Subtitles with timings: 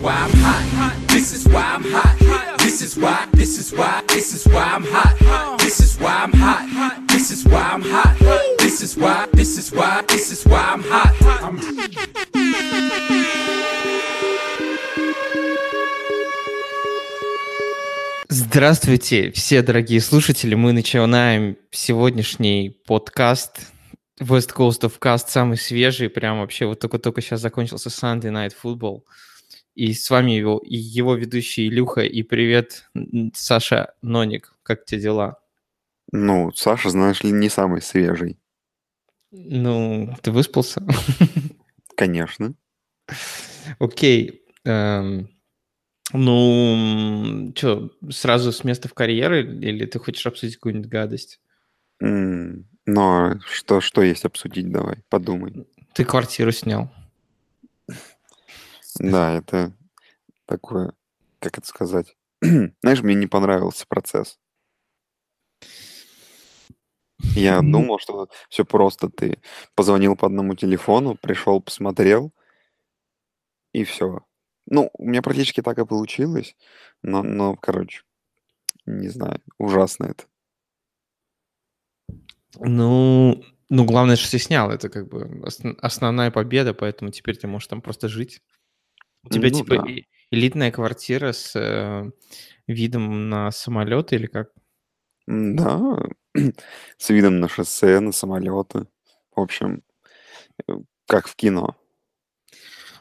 [0.00, 0.94] why I'm hot.
[1.08, 2.58] This is why I'm hot.
[2.58, 5.58] This is why, this is why, this is why I'm hot.
[5.58, 7.08] This is why I'm hot.
[7.08, 8.16] This is why I'm hot.
[8.58, 11.14] This is why, this is why, this is why I'm hot.
[11.42, 11.58] I'm
[18.30, 20.54] Здравствуйте, все дорогие слушатели.
[20.54, 23.72] Мы начинаем сегодняшний подкаст
[24.20, 29.02] West Coast of Cast, самый свежий, прям вообще вот только-только сейчас закончился Sunday Night Football.
[29.78, 32.90] И с вами его, и его ведущий Илюха, и привет,
[33.32, 34.52] Саша Ноник.
[34.64, 35.38] Как тебе дела?
[36.10, 38.40] Ну, Саша, знаешь ли, не самый свежий.
[39.30, 40.84] Ну, ты выспался?
[41.96, 42.54] Конечно.
[43.78, 44.42] Окей.
[44.64, 45.28] эм,
[46.12, 51.40] Ну, что, сразу с места в карьеры, или ты хочешь обсудить какую-нибудь гадость?
[52.02, 55.68] М, Но что, что есть обсудить, давай, подумай.
[55.94, 56.90] Ты квартиру снял.
[58.98, 59.72] Да, это
[60.46, 60.92] такое,
[61.40, 62.16] как это сказать.
[62.42, 64.38] Знаешь, мне не понравился процесс.
[67.34, 69.08] Я Ну, думал, что все просто.
[69.10, 69.38] Ты
[69.74, 72.32] позвонил по одному телефону, пришел, посмотрел,
[73.72, 74.20] и все.
[74.66, 76.56] Ну, у меня практически так и получилось,
[77.02, 78.02] но, но, короче,
[78.86, 80.24] не знаю, ужасно это.
[82.58, 84.70] Ну, ну, главное, что ты снял.
[84.70, 88.42] Это как бы осно- основная победа, поэтому теперь ты можешь там просто жить.
[89.30, 89.86] У тебя Ну типа да.
[90.30, 92.10] элитная квартира с э,
[92.66, 94.48] видом на самолет или как?
[95.26, 95.98] Да,
[96.98, 98.86] с видом на шоссе, на самолеты.
[99.36, 99.82] В общем,
[100.66, 100.72] э,
[101.06, 101.76] как в кино.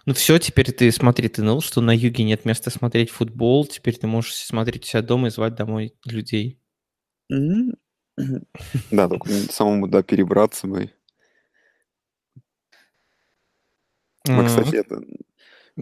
[0.06, 3.98] Ну все, теперь ты смотри, ты знал, что на юге нет места смотреть футбол, теперь
[3.98, 6.60] ты можешь смотреть у себя дома и звать домой людей.
[7.32, 7.74] М,
[8.92, 10.92] Да, только самому да перебраться бы.
[14.26, 15.02] Мы, М, кстати, это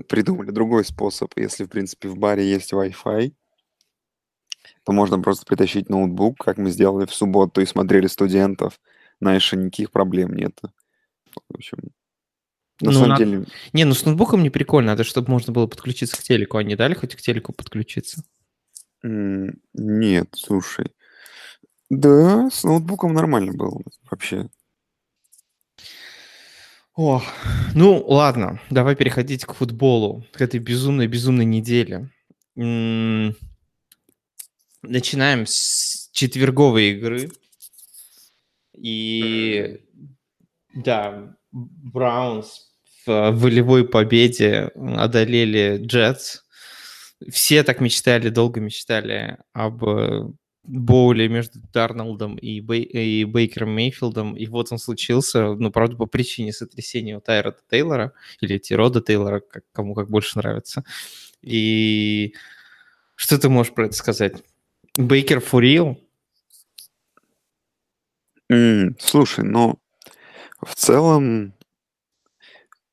[0.03, 1.31] придумали другой способ.
[1.37, 3.33] Если, в принципе, в баре есть Wi-Fi,
[4.83, 8.79] то можно просто притащить ноутбук, как мы сделали в субботу, и смотрели студентов.
[9.19, 10.59] Знаешь, никаких проблем нет.
[11.49, 11.77] В общем,
[12.81, 13.25] на Ну, самом надо...
[13.25, 16.57] деле, Не, ну с ноутбуком не прикольно, надо, чтобы можно было подключиться к телеку.
[16.57, 18.23] Они дали хоть к телеку подключиться?
[19.03, 20.91] нет, слушай.
[21.89, 23.79] Да, с ноутбуком нормально было
[24.09, 24.49] вообще.
[26.95, 27.21] О,
[27.73, 32.09] ну ладно, давай переходить к футболу, к этой безумной-безумной неделе.
[32.55, 33.35] Начинаем
[35.45, 37.31] с четверговой игры.
[38.73, 39.81] И
[40.73, 42.71] да, Браунс
[43.05, 46.43] в волевой победе одолели Джетс.
[47.29, 50.29] Все так мечтали, долго мечтали об э,
[50.67, 54.35] боуле между Дарнолдом и, Бей- и Бейкером Мейфилдом.
[54.35, 59.39] И вот он случился, ну, правда, по причине сотрясения у Тайрода Тейлора, или Тирода Тейлора,
[59.41, 60.83] как, кому как больше нравится.
[61.41, 62.33] И
[63.15, 64.43] что ты можешь про это сказать?
[64.97, 65.99] Бейкер фурил?
[68.49, 69.79] М, Слушай, ну,
[70.61, 71.53] в целом,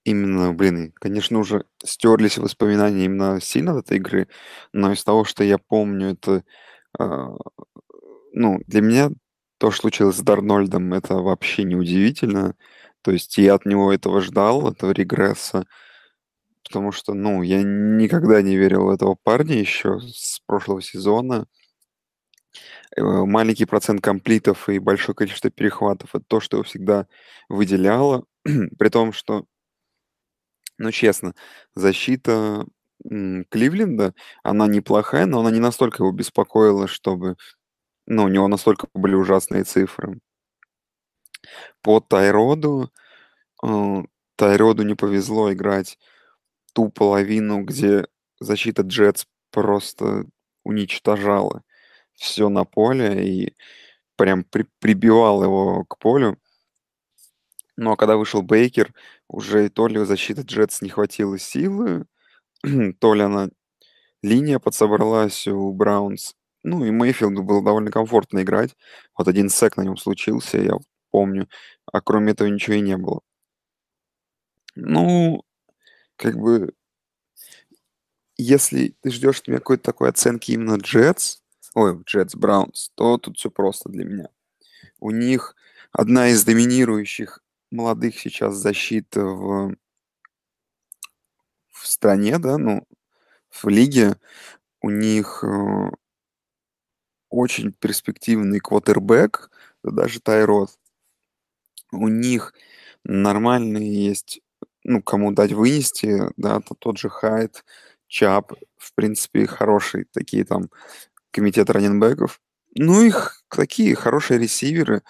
[0.05, 4.29] именно, блин, конечно, уже стерлись воспоминания именно сильно от этой игры,
[4.73, 6.45] но из того, что я помню, это,
[8.33, 9.11] ну, для меня
[9.59, 12.55] то, что случилось с Дарнольдом, это вообще не удивительно.
[13.03, 15.67] То есть я от него этого ждал, этого регресса,
[16.65, 21.47] потому что, ну, я никогда не верил в этого парня еще с прошлого сезона.
[22.97, 27.07] Э, маленький процент комплитов и большое количество перехватов- это то, что его всегда
[27.49, 28.25] выделяло.
[28.79, 29.45] При том, что,
[30.79, 31.35] ну, честно,
[31.75, 32.67] защита,
[33.51, 37.37] Кливленда, она неплохая, но она не настолько его беспокоила, чтобы,
[38.07, 40.21] ну, у него настолько были ужасные цифры.
[41.83, 42.91] По Тайроду,
[43.65, 44.03] э,
[44.37, 45.99] Тайроду не повезло играть
[46.75, 48.07] ту половину, где
[48.41, 50.27] защита Джетс просто
[50.65, 51.63] уничтожала
[52.15, 53.57] все на поле и
[54.17, 56.39] прям при прибивала его к полю.
[57.77, 58.93] Ну, а когда вышел Бейкер,
[59.29, 62.07] уже то ли защита Джетс не хватило силы,
[63.01, 63.49] то ли она
[64.23, 66.35] линия подсобралась у Браунс.
[66.65, 68.77] Ну, и Мейфилду было довольно комфортно играть.
[69.19, 70.75] Вот один сек на нем случился, я
[71.11, 71.49] помню,
[71.93, 73.21] а кроме этого ничего и не было.
[74.75, 75.43] Ну,
[76.17, 76.75] как бы,
[78.37, 81.39] если ты ждешь от меня какой-то такой оценки именно Джетс,
[81.75, 84.29] ой, Джетс Браунс, то тут все просто для меня.
[85.01, 85.57] У них
[85.93, 89.77] одна из доминирующих молодых сейчас защит в
[91.83, 92.87] в стране, да, ну,
[93.51, 94.17] в лиге.
[94.83, 95.91] У них, э,
[97.31, 99.51] очень перспективный квотербек,
[99.83, 100.71] даже Тайрод.
[101.93, 102.55] У них
[103.05, 104.41] нормальные есть,
[104.85, 107.65] ну, кому дать вынести, да, то тот же Хайд,
[108.09, 110.71] Чап, в принципе, хороший, такие там
[111.33, 112.41] комитет раненбеков.
[112.77, 115.03] Ну, их такие хорошие ресиверы.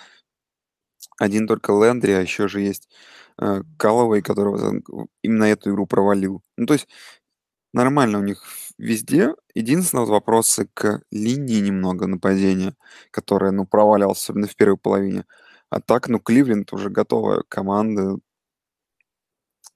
[1.19, 2.88] Один только Лендри, а еще же есть
[3.38, 4.82] э, которого
[5.23, 6.43] именно эту игру провалил.
[6.56, 6.88] Ну, то есть
[7.73, 8.44] нормально у них
[8.79, 9.34] везде.
[9.55, 12.75] Единственное, вот вопросы к линии немного нападения,
[13.11, 15.25] которая, ну, провалялась, особенно в первой половине.
[15.70, 18.19] А так, ну, Кливленд уже готовая команда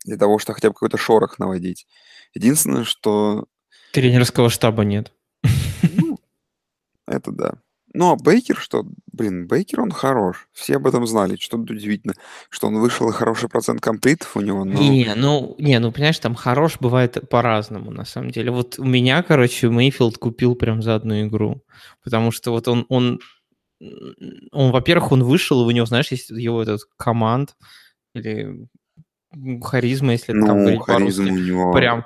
[0.04, 1.86] для того, чтобы хотя бы какой-то шорох наводить.
[2.34, 3.46] Единственное, что...
[3.92, 5.12] Тренерского штаба нет.
[5.82, 6.18] Ну,
[7.06, 7.54] это да.
[7.96, 8.84] Ну, а Бейкер что?
[9.10, 10.48] Блин, Бейкер, он хорош.
[10.52, 11.36] Все об этом знали.
[11.36, 12.12] Что тут удивительно,
[12.50, 14.64] что он вышел и хороший процент комплитов у него.
[14.64, 14.78] Но...
[14.78, 18.50] Не, ну, не, ну, понимаешь, там хорош бывает по-разному, на самом деле.
[18.50, 21.62] Вот у меня, короче, Мейфилд купил прям за одну игру.
[22.04, 23.20] Потому что вот он, он,
[24.52, 27.56] он во-первых, он вышел, и у него, знаешь, есть его этот команд,
[28.14, 28.68] или
[29.62, 32.04] харизма, если ну, там говорить у него прям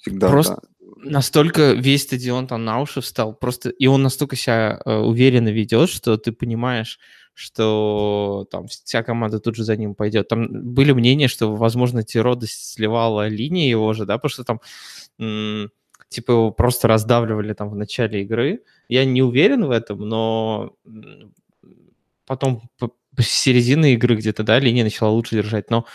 [0.00, 0.68] всегда, просто да.
[0.96, 5.88] Настолько весь стадион там на уши встал, просто и он настолько себя э, уверенно ведет,
[5.90, 6.98] что ты понимаешь,
[7.34, 10.28] что там вся команда тут же за ним пойдет.
[10.28, 14.60] Там были мнения, что, возможно, Тирода сливала линии его же, да, потому что там
[16.08, 18.62] типа его просто раздавливали там в начале игры.
[18.88, 20.74] Я не уверен в этом, но
[22.26, 22.62] потом
[23.18, 25.86] с середины игры где-то, да, линия начала лучше держать, но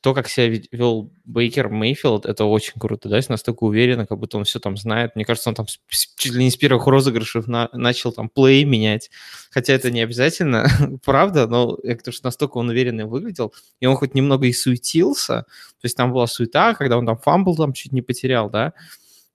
[0.00, 4.44] то, как себя вел Бейкер Мейфилд, это очень круто, да, настолько уверенно, как будто он
[4.44, 5.16] все там знает.
[5.16, 9.10] Мне кажется, он там чуть ли не с первых розыгрышев на, начал там play менять,
[9.50, 10.68] хотя это не обязательно,
[11.04, 15.84] правда, но потому что настолько он уверенно выглядел, и он хоть немного и суетился, то
[15.84, 18.74] есть там была суета, когда он там fumble там чуть не потерял, да,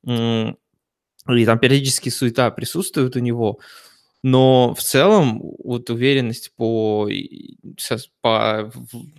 [0.04, 3.60] и там периодически суета присутствует у него,
[4.24, 7.10] но в целом вот уверенность по,
[8.22, 8.72] по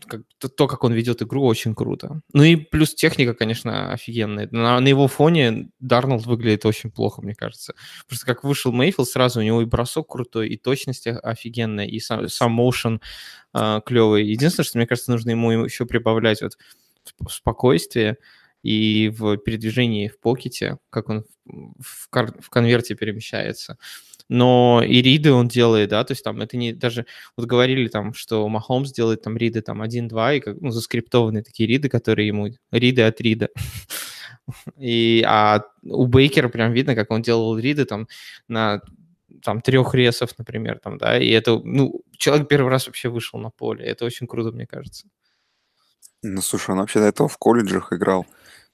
[0.07, 2.21] как, то, как он ведет игру, очень круто.
[2.33, 4.49] Ну и плюс техника, конечно, офигенная.
[4.53, 7.75] На, на его фоне Дарнолд выглядит очень плохо, мне кажется.
[8.07, 12.29] Просто как вышел Мейфилд, сразу у него и бросок крутой, и точность офигенная, и сам,
[12.29, 13.01] сам моушен
[13.55, 14.25] э, клевый.
[14.27, 16.57] Единственное, что мне кажется, нужно ему еще прибавлять вот
[17.29, 18.19] спокойствие
[18.63, 23.77] и в передвижении в покете, как он в, кар- в конверте перемещается
[24.32, 27.05] но и риды он делает, да, то есть там это не даже,
[27.37, 31.69] вот говорили там, что Махомс делает там риды там 1-2, и как, ну, заскриптованные такие
[31.69, 33.50] риды, которые ему, риды от рида.
[34.79, 38.08] И, а у Бейкера прям видно, как он делал риды там
[38.49, 38.81] на
[39.43, 43.50] там трех ресов, например, там, да, и это, ну, человек первый раз вообще вышел на
[43.50, 45.08] поле, это очень круто, мне кажется.
[46.23, 48.26] Ну, слушай, он вообще до этого в колледжах играл.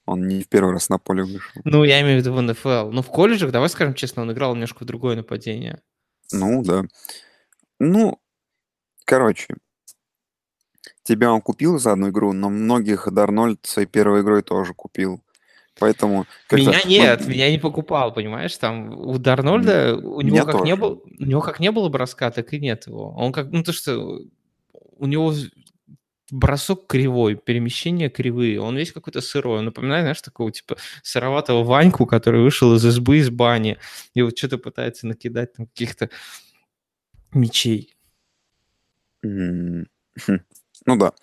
[0.09, 1.61] Он не в первый раз на поле вышел.
[1.63, 2.89] Ну, я имею в виду в НФЛ.
[2.89, 5.83] Ну, в колледжах, давай скажем честно, он играл немножко в другое нападение.
[6.31, 6.85] Ну, да.
[7.79, 8.19] Ну,
[9.05, 9.55] короче,
[11.03, 15.21] тебя он купил за одну игру, но многих Дарнольд своей первой игрой тоже купил.
[15.77, 16.25] Поэтому...
[16.49, 18.57] Меня нет, ну, меня не покупал, понимаешь?
[18.57, 22.51] Там у Дарнольда, у него как не было, у него как не было броска, так
[22.51, 23.13] и нет его.
[23.15, 24.21] Он как, ну то что,
[24.97, 25.35] у него
[26.31, 29.61] бросок кривой, перемещения кривые, он весь какой-то сырой.
[29.61, 33.77] Напоминает, знаешь, такого типа сыроватого Ваньку, который вышел из избы, из бани,
[34.13, 36.09] и вот что-то пытается накидать там каких-то
[37.31, 37.95] мечей.
[39.21, 39.85] Ну
[40.85, 41.13] да.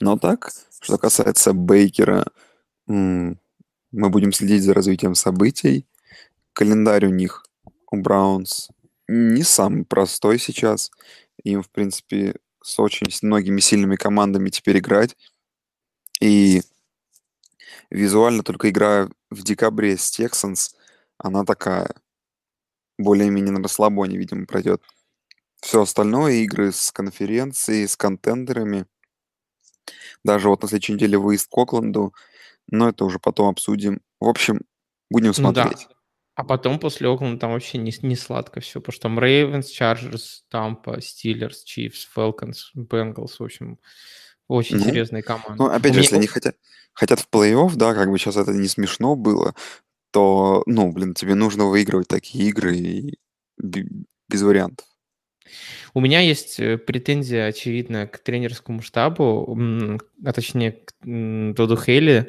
[0.00, 2.26] Но так, что касается Бейкера,
[2.86, 3.36] мы
[3.92, 5.86] будем следить за развитием событий.
[6.52, 7.44] Календарь у них,
[7.90, 8.68] у Браунс,
[9.08, 10.90] не самый простой сейчас.
[11.44, 15.16] Им, в принципе, с очень многими сильными командами теперь играть.
[16.20, 16.62] И
[17.90, 20.74] визуально только игра в декабре с Texans,
[21.16, 21.94] она такая,
[22.98, 24.82] более-менее на расслабоне, видимо, пройдет.
[25.60, 28.86] Все остальное, игры с конференцией, с контендерами,
[30.24, 32.14] даже вот на следующей неделе выезд к Окленду,
[32.68, 34.00] но это уже потом обсудим.
[34.18, 34.62] В общем,
[35.08, 35.86] будем смотреть.
[35.88, 35.95] Да.
[36.36, 40.42] А потом после Окленда там вообще не, не сладко все, потому что там Ravens, Chargers,
[40.52, 43.78] Tampa, Steelers, Chiefs, Falcons, Bengals, в общем,
[44.46, 45.54] очень ну, серьезные команды.
[45.56, 46.56] Ну, опять же, если они хотят,
[46.92, 49.54] хотят в плей-офф, да, как бы сейчас это не смешно было,
[50.10, 53.18] то, ну, блин, тебе нужно выигрывать такие игры и
[53.58, 54.86] без вариантов.
[55.94, 59.58] У меня есть э, претензия, очевидно, к тренерскому штабу,
[60.22, 62.28] а точнее к Доду Хейли,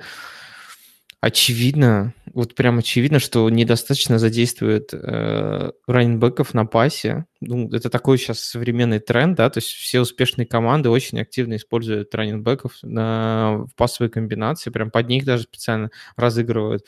[1.22, 7.26] очевидно, вот прям очевидно, что недостаточно задействует э, раненбеков на пасе.
[7.42, 12.14] Ну, это такой сейчас современный тренд, да, то есть все успешные команды очень активно используют
[12.14, 16.86] раненбеков на, в пасовой комбинации, прям под них даже специально разыгрывают.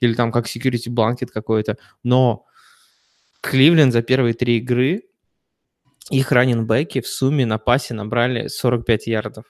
[0.00, 1.76] Или там как security blanket какой-то.
[2.02, 2.44] Но
[3.40, 5.04] Кливленд за первые три игры
[6.10, 9.44] их раненбеки в сумме на пасе набрали 45 ярдов.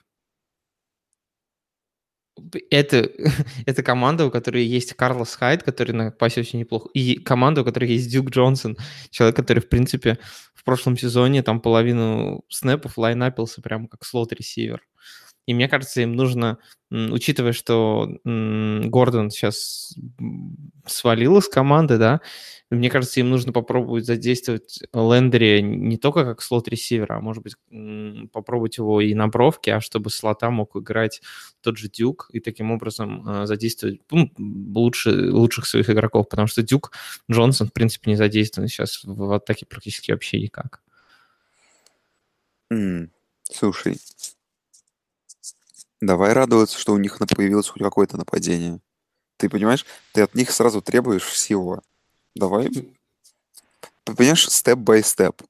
[2.71, 3.11] Это,
[3.67, 7.65] это команда, у которой есть Карлос Хайд, который на пасе очень неплохо, и команда, у
[7.65, 8.77] которой есть Дюк Джонсон,
[9.11, 10.19] человек, который, в принципе,
[10.55, 14.83] в прошлом сезоне там половину снэпов лайнапился прямо как слот-ресивер.
[15.47, 16.59] И мне кажется, им нужно,
[16.91, 19.97] учитывая, что Гордон сейчас
[20.85, 22.21] свалил из команды, да,
[22.71, 27.55] мне кажется, им нужно попробовать задействовать Лендери не только как слот-ресивера, а может быть
[28.31, 31.23] попробовать его и на бровке, а чтобы слота мог играть
[31.63, 36.63] тот же Дюк и таким образом э, задействовать ну, лучше, лучших своих игроков, потому что
[36.63, 36.93] Дюк
[37.31, 40.83] Джонсон, в принципе, не задействован сейчас в атаке практически вообще никак.
[42.71, 43.09] Mm,
[43.45, 43.99] слушай,
[46.03, 48.81] давай радоваться, что у них появилось хоть какое-то нападение.
[49.39, 51.81] Ты понимаешь, ты от них сразу требуешь всего.
[52.35, 52.71] Давай,
[54.05, 55.43] понимаешь, степ-бай-степ.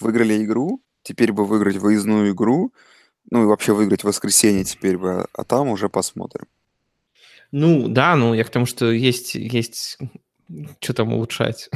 [0.00, 2.72] Выиграли игру, теперь бы выиграть выездную игру,
[3.30, 6.46] ну и вообще выиграть воскресенье теперь бы, а там уже посмотрим.
[7.50, 9.98] Ну, да, ну я к тому, что есть, есть
[10.80, 11.70] что там улучшать.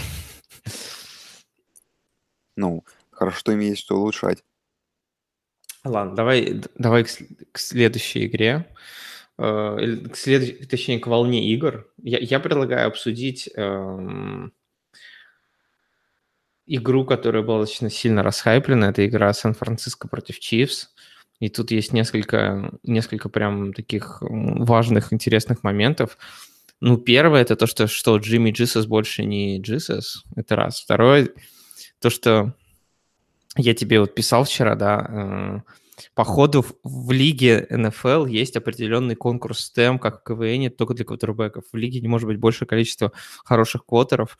[2.56, 4.42] Ну, хорошо, что им есть что улучшать.
[5.84, 7.10] Ладно, давай, давай к,
[7.52, 8.66] к следующей игре.
[9.38, 10.68] Э, к след...
[10.68, 14.52] точнее, к волне игр, я, я предлагаю обсудить эм,
[16.66, 18.90] игру, которая была достаточно сильно расхайплена.
[18.90, 20.90] Это игра Сан-Франциско против Чивс.
[21.38, 26.16] И тут есть несколько, несколько прям таких важных, интересных моментов.
[26.80, 30.24] Ну, первое, это то, что, что Джимми Джисус больше не Джисус.
[30.34, 30.80] Это раз.
[30.80, 31.28] Второе,
[32.00, 32.54] то, что
[33.56, 35.72] я тебе вот писал вчера, да, э,
[36.14, 41.64] Походу в, в лиге НФЛ есть определенный конкурс STEM, как в КВН, только для квотербеков.
[41.72, 43.12] В лиге не может быть большее количество
[43.44, 44.38] хороших квотеров,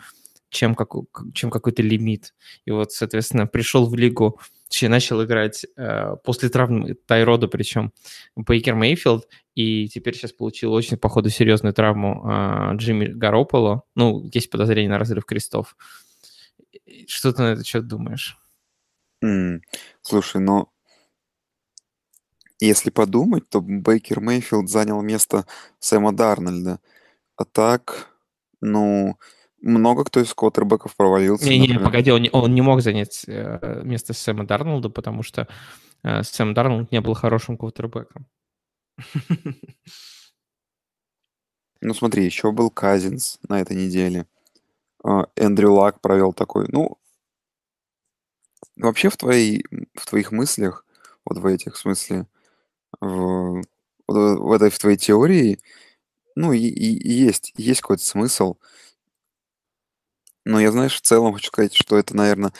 [0.51, 0.95] чем, как,
[1.35, 2.35] чем какой-то лимит.
[2.65, 4.41] И вот, соответственно, пришел в лигу,
[4.83, 7.93] начал играть э, после травмы Тайрода, причем
[8.37, 13.83] Бейкер Мейфилд, и теперь сейчас получил очень, походу, серьезную травму э, Джимми Гарополо.
[13.95, 15.77] Ну, есть подозрение на разрыв крестов.
[17.07, 18.39] Что ты на это что думаешь?
[19.25, 19.61] Mm,
[20.03, 20.69] слушай, ну,
[22.61, 25.47] если подумать, то Бейкер Мейфилд занял место
[25.79, 26.81] Сэма Дарнольда.
[27.37, 28.09] А так,
[28.61, 29.19] ну,
[29.61, 31.49] много кто из квотербеков провалился.
[31.49, 35.49] Не-не, погоди, он не, он не мог занять э, место Сэма Дарнолда, потому что
[36.03, 38.27] э, Сэм Дарнольд не был хорошим квотербеком.
[41.83, 44.27] Ну смотри, еще был Казинс на этой неделе.
[45.05, 46.67] А, Эндрю Лак провел такой.
[46.69, 46.99] Ну,
[48.77, 50.85] вообще в, твоей, в твоих мыслях,
[51.25, 52.27] вот в этих, в смысле,
[53.01, 53.63] в,
[54.09, 55.59] в этой в твоей теории,
[56.37, 58.57] ну, и, и, есть, есть какой-то смысл.
[60.45, 62.53] Но я, знаешь, в целом хочу сказать, что это, наверное,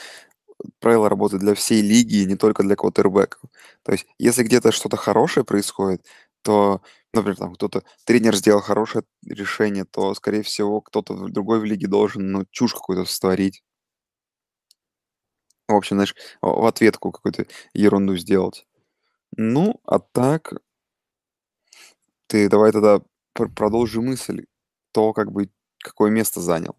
[0.79, 3.41] правило работает для всей лиги, не только для квотербеков.
[3.83, 6.05] То есть, если где-то что-то хорошее происходит,
[6.43, 6.81] то,
[7.13, 12.31] например, там кто-то, тренер сделал хорошее решение, то, скорее всего, кто-то другой в лиге должен,
[12.31, 13.63] ну, чушь какую-то створить.
[15.67, 18.65] В общем, знаешь, в ответку какую-то ерунду сделать.
[19.37, 20.53] Ну, а так
[22.27, 23.01] ты давай тогда
[23.33, 24.45] пр продолжи мысль.
[24.91, 26.75] То, как бы, какое место занял.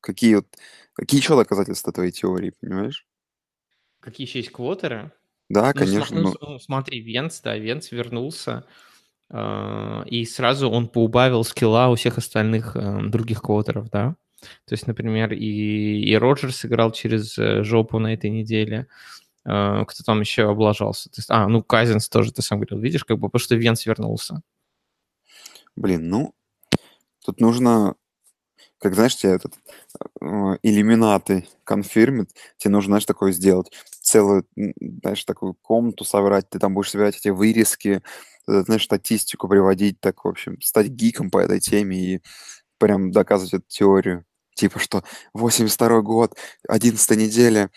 [0.00, 0.46] Какие вот
[0.94, 3.06] какие еще доказательства твоей теории, понимаешь?
[4.00, 5.12] Какие еще есть квотеры?
[5.48, 8.64] Да, Ну, конечно, ну, ну ну, смотри, Венц, да, Венц вернулся,
[9.30, 14.16] а, и сразу он поубавил скилла у всех остальных, э, других квотеров, да.
[14.66, 18.86] То есть, например, и и Роджерс играл через, э, жопу на этой неделе.
[19.46, 21.10] Э, кто там еще облажался?
[21.16, 24.42] Есть, а, ну, Казинс тоже, ты сам говорил, видишь, как бы, потому что Венс вернулся.
[25.76, 26.34] Блин, ну,
[27.24, 27.94] тут нужно,
[28.78, 29.54] как знаешь, тебе этот
[30.20, 30.26] э,
[30.62, 33.70] иллюминаты конфирмит, тебе нужно, знаешь, такое сделать,
[34.00, 38.02] целую, знаешь, такую комнату собрать, ты там будешь собирать эти вырезки,
[38.48, 42.22] э, знаешь, статистику приводить, так, в общем, стать гиком по этой теме и
[42.78, 44.24] прям доказывать эту теорию.
[44.54, 45.04] Типа, что
[45.34, 46.36] 82 год,
[46.68, 47.70] 11 неделя,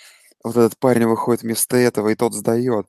[0.44, 2.88] вот этот парень выходит вместо этого, и тот сдает.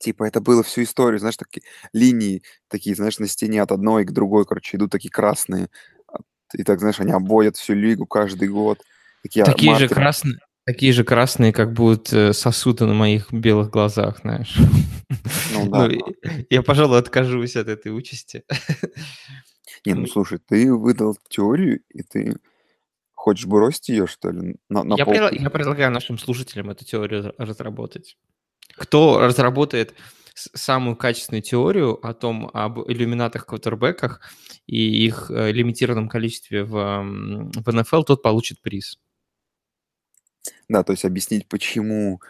[0.00, 4.12] Типа, это было всю историю, знаешь, такие линии такие, знаешь, на стене от одной к
[4.12, 5.68] другой, короче, идут такие красные.
[6.08, 6.20] А,
[6.54, 8.80] и так, знаешь, они обводят всю лигу каждый год.
[9.22, 14.20] Такие, такие же красные, такие же красные, как будут э, сосуды на моих белых глазах,
[14.22, 14.56] знаешь.
[15.52, 15.88] Ну, да.
[15.88, 16.16] ну,
[16.48, 18.44] я, пожалуй, откажусь от этой участи.
[19.84, 22.36] Не, ну слушай, ты выдал теорию, и ты
[23.20, 27.34] Хочешь бросить ее, что ли, на, на я, пред, я предлагаю нашим слушателям эту теорию
[27.36, 28.16] разработать.
[28.74, 29.92] Кто разработает
[30.34, 34.22] самую качественную теорию о том, об иллюминатах квотербеках
[34.66, 38.98] и их э, лимитированном количестве в, в НФЛ, тот получит приз.
[40.70, 42.22] Да, то есть объяснить, почему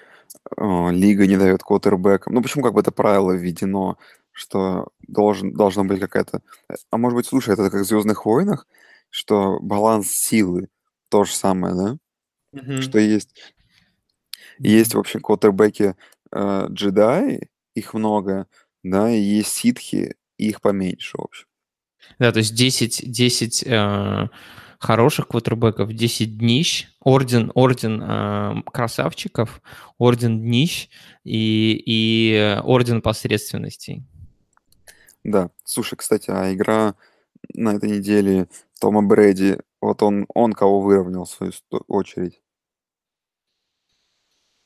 [0.56, 2.34] э, лига не дает квотербекам.
[2.34, 3.96] Ну, почему как бы это правило введено
[4.32, 6.40] что должен, должна быть какая-то...
[6.68, 8.66] э, А может быть, слушай, это как в «Звездных войнах»,
[9.08, 10.68] что баланс силы
[11.10, 11.96] то же самое, да?
[12.80, 13.08] Что Мгм.
[13.08, 13.34] есть,
[14.58, 15.94] есть в общем, квотербеки
[16.32, 18.46] э, джедаи, их много,
[18.82, 21.46] да, и есть ситхи, их поменьше, в общем.
[22.18, 24.28] Да, то есть 10, 10 э,
[24.78, 29.60] хороших квотербеков, 10 днищ, орден, орден э, красавчиков,
[29.98, 30.88] орден днищ
[31.24, 34.02] и, и орден посредственностей.
[35.22, 35.50] Да.
[35.64, 36.94] Слушай, кстати, а игра
[37.52, 38.48] на этой неделе
[38.80, 41.52] Тома Брэди, вот он, он кого выровнял в свою
[41.88, 42.42] очередь?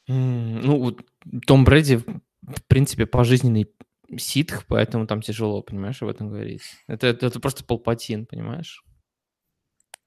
[0.07, 1.03] Ну, вот
[1.47, 3.73] Том Брэди, в принципе, пожизненный
[4.19, 6.63] ситх, поэтому там тяжело, понимаешь, об этом говорить.
[6.87, 8.85] Это, это, это просто полпатин, понимаешь?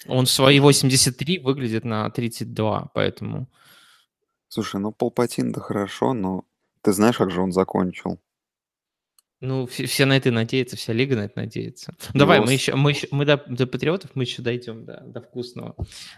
[0.06, 3.48] Он в свои 83 выглядит на 32, поэтому...
[4.50, 6.46] Слушай, ну Палпатин-то хорошо, но
[6.82, 8.20] ты знаешь, как же он закончил?
[9.40, 11.96] Ну, все, все на это надеются, вся лига на это надеется.
[12.14, 15.22] Давай, Его мы еще, мы еще, мы до, до патриотов мы еще дойдем, да, до
[15.22, 15.76] вкусного.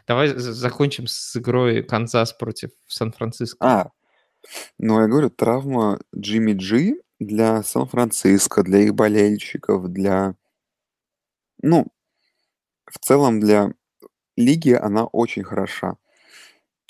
[0.07, 3.57] Давай за- закончим с игрой Канзас против Сан-Франциско.
[3.59, 3.91] А,
[4.77, 10.35] ну я говорю, травма Джимми Джи для Сан-Франциско, для их болельщиков, для...
[11.61, 11.87] Ну,
[12.85, 13.73] в целом для
[14.37, 15.97] лиги она очень хороша.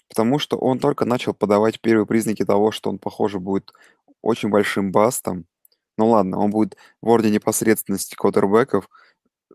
[0.07, 3.73] Потому что он только начал подавать первые признаки того, что он, похоже, будет
[4.21, 5.45] очень большим бастом.
[5.99, 8.87] Ну ладно, он будет в ордене непосредственности квотербеков,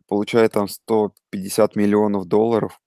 [0.06, 2.82] получает там 150 миллионов долларов.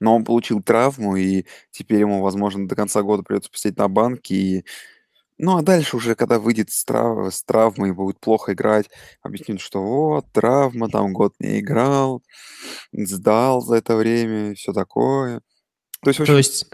[0.00, 4.34] Но он получил травму, и теперь ему, возможно, до конца года придется посидеть на банке.
[4.34, 4.64] И...
[5.38, 7.34] Ну, а дальше уже, когда выйдет с, трав...
[7.34, 8.90] с травмой и будет плохо играть,
[9.22, 12.22] объяснит, что вот, травма, там год не играл,
[12.92, 15.40] сдал за это время и все такое.
[16.02, 16.66] То есть, в То есть,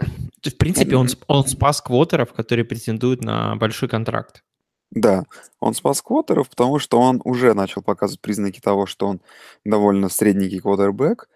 [0.43, 4.43] в принципе, он, он спас квотеров, которые претендуют на большой контракт.
[4.91, 5.25] Да,
[5.59, 9.21] он спас квотеров, потому что он уже начал показывать признаки того, что он
[9.65, 11.29] довольно средненький квотербек.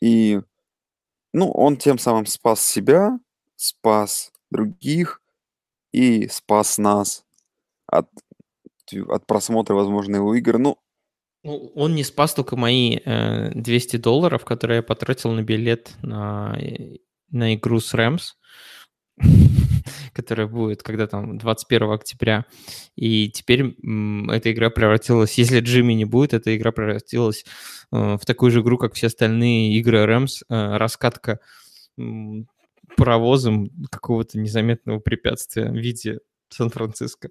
[0.00, 0.40] И,
[1.32, 3.18] ну, он тем самым спас себя,
[3.56, 5.20] спас других
[5.92, 7.24] и спас нас
[7.86, 8.08] от,
[9.08, 10.58] от просмотра, возможно, его игр.
[10.58, 10.78] Ну,
[11.44, 16.56] Ну, он не спас только мои э, 200 долларов, которые я потратил на билет на,
[16.58, 16.96] э,
[17.30, 18.36] на игру с Рэмс,
[20.12, 22.46] которая будет когда там 21 октября.
[22.96, 23.76] И теперь
[24.30, 27.44] эта игра превратилась, если Джимми не будет, эта игра превратилась
[27.92, 31.40] э, в такую же игру, как все остальные игры Рэмс, э, раскатка
[32.96, 37.30] паровозом какого-то незаметного препятствия в виде Сан-Франциско.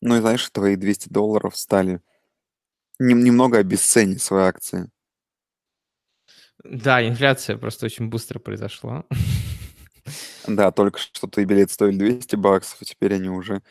[0.00, 2.00] ну и знаешь, твои 200 долларов стали
[2.98, 4.90] нем- немного обесценить свои акции.
[6.64, 9.04] Да, инфляция просто очень быстро произошла.
[10.46, 13.62] Да, только что твои билеты стоили 200 баксов, а теперь они уже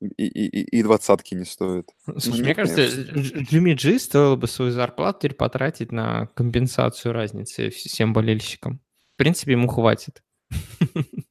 [0.00, 1.90] и, и, и и двадцатки не стоят.
[2.04, 7.12] Слушай, Ну, мне нет, кажется, Джимми Джи стоило бы свою зарплату теперь потратить на компенсацию
[7.12, 8.80] разницы вс- всем болельщикам.
[9.14, 10.22] В принципе, ему хватит.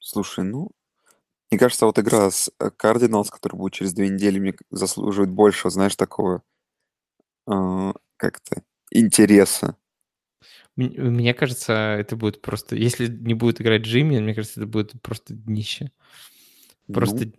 [0.00, 0.70] Слушай, ну,
[1.50, 5.96] мне кажется, вот игра с Кардиналс, которая будет через две недели, мне заслуживает больше, знаешь,
[5.96, 6.42] такого
[7.46, 8.62] а, как-то
[8.94, 9.76] интереса.
[10.76, 12.74] Мне кажется, это будет просто...
[12.76, 15.92] Если не будет играть Джимми, мне кажется, это будет просто днище.
[16.88, 17.30] Ну, Просто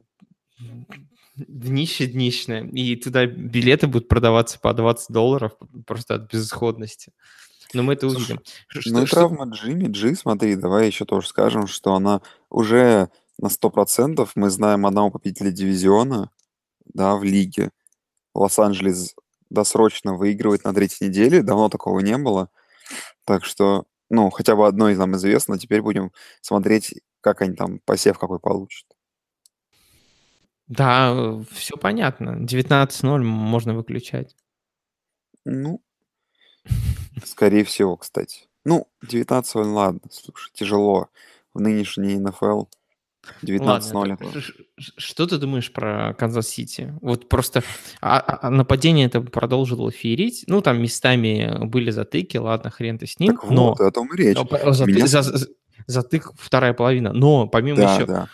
[1.36, 2.64] днище днищное.
[2.68, 5.54] И туда билеты будут продаваться по 20 долларов
[5.86, 7.12] просто от безысходности.
[7.74, 8.42] Но мы это Слушай, увидим.
[8.70, 12.22] Ш- ну и Что, что- травма Джимми Джи, смотри, давай еще тоже скажем, что она
[12.50, 16.30] уже на 100%, мы знаем одного победителя дивизиона,
[16.94, 17.72] да, в лиге.
[18.34, 19.16] Лос-Анджелес
[19.50, 22.50] досрочно выигрывает на третьей неделе, давно такого не было.
[23.26, 27.80] Так что, ну, хотя бы одно из нам известно, теперь будем смотреть, как они там
[27.80, 28.86] посев какой получат.
[30.68, 32.44] Да, все понятно.
[32.44, 34.36] 19-0 можно выключать.
[35.44, 35.82] Ну,
[37.24, 38.48] скорее всего, кстати.
[38.64, 41.10] Ну, 19 ладно, слушай, тяжело.
[41.54, 42.64] В нынешней НФЛ
[43.44, 44.42] 19-0 Ладно, это...
[44.42, 46.94] ш- ш- ш- что ты думаешь про Канзас-Сити?
[47.02, 47.64] Вот просто
[48.02, 50.44] а- а- а нападение это продолжило феерить.
[50.48, 53.36] Ну, там местами были затыки, ладно, хрен ты с ним.
[53.36, 54.36] Так но вот, о том и речь.
[54.36, 55.48] но по- заты- Меня- за- за-
[55.88, 57.14] затык вторая половина.
[57.14, 58.30] Но помимо Да, еще, да.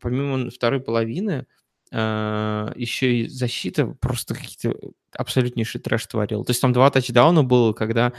[0.00, 1.46] помимо второй половины,
[1.90, 4.76] э, еще и защита просто какие-то
[5.16, 6.44] абсолютнейший трэш творил.
[6.44, 8.12] То есть там два тачдауна было, когда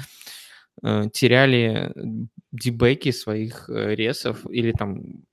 [0.83, 1.91] э, теряли
[2.53, 5.23] дебеки своих э, ресов или там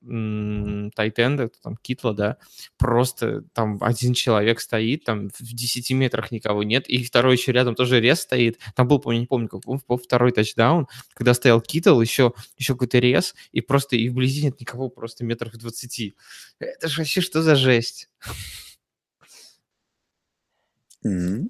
[0.95, 2.37] тайтенда, там Китла, да,
[2.79, 7.75] просто там один человек стоит, там в 10 метрах никого нет, и второй еще рядом
[7.75, 8.59] тоже рес стоит.
[8.75, 9.49] Там был, помню, не помню,
[9.87, 14.59] был второй тачдаун, когда стоял Китл, еще, еще какой-то рес, и просто и вблизи нет
[14.59, 16.15] никого, просто метров 20.
[16.57, 18.09] Это же вообще что за жесть?
[21.05, 21.49] Mm-hmm.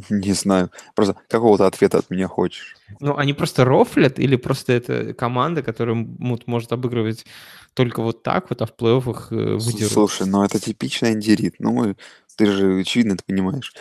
[0.10, 0.70] Не знаю.
[0.94, 2.76] Просто какого-то ответа от меня хочешь?
[3.00, 7.26] Ну, они просто рофлят или просто это команда, которая может обыгрывать
[7.74, 9.92] только вот так вот, а в плей-оффах э, выдерут?
[9.92, 11.56] Слушай, ну это типичный андерит.
[11.58, 11.94] Ну,
[12.36, 13.72] ты же очевидно это понимаешь.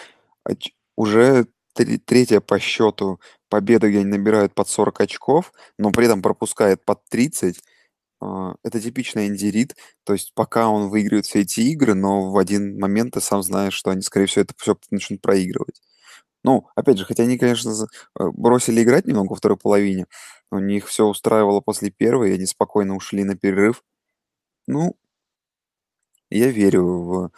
[0.95, 6.83] Уже третья по счету победа, где они набирают под 40 очков, но при этом пропускает
[6.83, 7.59] под 30.
[8.21, 12.77] А, это типичный индирит, то есть пока он выигрывает все эти игры, но в один
[12.77, 15.81] момент ты сам знаешь, что они, скорее всего, это все начнут проигрывать.
[16.43, 20.07] Ну, опять же, хотя они, конечно, э, бросили играть немного во второй половине,
[20.51, 23.83] у них все устраивало после первой, и они спокойно ушли на перерыв.
[24.67, 24.95] Ну,
[26.29, 27.31] я верю в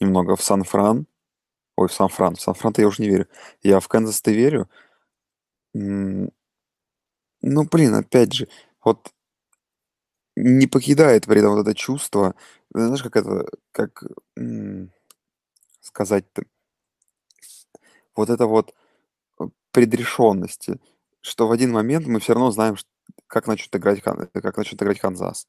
[0.00, 1.06] немного в Сан-Фран.
[1.76, 2.36] Ой, в Сан-Фран.
[2.36, 3.28] В Сан-Фран-то я уже не верю.
[3.62, 4.68] Я в Канзас-то верю.
[5.74, 6.30] Ну,
[7.42, 8.48] блин, опять же,
[8.84, 9.12] вот
[10.36, 12.34] не покидает при этом вот это чувство,
[12.72, 14.02] знаешь, как это, как
[15.80, 16.42] сказать-то,
[18.16, 18.74] вот это вот
[19.40, 20.78] э, предрешенности,
[21.20, 22.76] что в один момент мы все равно знаем,
[23.26, 25.46] как начнут играть, как начнут играть Канзас.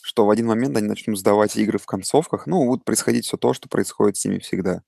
[0.00, 3.52] Что в один момент они начнут сдавать игры в концовках, ну, будет происходить все то,
[3.52, 4.82] что происходит с ними всегда.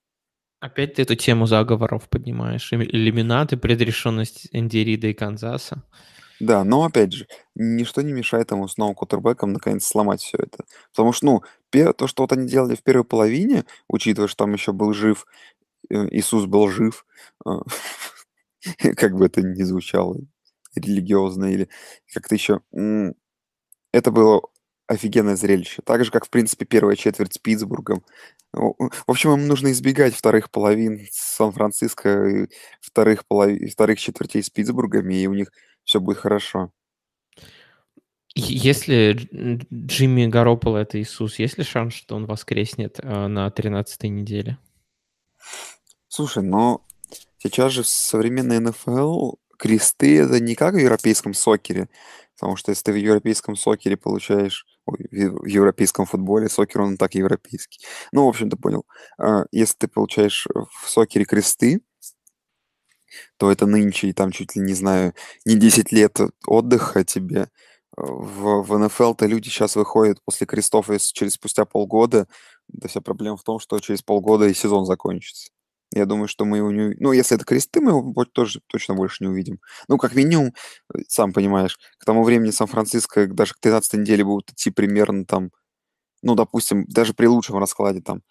[0.59, 2.73] Опять ты эту тему заговоров поднимаешь.
[2.73, 5.83] Иллюминаты, предрешенность Эндирида и Канзаса.
[6.39, 10.65] Да, но опять же, ничто не мешает ему с новым кутербэком наконец сломать все это.
[10.91, 14.73] Потому что, ну, то, что вот они делали в первой половине, учитывая, что там еще
[14.73, 15.54] был жив Э,
[15.89, 17.05] Иисус был жив,
[17.45, 17.61] а,
[18.95, 20.17] как бы это ни звучало
[20.75, 21.69] религиозно или
[22.13, 22.61] как-то еще.
[23.91, 24.41] Это было
[24.87, 25.81] офигенное зрелище.
[25.83, 28.03] Так же, как, в принципе, первая четверть с Питтсбургом.
[28.53, 32.47] В общем, им нужно избегать вторых половин Сан-Франциско,
[32.81, 35.51] вторых, половин, вторых четвертей с Питтсбургами, и у них
[35.83, 36.71] все будет хорошо.
[38.35, 39.17] Если
[39.73, 44.57] Джимми Гарополо это Иисус, есть ли шанс, что он воскреснет э, на 13-й неделе?
[46.15, 46.81] Слушай, но
[47.39, 51.89] сейчас же в современной НФЛ кресты это не как в европейском сокере,
[52.35, 57.85] потому что если ты в европейском сокере получаешь, в европейском футболе, сокер он так европейский.
[58.13, 58.85] Ну, в общем, ты понял.
[59.17, 61.81] А, если ты получаешь в сокере кресты,
[63.35, 67.49] то это нынче, и там чуть ли не знаю, не 10 лет отдыха тебе.
[67.97, 72.29] В, в НФЛ-то люди сейчас выходят после крестов и через спустя полгода.
[72.69, 75.51] Да вся проблема в том, что через полгода и сезон закончится.
[75.95, 79.23] Я думаю, что мы его не Ну, если это кресты, мы его тоже точно больше
[79.23, 79.59] не увидим.
[79.87, 80.53] Ну, как минимум,
[80.93, 85.51] э, сам понимаешь, к тому времени Сан-Франциско даже к 13 неделе будут идти примерно там,
[86.23, 88.23] ну, допустим, даже при лучшем раскладе там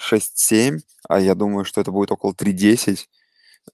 [0.00, 3.08] 6-7, а я думаю, что это будет около 3-10.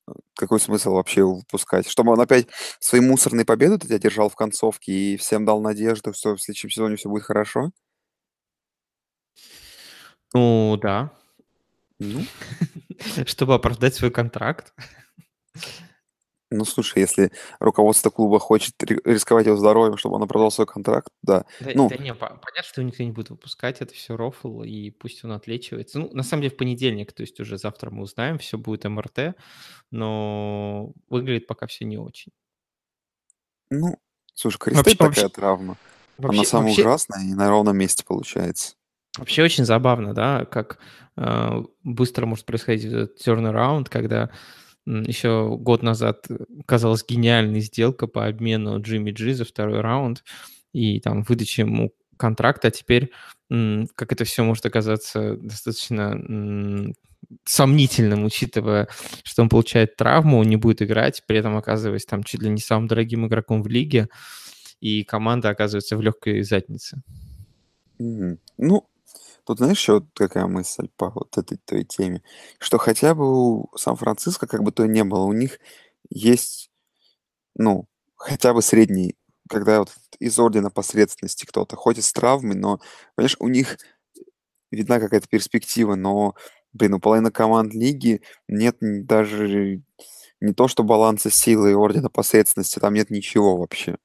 [0.09, 1.89] Э, какой смысл вообще его выпускать?
[1.89, 2.49] Чтобы он опять
[2.81, 6.97] свои мусорные победы тебя держал в концовке и всем дал надежду, что в следующем сезоне
[6.97, 7.73] все будет хорошо?
[10.35, 11.11] Ну, да.
[11.99, 12.21] Ну,
[13.27, 14.73] Чтобы оправдать свой контракт.
[16.51, 21.45] Ну, слушай, если руководство клуба хочет рисковать его здоровьем, чтобы он оправдал свой контракт, да.
[21.59, 25.25] Да, Ну, да не, понятно, что никто не будет выпускать, это все рофл, и пусть
[25.25, 25.99] он отлечивается.
[25.99, 29.35] Ну, на самом деле, в понедельник, то есть уже завтра мы узнаем, все будет МРТ,
[29.91, 32.31] но выглядит пока все не очень.
[33.71, 33.99] ну,
[34.35, 35.77] слушай, кресты Вообще, такая травма.
[36.19, 38.77] Она вообще, самая вообще, ужасная и на ровном месте получается.
[39.17, 40.79] Вообще очень забавно, да, как
[41.17, 44.31] э, быстро может происходить этот turnaround, когда
[44.87, 46.27] еще год назад
[46.65, 50.23] казалась гениальная сделка по обмену Джимми Джи за второй раунд
[50.73, 53.11] и там выдаче ему контракта, а теперь
[53.49, 56.93] как это все может оказаться достаточно
[57.45, 58.89] сомнительным, учитывая,
[59.25, 62.61] что он получает травму, он не будет играть, при этом оказываясь там чуть ли не
[62.61, 64.09] самым дорогим игроком в лиге,
[64.81, 67.03] и команда оказывается в легкой заднице.
[68.01, 68.39] Mm-hmm.
[68.59, 68.89] Ну,
[69.47, 72.23] Тут знаешь, еще какая мысль по вот этой той теме?
[72.59, 73.25] Что хотя бы
[73.61, 75.61] у Сан-Франциско, как бы то ни было, у них
[76.11, 76.69] есть,
[77.57, 79.17] ну, хотя бы средний,
[79.51, 82.81] когда вот из ордена посредственности кто-то, хоть и с травмой, но,
[83.17, 83.79] понимаешь, у них
[84.73, 86.35] видна какая-то перспектива, но,
[86.73, 89.83] блин, у половины команд лиги нет даже
[90.41, 93.97] не то, что баланса силы и ордена посредственности, там нет ничего вообще.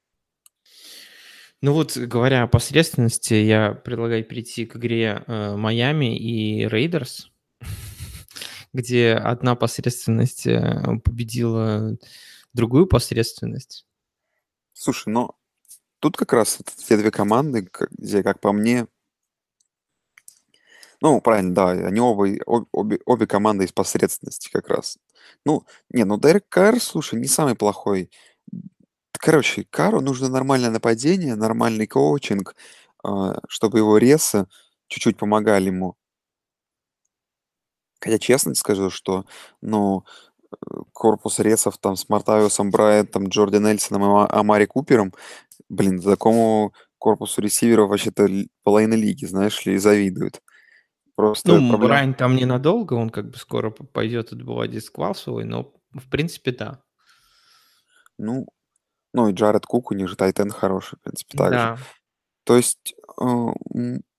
[1.64, 7.30] Ну вот, говоря о посредственности, я предлагаю перейти к игре э, Майами и Рейдерс,
[8.72, 11.96] где одна посредственность э, победила
[12.52, 13.86] другую посредственность.
[14.72, 15.36] Слушай, но
[16.00, 18.88] тут как раз вот те две команды, где, как по мне,
[21.00, 22.26] ну, правильно, да, они оба,
[22.72, 24.98] обе, обе команды из посредственности как раз.
[25.44, 28.10] Ну, не, ну Дерек Карр, слушай, не самый плохой.
[29.22, 32.56] Короче, Кару нужно нормальное нападение, нормальный коучинг,
[33.04, 34.48] а, чтобы его ресы
[34.88, 35.94] чуть-чуть помогали ему.
[38.00, 39.24] Хотя честно скажу, что,
[39.60, 40.04] ну,
[40.50, 40.56] э,
[40.92, 45.14] корпус ресов там с Мартавиусом Брайантом, Джорди Нельсоном и Ама- Амари Купером,
[45.68, 48.26] блин, такому корпусу ресиверов вообще-то
[48.64, 50.42] половина лиги, знаешь ли, завидует.
[51.14, 51.94] Просто Ну, проблема...
[51.94, 56.82] Брайан там ненадолго, он как бы скоро пойдет отбывать дисквал свой, но в принципе да.
[58.18, 58.48] Ну,
[59.12, 61.58] ну и Джаред Кук, у них же Тайтен хороший, в принципе, также.
[61.58, 61.78] Да.
[62.44, 63.24] То есть э,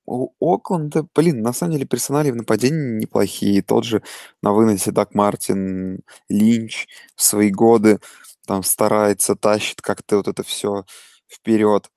[0.05, 3.61] у Окленда, блин, на самом деле персонали в нападении неплохие.
[3.61, 4.03] Тот же
[4.41, 7.99] на выносе Дак Мартин, Линч в свои годы
[8.45, 10.85] там старается, тащит как-то вот это все
[11.27, 11.89] вперед.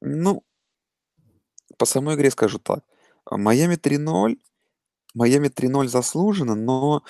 [0.00, 0.44] Ну,
[1.76, 2.84] по самой игре скажу так.
[3.30, 4.38] Майами 3-0.
[5.14, 7.02] Майами 3-0 заслуженно, но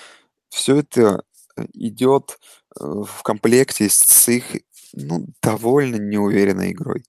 [0.49, 1.23] все это
[1.55, 2.39] э, идет
[2.79, 4.45] э, в комплекте с их,
[4.93, 7.03] ну, довольно неуверенной игрой.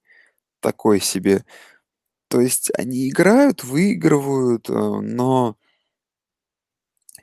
[0.61, 1.45] Такой себе.
[2.29, 5.57] То есть они играют, выигрывают, э, но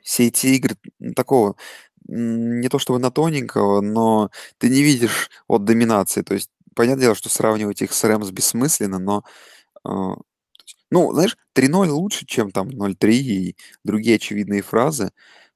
[0.02, 0.76] все эти игры
[1.16, 1.56] такого
[2.08, 6.22] не то чтобы на тоненького, но ты не видишь вот доминации.
[6.22, 9.24] То есть понятное дело, что сравнивать их с Рэмс бессмысленно, но
[9.86, 9.90] э,
[10.90, 15.12] ну, знаешь, 3-0 лучше, чем там 0-3 и другие очевидные фразы,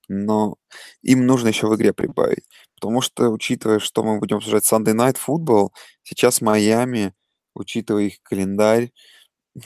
[0.08, 0.56] но
[1.02, 2.44] им нужно еще в игре прибавить.
[2.82, 5.68] Потому что, учитывая, что мы будем обсуждать Sunday Night Football,
[6.02, 7.14] сейчас Майами,
[7.54, 8.90] учитывая их календарь,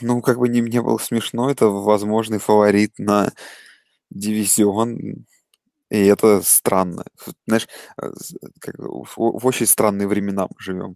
[0.01, 3.33] ну, как бы ни мне было смешно, это возможный фаворит на
[4.11, 5.25] дивизион,
[5.89, 7.05] и это странно.
[7.47, 7.67] Знаешь,
[7.99, 8.11] э,
[8.59, 10.95] как в, в очень странные времена мы живем.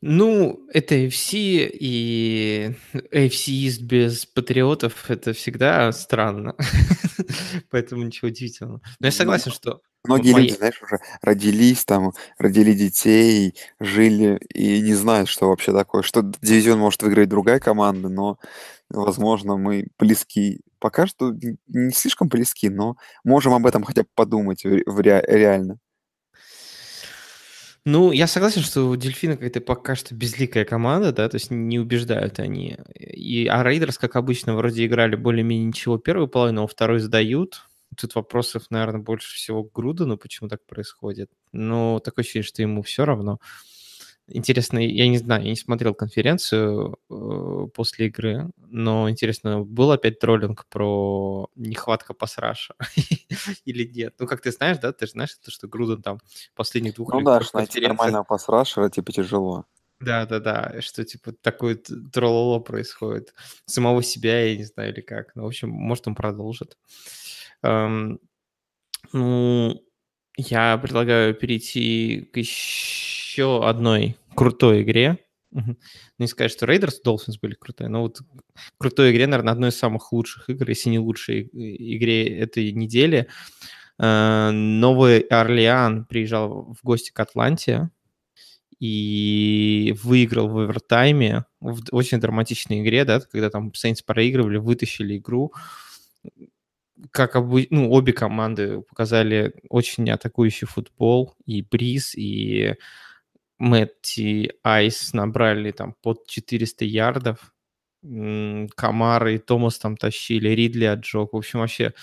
[0.00, 2.74] Ну, это AFC, и
[3.12, 6.56] AFC East без патриотов– это всегда странно.
[7.70, 8.80] Поэтому ничего удивительного.
[8.98, 14.80] Но я Ну, согласен, что Многие люди, знаешь, уже родились там, родили детей, жили и
[14.80, 16.02] не знают, что вообще такое.
[16.02, 18.38] Что дивизион может выиграть другая команда, но,
[18.90, 20.60] возможно, мы близки.
[20.80, 21.32] Пока что
[21.68, 25.78] не слишком близки, но можем об этом хотя бы подумать в ре- реально.
[27.84, 31.80] Ну, я согласен, что у Дельфина какая-то пока что безликая команда, да, то есть не
[31.80, 32.78] убеждают они.
[32.94, 37.68] И, а Рейдерс, как обычно, вроде играли более-менее ничего первую половину, а второй сдают.
[37.96, 41.30] Тут вопросов, наверное, больше всего к Грудену, почему так происходит.
[41.52, 43.38] Но такое ощущение, что ему все равно.
[44.28, 50.20] Интересно, я не знаю, я не смотрел конференцию э, после игры, но интересно, был опять
[50.20, 52.74] троллинг про нехватка пасраша
[53.64, 54.14] или нет?
[54.20, 56.20] Ну, как ты знаешь, да, ты же знаешь, что Груден там
[56.54, 59.66] последних двух Ну да, что найти нормального пасрашера типа тяжело.
[60.02, 61.76] Да, да, да, что типа такое
[62.12, 63.34] трололо происходит.
[63.66, 65.34] Самого себя, я не знаю, или как.
[65.34, 66.76] Ну, в общем, может, он продолжит.
[67.62, 68.18] Эм,
[69.12, 69.82] ну,
[70.36, 75.18] я предлагаю перейти к еще одной крутой игре.
[75.50, 75.76] Мгм.
[76.18, 78.20] Не сказать, что Raiders Dolphins были крутые, но вот
[78.78, 83.28] крутой игре, наверное, одной из самых лучших игр, если не лучшей и- игре этой недели.
[83.98, 87.90] Э, Новый Орлеан приезжал в гости к Атланте
[88.82, 95.52] и выиграл в овертайме в очень драматичной игре, да, когда там Saints проигрывали, вытащили игру.
[97.10, 102.74] Как обы- ну, обе команды показали очень атакующий футбол, и Бриз, и
[103.58, 107.54] Мэтти Айс набрали там под 400 ярдов.
[108.04, 111.32] М, Камара и Томас там тащили, Ридли отжег.
[111.32, 111.94] В общем, вообще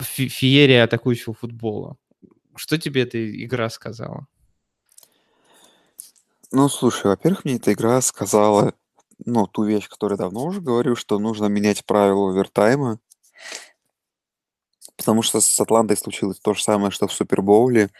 [0.00, 1.96] фе- феерия атакующего футбола.
[2.56, 4.26] Что тебе эта игра сказала?
[6.52, 8.72] Ну, слушай, во-первых, мне эта игра сказала,
[9.26, 13.00] ну, ту вещь, которую давно уже говорю, что нужно менять правила овертайма,
[14.96, 17.90] потому что с Атлантой случилось то же самое, что в Супербоуле.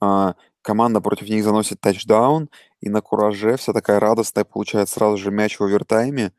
[0.00, 5.30] А, команда против них заносит тачдаун, и на кураже вся такая радостная получает сразу же
[5.30, 6.32] мяч в овертайме,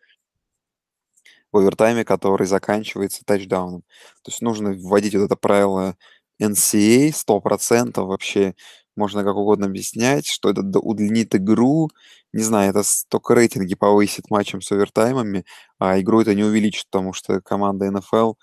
[1.51, 3.81] в овертайме, который заканчивается тачдауном.
[4.23, 5.95] То есть нужно вводить вот это правило
[6.41, 8.55] NCA 100%, вообще
[8.99, 11.89] можно как угодно объяснять, что это удлинит игру,
[12.33, 15.45] не знаю, это только рейтинги повысит матчем с овертаймами,
[15.79, 18.33] а игру это не увеличит, потому что команда НФЛ,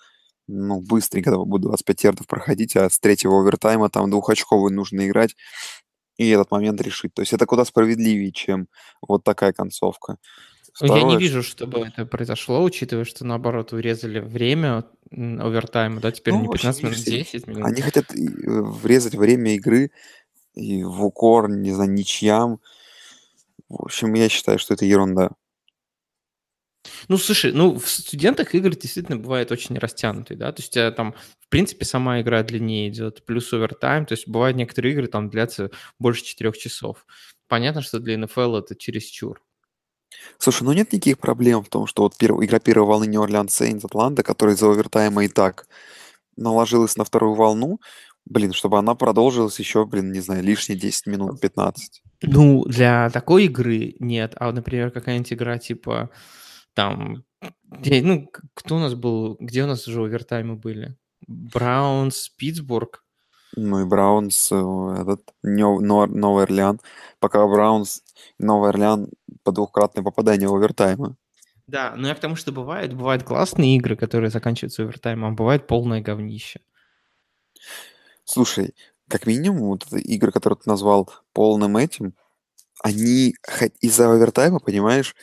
[0.48, 5.36] ну, быстренько будет 25 ярдов проходить, а с третьего овертайма там двухочковый нужно играть
[6.16, 7.12] и этот момент решить.
[7.14, 8.68] То есть это куда справедливее, чем
[9.06, 10.16] вот такая концовка.
[10.80, 16.12] Ну, Я не Второе, вижу, чтобы это произошло, учитывая, что наоборот урезали время овертайма, да,
[16.12, 17.64] теперь Ну, не в общем, 15 минут, видишь, 10 минут.
[17.64, 19.90] Они хотят э, врезать время игры
[20.56, 22.60] и в укор, не знаю, ничьям.
[23.68, 25.30] в общем, я считаю, что это ерунда.
[27.08, 30.90] Ну, слушай, ну, в студентах игры действительно бывают очень растянутые, да, то есть у тебя
[30.92, 35.28] там, в принципе, сама игра длиннее идет, плюс овертайм, то есть бывают некоторые игры там
[35.28, 37.04] длятся больше четырех часов.
[37.48, 39.42] Понятно, что для НФЛ это чересчур.
[40.38, 42.42] Слушай, ну нет никаких проблем в том, что вот перв...
[42.42, 45.66] игра первой волны Orleans Saints Атланта, которая за овертайма и так
[46.36, 47.80] наложилась на вторую волну,
[48.26, 52.02] блин, чтобы она продолжилась еще, блин, не знаю, лишние 10 минут, 15.
[52.22, 54.34] Ну, для такой игры нет.
[54.36, 56.10] А, например, какая-нибудь игра типа
[56.74, 57.24] там,
[57.64, 60.96] где, ну, кто у нас был, где у нас уже овертаймы были?
[61.26, 63.02] Браунс, Питтсбург.
[63.56, 64.56] Ну и Браунс, э,
[65.00, 66.80] этот, Новый Орлеан.
[67.20, 68.02] Пока Браунс
[68.38, 69.08] Новый Орлеан
[69.42, 71.16] по двухкратное попадание в овертаймы.
[71.66, 75.66] Да, но я к тому, что бывает, бывают классные игры, которые заканчиваются овертаймом, а бывает
[75.66, 76.60] полное говнище.
[78.26, 78.74] Слушай,
[79.08, 82.14] как минимум, вот эти игры, которые ты назвал полным этим,
[82.82, 83.34] они
[83.80, 85.16] из-за овертайма, понимаешь,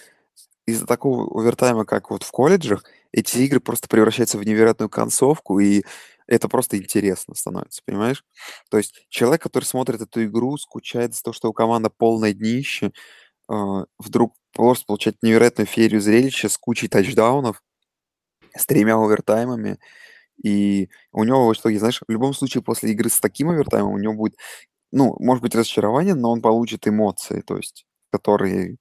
[0.68, 5.84] из-за такого овертайма, как вот в колледжах, эти игры просто превращаются в невероятную концовку, и
[6.28, 8.26] это просто интересно становится, понимаешь?
[8.72, 12.94] То есть человек, который смотрит эту игру, скучает за то, что у команды полное днище,
[13.50, 17.64] а, вдруг просто получает невероятную феерию зрелища с кучей тачдаунов,
[18.58, 19.80] с тремя овертаймами,
[20.42, 23.98] и у него в итоге, знаешь, в любом случае после игры с таким овертаймом у
[23.98, 24.36] него будет,
[24.92, 28.78] ну, может быть, разочарование, но он получит эмоции, то есть, которые,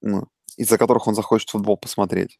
[0.00, 2.38] ну, из-за которых он захочет футбол посмотреть.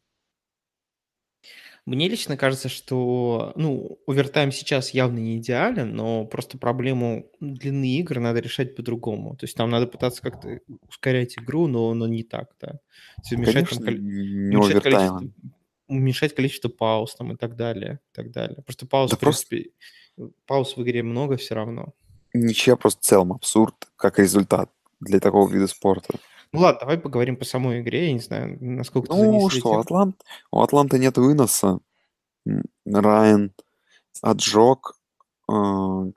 [1.87, 8.19] Мне лично кажется, что, ну, овертайм сейчас явно не идеален, но просто проблему длины игр
[8.19, 9.37] надо решать по-другому.
[9.37, 12.67] То есть там надо пытаться как-то ускорять игру, но, но не так, да.
[12.67, 12.79] То
[13.21, 15.21] есть там, Конечно, коль- не уменьшать количество.
[15.87, 18.61] Уменьшать количество пауз там и так далее, и так далее.
[18.63, 19.71] Просто пауз, Да в просто принципе,
[20.45, 21.93] пауз в игре много все равно.
[22.33, 24.69] ничья просто в целом абсурд, как результат
[24.99, 26.19] для такого вида спорта.
[26.53, 28.07] Ну ладно, давай поговорим по самой игре.
[28.07, 29.79] Я не знаю, насколько ты Ну что.
[29.79, 31.79] Атлант, у Атланты нет выноса.
[32.85, 33.51] Райан
[34.21, 34.93] отжег.
[35.51, 36.13] э, У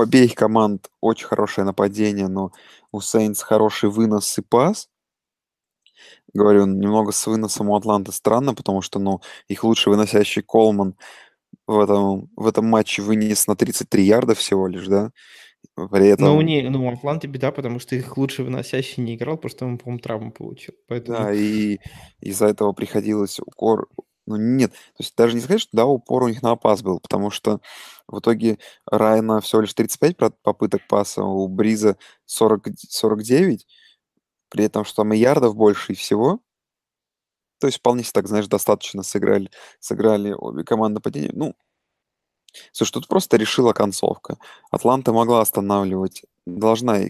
[0.00, 2.52] обеих команд очень хорошее нападение, но
[2.90, 4.88] у Сейнс хороший вынос и пас.
[6.32, 10.96] Говорю, немного с выносом у Атланты странно, потому что, ну, их лучший выносящий Колман
[11.66, 15.10] в этом, в этом матче вынес на 33 ярда всего лишь, да?
[15.76, 19.36] При Ну, этом, не, ну, у Атланты беда, потому что их лучший выносящий не играл,
[19.36, 20.74] просто он, по-моему, травму получил.
[20.88, 21.78] Поэтому, да, и
[22.20, 23.88] из-за этого приходилось укор...
[24.26, 26.98] Ну, нет, то есть даже не сказать, что да, упор у них на пас был,
[26.98, 27.60] потому что
[28.08, 28.58] в итоге
[28.90, 33.66] Райана всего лишь 35 про- попыток паса, у Бриза 40, 49,
[34.48, 36.40] при этом, что там и ярдов больше и всего.
[37.60, 41.30] То есть вполне так, знаешь, достаточно сыграли, сыграли обе команды нападения.
[41.32, 41.54] Ну,
[42.72, 44.38] слушай, тут просто решила концовка.
[44.70, 47.00] Атланта могла останавливать, должна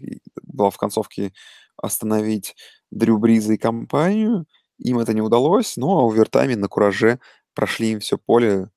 [0.43, 1.33] была в концовке
[1.77, 2.57] остановить
[2.91, 4.47] Дрю Бриза и компанию.
[4.79, 7.21] Им это не удалось, но в овертайме на кураже
[7.55, 8.71] прошли им все поле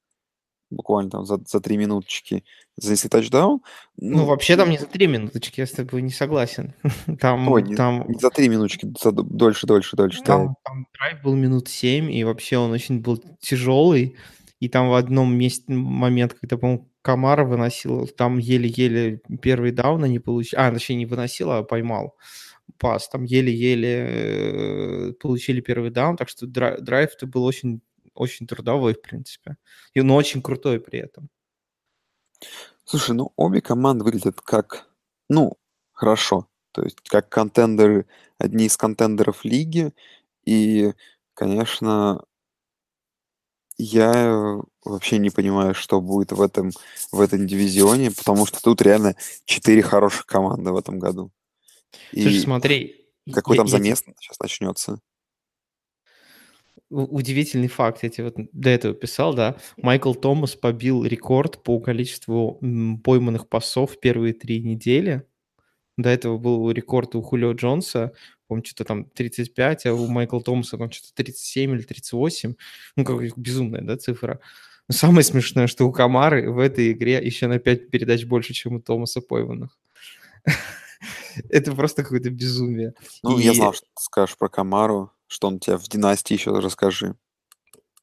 [0.69, 2.43] буквально там за, за три минуточки.
[2.77, 3.61] Занесли тачдаун.
[3.97, 6.73] ну, Ну, вообще там не за три минуточки, я с тобой не согласен.
[7.07, 10.19] ой, Там, не, там, не за три минуточки, за дольше, дольше, дольше.
[10.19, 10.25] да.
[10.25, 14.15] там, там драйв был минут семь, и вообще он очень был тяжелый.
[14.59, 20.19] И там в одном месте момент, когда, по-моему, Камара выносил, там еле-еле первый даун они
[20.19, 20.59] получили.
[20.59, 22.15] А, точнее, не выносил, а поймал
[22.77, 23.07] пас.
[23.09, 27.81] Там еле-еле э, получили первый даун, так что дра- драйв-то был очень,
[28.17, 29.57] очень трудовой, в принципе.
[29.93, 31.29] И он очень крутой при этом.
[32.83, 34.87] Слушай, ну обе команды выглядят как,
[35.29, 35.57] ну,
[35.91, 36.47] хорошо.
[36.71, 38.05] То есть как контендеры,
[38.37, 39.93] одни из контендеров лиги.
[40.45, 40.93] И,
[41.33, 42.23] конечно,
[43.77, 46.71] я вообще не понимаю, что будет в этом,
[47.11, 51.31] в этом дивизионе, потому что тут реально четыре хороших команды в этом году.
[52.11, 54.99] Слушай, И смотри, какой я, там я замес сейчас начнется?
[56.89, 59.57] Удивительный факт, я тебе вот до этого писал, да.
[59.75, 62.59] Майкл Томас побил рекорд по количеству
[63.03, 65.23] пойманных пасов в первые три недели.
[65.97, 68.13] До этого был рекорд у Хулио Джонса,
[68.47, 72.55] по-моему, что-то там 35, а у Майкла Томаса там что-то 37 или 38.
[72.95, 74.39] Ну, как безумная, да, цифра.
[74.87, 78.75] Но самое смешное, что у Камары в этой игре еще на 5 передач больше, чем
[78.75, 79.77] у Томаса пойманных.
[81.49, 82.93] Это просто какое-то безумие.
[83.23, 86.57] Ну, я знал, И что ты скажешь про Камару, что он тебя в династии еще
[86.59, 87.15] расскажи.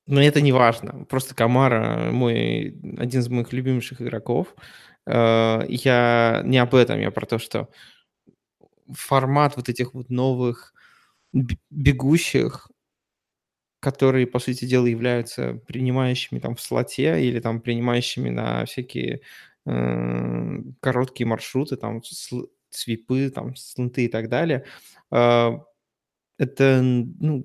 [0.07, 1.07] Но это не важно.
[1.07, 4.55] Просто Камара мой один из моих любимейших игроков.
[5.07, 7.71] Э, Я не об этом, я про то, что
[8.93, 10.75] формат вот этих вот новых
[11.71, 12.69] бегущих,
[13.81, 19.21] которые, по сути дела, являются принимающими там в слоте или там принимающими на всякие
[19.67, 24.65] э, короткие маршруты, там сл- свипы, там, слоты и так далее.
[25.11, 25.61] А,
[26.39, 27.45] это, ну,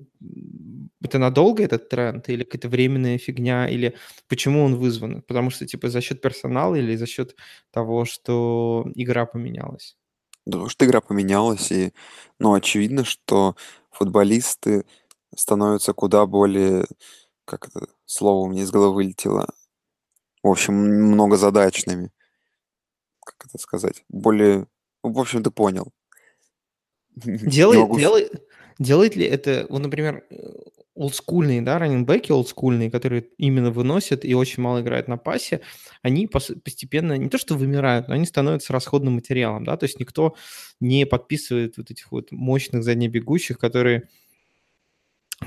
[1.02, 3.94] это надолго этот тренд или какая-то временная фигня, или
[4.28, 5.22] почему он вызван?
[5.22, 7.36] Потому что, типа, за счет персонала или за счет
[7.70, 9.96] того, что игра поменялась?
[10.44, 11.92] Потому что игра поменялась, и,
[12.38, 13.56] ну, очевидно, что
[13.90, 14.84] футболисты
[15.34, 16.86] становятся куда более,
[17.44, 19.46] как это слово у меня из головы вылетело,
[20.42, 22.10] в общем, многозадачными.
[23.24, 24.04] Как это сказать?
[24.08, 24.66] Более,
[25.02, 25.92] в общем, ты понял.
[27.16, 27.98] Делает, могу...
[27.98, 28.32] делает,
[28.78, 30.24] делает ли это, вот, например,
[30.94, 35.60] олдскульные, да, раненбеки олдскульные, которые именно выносят и очень мало играют на пасе,
[36.02, 40.34] они постепенно не то что вымирают, но они становятся расходным материалом, да, то есть никто
[40.78, 44.08] не подписывает вот этих вот мощных заднебегущих, которые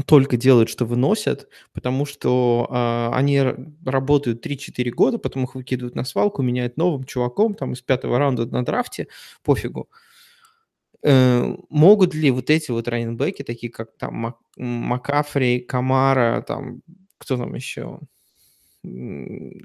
[0.01, 3.41] только делают, что выносят, потому что э, они
[3.85, 8.45] работают 3-4 года, потом их выкидывают на свалку, меняют новым чуваком, там, из пятого раунда
[8.47, 9.07] на драфте,
[9.43, 9.89] пофигу.
[11.03, 16.81] Э, могут ли вот эти вот раненбеки, такие как там Мак- Макафри, Камара, там,
[17.19, 17.99] кто там еще,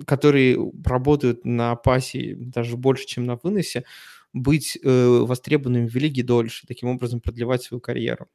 [0.06, 3.84] которые работают на пасе даже больше, чем на выносе,
[4.32, 8.28] быть э, востребованными в лиге дольше, таким образом продлевать свою карьеру?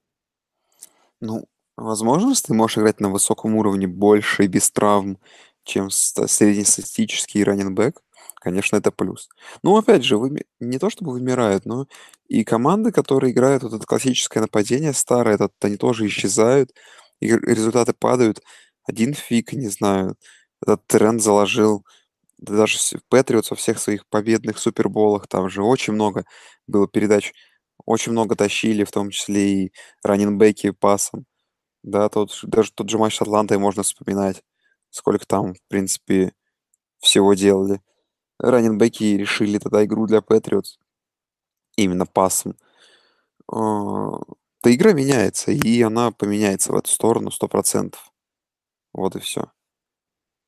[1.19, 1.45] Ну,
[1.77, 5.17] возможность ты можешь играть на высоком уровне больше и без травм,
[5.63, 8.01] чем среднестатистический раненбэк,
[8.35, 9.29] конечно, это плюс.
[9.63, 10.45] Ну, опять же, выми...
[10.59, 11.87] не то чтобы вымирают, но
[12.27, 16.71] и команды, которые играют вот это классическое нападение старое, это, они тоже исчезают,
[17.21, 18.41] и результаты падают.
[18.85, 20.15] Один фиг, не знаю,
[20.61, 21.85] этот тренд заложил
[22.39, 22.77] даже
[23.09, 26.25] Патриотс во всех своих победных суперболах, там же очень много
[26.67, 27.33] было передач,
[27.85, 31.25] очень много тащили, в том числе и раненбеки пасом.
[31.83, 34.43] Да, тот, даже тот же матч с Атлантой можно вспоминать,
[34.89, 36.33] сколько там, в принципе,
[36.99, 37.81] всего делали.
[38.39, 40.79] Раненбеки решили тогда игру для Патриотс
[41.77, 42.55] именно пасом.
[43.51, 44.11] А,
[44.63, 47.95] да игра меняется, и она поменяется в эту сторону 100%.
[48.93, 49.51] Вот и все.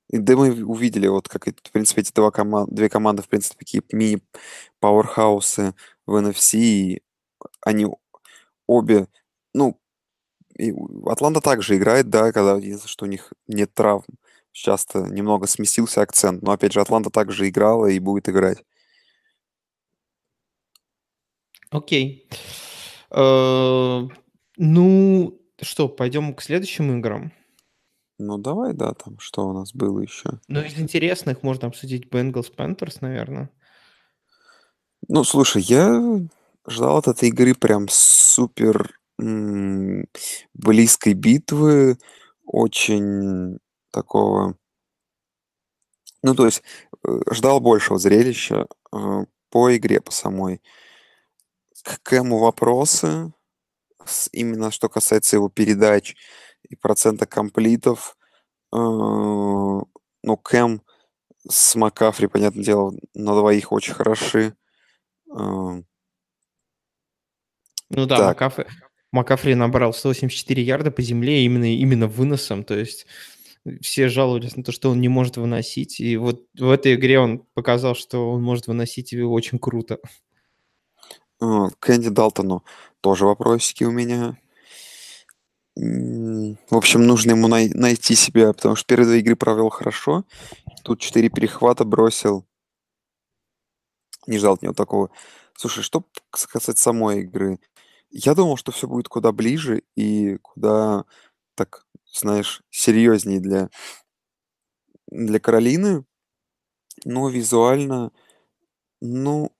[0.10, 3.58] И да мы увидели, вот как, в принципе, эти два команд, две команды, в принципе,
[3.58, 5.74] такие мини-пауэрхаусы
[6.06, 7.04] в NFC, и
[7.62, 7.88] они
[8.68, 9.08] обе,
[9.54, 9.80] ну,
[10.58, 10.74] и
[11.06, 14.06] Атланта также играет, да, когда единственное, что у них нет травм.
[14.52, 18.64] Часто немного сместился акцент, но опять же Атланта также играла и будет играть.
[21.72, 22.30] Окей.
[23.12, 24.02] Э,
[24.58, 27.34] ну, что, пойдем к следующим играм?
[28.18, 30.40] Ну, давай, да, там, что у нас было еще.
[30.48, 33.50] Ну, из интересных можно обсудить Bengals Panthers, наверное.
[35.10, 36.02] Ну, слушай, я
[36.66, 40.08] ждал от этой игры прям супер м,
[40.54, 41.98] близкой битвы,
[42.46, 43.60] очень
[43.92, 44.58] такого...
[46.22, 46.64] Ну, то есть
[47.04, 50.62] э, ждал большего зрелища э, по игре, по самой.
[51.84, 53.32] К Кэму вопросы,
[54.32, 56.16] именно что касается его передач
[56.68, 58.18] и процента комплитов.
[58.74, 60.82] Э, ну, Кэм
[61.48, 64.56] с Макафри, понятное дело, на двоих очень хороши.
[65.28, 65.84] Ну
[67.90, 68.66] да, Макафри,
[69.16, 73.06] Макафри набрал 184 ярда по земле именно, именно выносом, то есть
[73.82, 77.40] все жаловались на то, что он не может выносить, и вот в этой игре он
[77.54, 80.00] показал, что он может выносить его очень круто.
[81.40, 82.66] А, Кэнди Далтону
[83.00, 84.38] тоже вопросики у меня.
[85.78, 90.26] В общем, нужно ему най- найти себя, потому что первые две игры провел хорошо.
[90.84, 92.46] Тут четыре перехвата бросил.
[94.28, 95.10] Не ждал от него такого.
[95.56, 97.60] Слушай, что касается самой игры,
[98.18, 101.04] я думал, что все будет куда ближе и куда
[101.56, 103.70] так, знаешь, серьезнее для,
[105.08, 106.06] для Каролины.
[107.04, 108.12] Но визуально,
[109.02, 109.52] ну,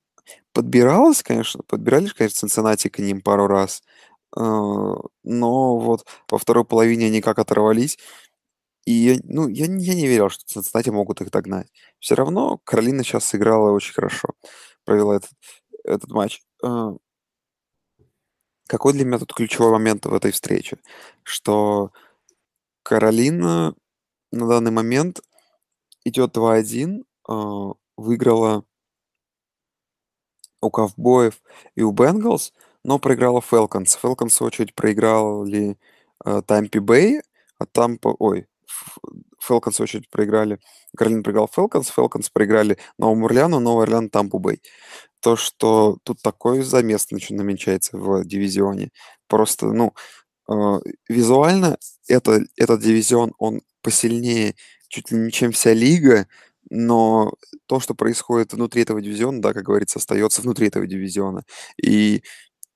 [0.54, 3.84] подбиралось, конечно, подбирались, конечно, Цинциннати к ним пару раз.
[4.38, 4.40] Э,
[5.24, 8.00] но вот во второй половине они как оторвались.
[8.86, 11.68] И ну, я, я не верил, что Цинциннати могут их догнать.
[12.00, 14.30] Все равно Каролина сейчас сыграла очень хорошо.
[14.86, 15.32] Провела этот,
[15.84, 16.42] этот матч.
[16.64, 16.94] Э,
[18.68, 20.78] какой для меня тут ключевой момент в этой встрече?
[21.24, 21.92] Что
[22.84, 23.76] Каролина
[24.32, 25.22] на данный момент
[26.04, 28.64] идет 2-1, э, выиграла
[30.62, 31.42] у Ковбоев
[31.76, 32.54] и у Бенгалс,
[32.84, 33.96] но проиграла Фелконс.
[33.96, 35.78] Фелконс, в очередь, проиграли
[36.24, 37.22] э, Тампи Бэй,
[37.58, 38.16] а Тампа...
[38.20, 38.48] Ой,
[39.42, 40.60] Фелконс, очередь, проиграли...
[40.98, 44.62] Каролина проиграл Фелконс, Фелконс проиграли Новому Орлеану, Новый Орлеан Тампу Бэй.
[45.20, 48.92] То, что тут такой замес намечается в дивизионе.
[49.28, 49.94] Просто, ну,
[50.50, 54.56] э, визуально это, этот дивизион, он посильнее
[54.88, 56.28] чуть ли не чем вся лига,
[56.70, 57.34] но
[57.68, 61.44] то, что происходит внутри этого дивизиона, да, как говорится, остается внутри этого дивизиона.
[61.82, 62.24] И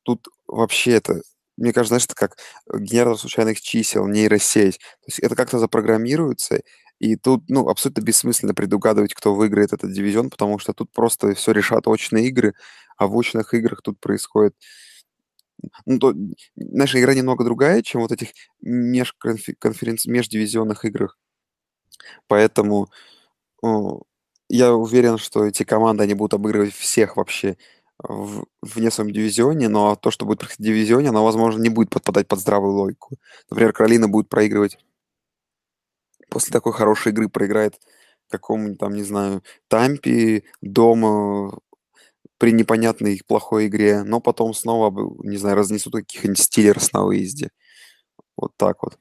[0.04, 1.22] тут вообще это,
[1.60, 2.38] мне кажется, знаешь, это как
[2.74, 4.78] генератор случайных чисел, нейросеть.
[4.80, 6.62] То есть это как-то запрограммируется,
[7.00, 11.52] и тут, ну, абсолютно бессмысленно предугадывать, кто выиграет этот дивизион, потому что тут просто все
[11.54, 12.54] решат очные игры,
[12.98, 14.56] а в очных играх тут происходит...
[15.86, 16.14] Ну, то,
[16.56, 18.30] наша игра немного другая, чем вот этих
[18.62, 21.18] межконференций, междивизионных играх.
[22.28, 22.90] Поэтому
[23.64, 24.02] о,
[24.50, 27.58] я уверен, что эти команды, они будут обыгрывать всех вообще
[28.00, 31.90] в, вне своем дивизионе, но то, что будет происходить в дивизионе, оно, возможно, не будет
[31.90, 33.18] подпадать под здравую логику.
[33.50, 34.78] Например, Каролина будет проигрывать
[36.30, 37.80] после такой хорошей игры проиграет
[38.30, 41.58] какому-нибудь там, не знаю, Тампе дома
[42.38, 44.94] при непонятной плохой игре, но потом снова,
[45.24, 47.50] не знаю, разнесут каких-нибудь стиллерс на выезде.
[48.38, 48.98] Вот так вот.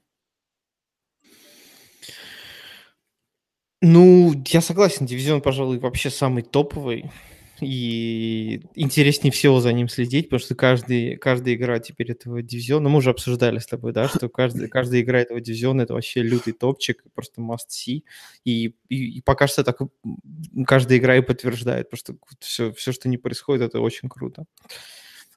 [3.81, 7.13] Ну, я согласен, дивизион, пожалуй, вообще самый топовый
[7.61, 12.99] и интереснее всего за ним следить, потому что каждый, каждая игра теперь этого дивизиона, мы
[12.99, 17.03] уже обсуждали с тобой, да, что каждый, каждая игра этого дивизиона это вообще лютый топчик,
[17.15, 18.05] просто must see,
[18.45, 19.79] и, и, и пока что так
[20.67, 24.45] каждая игра и подтверждает, потому что все, все, что не происходит, это очень круто.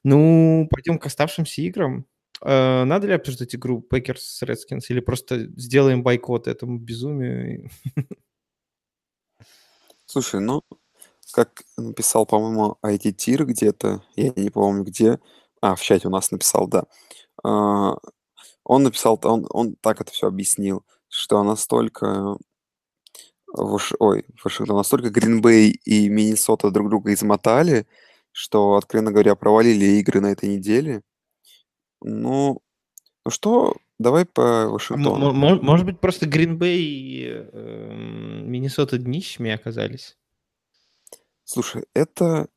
[0.04, 2.06] Ну, пойдем к оставшимся играм.
[2.42, 7.70] Э, надо ли обсуждать игру Packers с Redskins или просто сделаем бойкот этому безумию?
[10.06, 10.62] Слушай, ну,
[11.32, 15.18] как написал, по-моему, IT-тир где-то, я не помню где,
[15.60, 16.84] а, в чате у нас написал, да.
[17.42, 17.96] А,
[18.64, 22.36] он написал, он, он так это все объяснил, что настолько
[23.52, 23.92] Вош...
[23.98, 27.86] Ой, Вашингтон, настолько Гринбей и Миннесота друг друга измотали,
[28.30, 31.02] что, откровенно говоря, провалили игры на этой неделе.
[32.00, 32.62] Ну,
[33.24, 35.32] ну что, давай по Вашингтону.
[35.32, 40.16] Может быть, просто Гринбей и э, Миннесота днищами оказались?
[41.44, 42.48] Слушай, это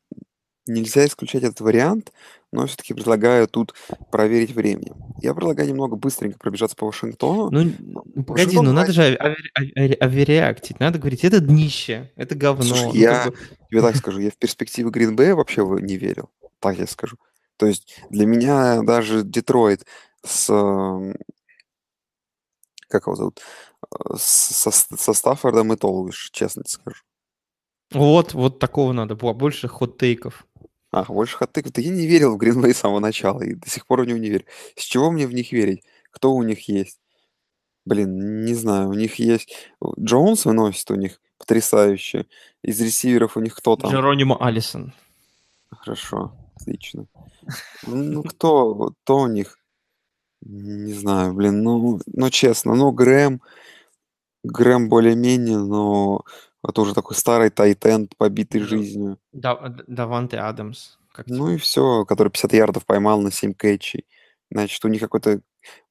[0.67, 2.11] нельзя исключать этот вариант,
[2.51, 3.75] но все-таки предлагаю тут
[4.11, 4.95] проверить временем.
[5.21, 7.49] Я предлагаю немного быстренько пробежаться по Вашингтону.
[7.51, 9.17] Ну, ну погоди, Вашингтон ну надо же
[9.55, 12.63] авиреактить, надо говорить, это днище, это говно.
[12.63, 13.38] Слушай, ну, я бы...
[13.69, 16.29] тебе так скажу, я в перспективы Гринбея вообще не верил,
[16.59, 17.17] так я скажу.
[17.57, 19.86] То есть для меня даже Детройт
[20.25, 20.47] с...
[22.88, 23.41] Как его зовут?
[24.17, 27.03] Со, со Стаффордом и то лучше, честно тебе скажу.
[27.91, 30.45] Вот, вот такого надо, больше хот-тейков.
[30.91, 31.71] Ах, больше хот-тейков.
[31.73, 34.17] Да я не верил в Гринвей с самого начала, и до сих пор в него
[34.17, 34.45] не верю.
[34.75, 35.83] С чего мне в них верить?
[36.11, 36.99] Кто у них есть?
[37.86, 39.53] Блин, не знаю, у них есть...
[39.99, 42.25] Джонс выносит у них потрясающе.
[42.63, 43.91] Из ресиверов у них кто там?
[43.91, 44.93] Джеронимо Алисон.
[45.69, 47.05] Хорошо, отлично.
[47.86, 49.59] Ну, кто, кто у них?
[50.41, 53.41] Не знаю, блин, ну, ну честно, ну, Грэм,
[54.43, 56.23] Грэм более-менее, но
[56.68, 59.20] это уже такой старый тайтенд, побитый жизнью.
[59.32, 60.97] Да, Даванте Адамс.
[61.11, 64.05] Как Ну и все, который 50 ярдов поймал на 7 кэтчей.
[64.51, 65.41] Значит, у них какой-то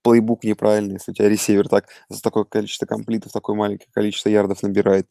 [0.02, 4.62] плейбук неправильный, если у тебя ресивер так за такое количество комплитов, такое маленькое количество ярдов
[4.62, 5.08] набирает.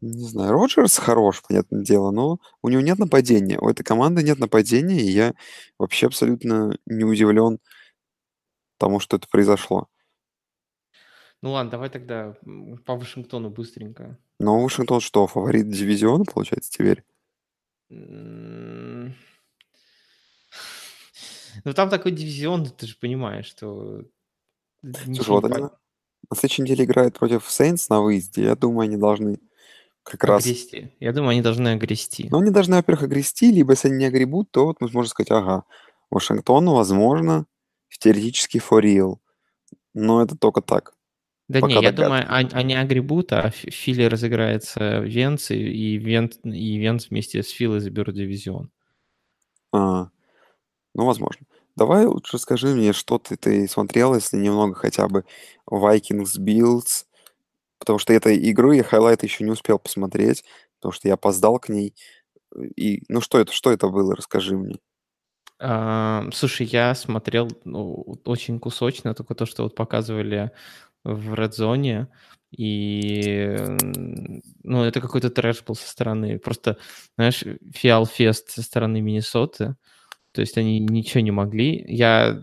[0.00, 3.58] Не знаю, Роджерс хорош, понятное дело, но у него нет нападения.
[3.60, 5.32] У этой команды нет нападения, и я
[5.78, 7.60] вообще абсолютно не удивлен
[8.78, 9.86] тому, что это произошло.
[11.40, 12.36] Ну ладно, давай тогда
[12.84, 14.18] по Вашингтону быстренько.
[14.42, 17.04] Ну, Вашингтон что, фаворит дивизиона, получается, теперь?
[17.88, 19.14] Ну,
[21.74, 24.02] там такой дивизион, ты же понимаешь, что
[24.82, 28.42] Слушай, вот они на следующей неделе играют против Сейнс на выезде.
[28.42, 29.38] Я думаю, они должны
[30.02, 30.44] как раз...
[30.44, 30.92] огрести.
[30.98, 32.28] Я думаю, они должны огрести.
[32.28, 35.64] Ну, они должны, во-первых, огрести, либо если они не огребут, то вот можно сказать, ага,
[36.10, 37.46] Вашингтон, возможно,
[37.96, 39.18] теоретически for real.
[39.94, 40.94] Но это только так.
[41.52, 47.42] Да не, я думаю, они огребут, а Фили разыграется Венц, и Венц, и Венц вместе
[47.42, 48.70] с Филой заберут дивизион.
[49.72, 50.08] А,
[50.94, 51.46] ну, возможно.
[51.76, 55.24] Давай лучше скажи мне, что ты, ты смотрел, если немного хотя бы
[55.70, 57.04] Vikings Bills,
[57.78, 60.44] потому что этой игру я highlight еще не успел посмотреть,
[60.78, 61.94] потому что я опоздал к ней.
[62.76, 64.76] И, ну, что это, что это было, расскажи мне.
[65.58, 70.50] А, слушай, я смотрел ну, очень кусочно, только то, что вот показывали
[71.04, 72.06] в Zone,
[72.50, 73.56] и,
[74.62, 76.76] ну, это какой-то трэш был со стороны, просто,
[77.16, 79.76] знаешь, фиал-фест со стороны Миннесоты,
[80.32, 81.84] то есть они ничего не могли.
[81.88, 82.42] Я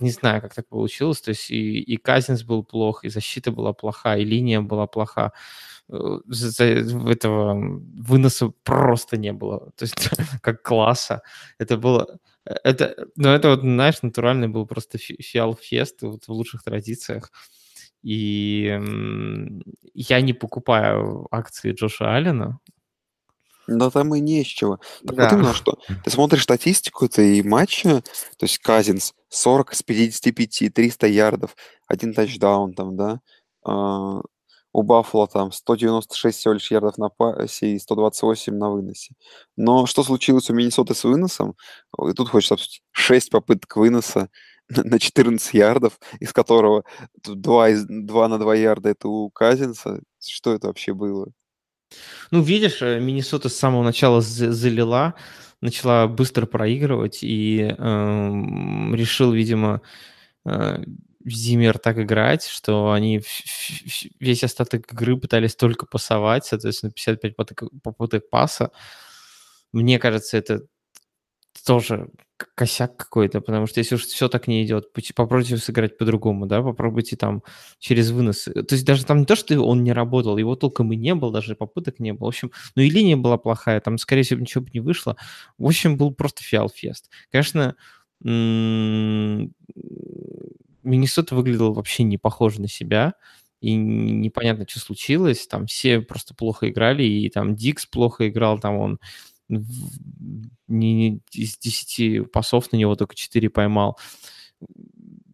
[0.00, 3.72] не знаю, как так получилось, то есть и, и Казинс был плох, и защита была
[3.72, 5.32] плоха, и линия была плоха.
[5.90, 6.18] Э,
[7.10, 10.10] этого выноса просто не было, то есть
[10.42, 11.22] как класса.
[11.58, 16.62] Это было Э, это, ну, это вот, знаешь, натуральный был просто фиал-фест вот в лучших
[16.62, 17.30] традициях.
[18.02, 18.80] И
[19.94, 22.58] я не покупаю акции Джоша Аллена.
[23.66, 24.80] Да там и не с чего.
[25.06, 25.24] Так да.
[25.24, 25.78] вот именно что.
[26.04, 32.74] Ты смотришь статистику этой матча, то есть Казинс 40 с 55, 300 ярдов, один тачдаун
[32.74, 33.20] там, да.
[34.72, 39.14] У Баффала там 196 всего лишь ярдов на пасе и 128 на выносе.
[39.56, 41.56] Но что случилось у Миннесоты с выносом?
[42.08, 42.82] И тут хочется обсудить.
[42.92, 44.28] 6 попыток выноса
[44.68, 46.84] на 14 ярдов, из которого
[47.24, 50.00] 2, из, 2 на 2 ярда это у Казинса.
[50.20, 51.28] Что это вообще было?
[52.30, 55.14] Ну, видишь, э, Миннесота с самого начала залила,
[55.60, 58.30] начала быстро проигрывать и э,
[58.94, 59.82] решил, видимо,
[60.44, 60.84] э,
[61.24, 63.22] Зимер так играть, что они
[64.18, 67.36] весь остаток игры пытались только пасовать, соответственно, 55
[67.82, 68.70] попыток, паса.
[69.72, 70.62] Мне кажется, это
[71.66, 72.08] тоже
[72.54, 77.16] косяк какой-то, потому что если уж все так не идет, попробуйте сыграть по-другому, да, попробуйте
[77.16, 77.42] там
[77.78, 78.44] через вынос.
[78.44, 81.32] То есть даже там не то, что он не работал, его толком и не было,
[81.32, 82.26] даже попыток не было.
[82.26, 85.16] В общем, ну и линия была плохая, там, скорее всего, ничего бы не вышло.
[85.58, 87.10] В общем, был просто фиал-фест.
[87.30, 87.76] Конечно,
[90.82, 93.14] Миннесота выглядел вообще не похоже на себя,
[93.60, 95.46] и непонятно, что случилось.
[95.46, 99.00] Там все просто плохо играли, и там Дикс плохо играл, там он
[99.48, 103.98] не, не, из 10 пасов на него только 4 поймал.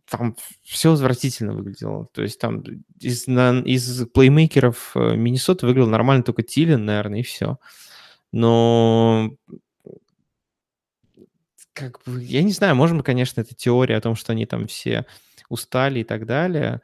[0.08, 2.06] Там все отвратительно выглядело.
[2.12, 2.62] То есть там
[3.00, 7.58] из, на, из плеймейкеров э, Миннесоты выглядел нормально только Тилин, наверное, и все.
[8.32, 9.36] Но
[11.72, 15.06] как бы, я не знаю, можем, конечно, это теория о том, что они там все
[15.48, 16.80] устали и так далее.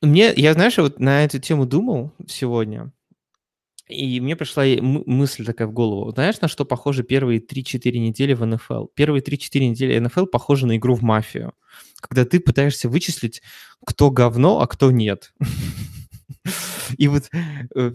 [0.00, 2.92] Мне, я, знаешь, вот на эту тему думал сегодня,
[3.88, 6.10] и мне пришла мысль такая в голову.
[6.12, 8.86] Знаешь, на что похожи первые 3-4 недели в НФЛ?
[8.94, 11.52] Первые 3-4 недели НФЛ похожи на игру в мафию,
[12.00, 13.42] когда ты пытаешься вычислить,
[13.84, 15.34] кто говно, а кто нет.
[16.98, 17.30] И вот
[17.74, 17.92] э,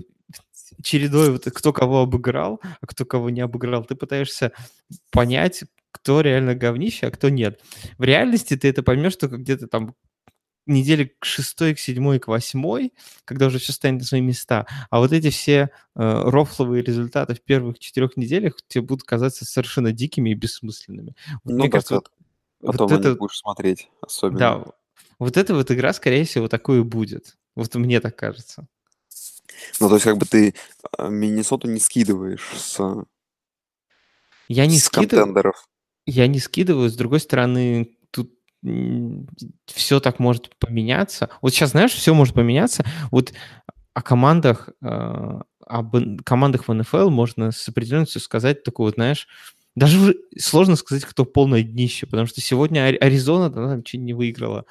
[0.84, 4.52] чередой вот кто кого обыграл, а кто кого не обыграл, ты пытаешься
[5.12, 5.64] понять,
[5.98, 7.60] кто реально говнище, а кто нет.
[7.98, 9.96] В реальности ты это поймешь только где-то там
[10.68, 12.94] недели к шестой, к седьмой, к восьмой,
[13.26, 14.68] когда уже все станет на свои места.
[14.90, 19.92] А вот эти все э, рофловые результаты в первых четырех неделях тебе будут казаться совершенно
[19.92, 21.16] дикими и бессмысленными.
[21.44, 22.12] Вот, ну, мне кажется, вот,
[22.62, 23.16] потом вот это...
[23.16, 24.40] будешь смотреть особенно.
[24.40, 24.66] Да,
[25.20, 27.38] вот эта вот игра, скорее всего, такое будет.
[27.56, 28.68] Вот мне так кажется.
[29.80, 30.54] Ну, то есть, как бы ты
[30.98, 33.06] э, Миннесоту не скидываешь с,
[34.48, 35.68] я не с скидываю, контендеров.
[36.08, 36.90] Я не скидываю.
[36.90, 37.92] С другой стороны,
[39.66, 41.30] все так может поменяться.
[41.42, 42.84] Вот сейчас, знаешь, все может поменяться.
[43.12, 43.34] Вот
[43.94, 49.28] о командах, э, об командах в НФЛ можно с определенностью сказать такое, вот, знаешь,
[49.76, 54.66] даже сложно сказать, кто полное днище, потому что сегодня Аризона да, там чуть не выиграла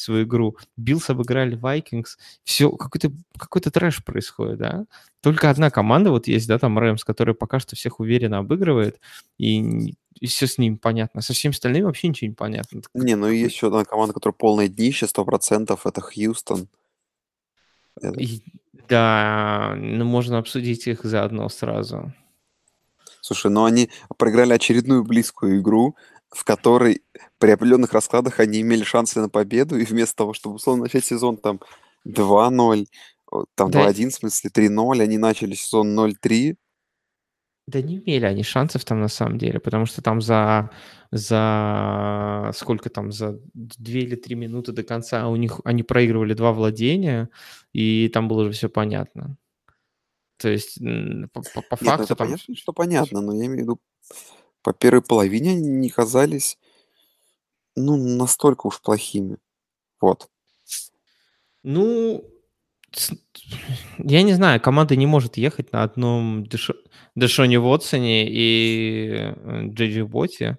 [0.00, 0.56] свою игру.
[0.76, 2.16] Биллс обыграли Vikings.
[2.44, 4.84] Все, какой-то какой трэш происходит, да?
[5.20, 9.00] Только одна команда вот есть, да, там Рэмс, которая пока что всех уверенно обыгрывает,
[9.38, 11.20] и, и все с ним понятно.
[11.20, 12.82] Со всеми остальными вообще ничего не понятно.
[12.94, 16.68] Не, ну есть еще одна команда, которая полное днище, сто процентов, это Хьюстон.
[18.16, 18.42] И,
[18.88, 22.12] да, ну можно обсудить их заодно сразу.
[23.20, 25.96] Слушай, ну они проиграли очередную близкую игру,
[26.30, 27.02] в которой
[27.40, 31.38] при определенных раскладах они имели шансы на победу, и вместо того, чтобы, условно, начать сезон
[31.38, 31.58] там
[32.06, 32.86] 2-0,
[33.54, 33.90] там да.
[33.90, 36.56] 2-1, в смысле 3-0, они начали сезон 0-3.
[37.66, 40.70] Да не имели они шансов там на самом деле, потому что там за,
[41.12, 46.52] за сколько там, за 2 или 3 минуты до конца у них, они проигрывали два
[46.52, 47.30] владения,
[47.72, 49.38] и там было уже все понятно.
[50.36, 50.78] То есть
[51.32, 52.04] по, по, по Нет, ну, факту...
[52.04, 52.26] это там...
[52.26, 53.80] понятно, что понятно, но я имею в виду,
[54.62, 56.58] по первой половине они не казались,
[57.76, 59.38] ну, настолько уж плохими.
[60.00, 60.28] Вот.
[61.62, 62.24] Ну,
[63.98, 66.74] я не знаю, команда не может ехать на одном Дэшо...
[67.14, 70.58] Дэшоне Вотсоне и э, Джей Боте,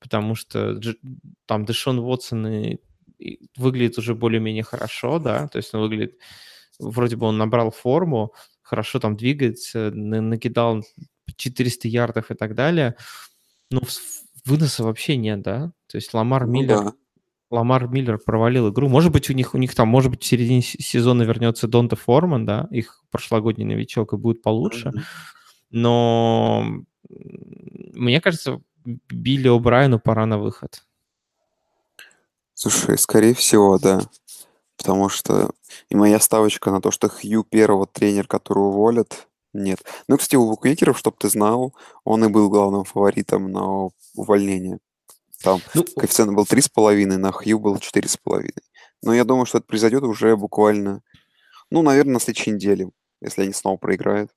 [0.00, 0.94] потому что Дж...
[1.46, 2.78] там Дэшон Вотсон и...
[3.56, 6.18] выглядит уже более-менее хорошо, да, то есть он выглядит,
[6.78, 8.32] вроде бы он набрал форму,
[8.62, 10.84] хорошо там двигается, накидал
[11.36, 12.96] 400 ярдов и так далее,
[13.70, 13.82] ну,
[14.44, 15.72] выноса вообще нет, да?
[15.88, 16.92] То есть Ламар ну, Миллер, да.
[17.50, 18.88] Ламар Миллер провалил игру.
[18.88, 22.46] Может быть, у них, у них там, может быть, в середине сезона вернется Донта Форман,
[22.46, 24.88] да, их прошлогодний новичок, и будет получше.
[24.88, 25.02] Mm-hmm.
[25.70, 26.64] Но
[27.08, 30.84] мне кажется, Билли О'Брайену пора на выход.
[32.54, 34.02] Слушай, скорее всего, да.
[34.76, 35.50] Потому что
[35.88, 39.84] и моя ставочка на то, что Хью первого тренер, который уволят, нет.
[40.08, 41.74] Ну, кстати, у букмекеров, чтобы ты знал,
[42.04, 44.78] он и был главным фаворитом на увольнение.
[45.42, 48.50] Там ну, коэффициент был 3,5, на Хью был 4,5.
[49.02, 51.02] Но я думаю, что это произойдет уже буквально,
[51.70, 54.30] ну, наверное, на следующей неделе, если они снова проиграют.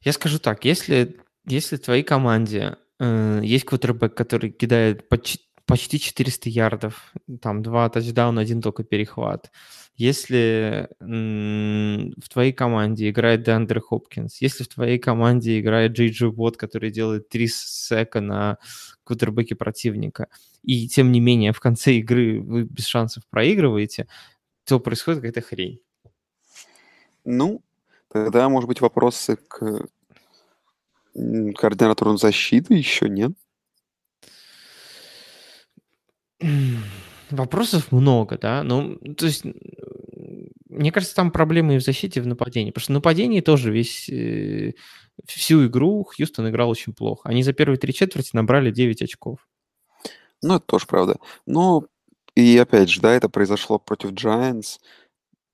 [0.00, 1.16] Я скажу так, если,
[1.46, 7.88] если в твоей команде э, есть квотербек, который кидает почти, почти 400 ярдов, там два
[7.88, 9.50] тачдауна, один только перехват,
[9.96, 16.56] если в твоей команде играет Деандре Хопкинс, если в твоей команде играет Джей Джи Бот,
[16.56, 18.58] который делает 3 сека на
[19.06, 20.28] квотербеке противника,
[20.62, 24.06] и тем не менее в конце игры вы без шансов проигрываете,
[24.64, 25.80] то происходит какая-то хрень.
[27.24, 27.62] Ну,
[28.08, 29.86] тогда, может быть, вопросы к
[31.14, 33.32] координатору защиты еще нет?
[37.30, 38.62] Вопросов много, да.
[38.62, 39.44] Ну, то есть,
[40.76, 42.70] мне кажется, там проблемы и в защите, и в нападении.
[42.70, 44.74] Потому что в нападении тоже весь э,
[45.24, 47.28] всю игру Хьюстон играл очень плохо.
[47.28, 49.46] Они за первые три четверти набрали 9 очков.
[50.42, 51.18] Ну, это тоже правда.
[51.46, 51.84] Но
[52.34, 54.78] и опять же, да, это произошло против Giants,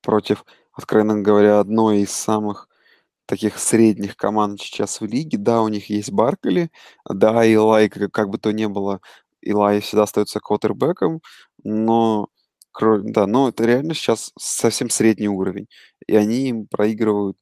[0.01, 2.67] против, откровенно говоря, одной из самых
[3.25, 5.37] таких средних команд сейчас в лиге.
[5.37, 6.69] Да, у них есть Баркли,
[7.09, 8.99] да, и Лай, как, как бы то ни было,
[9.41, 11.21] Илай всегда остается квотербеком,
[11.63, 12.29] но
[13.03, 15.67] да, но это реально сейчас совсем средний уровень.
[16.07, 17.37] И они им проигрывают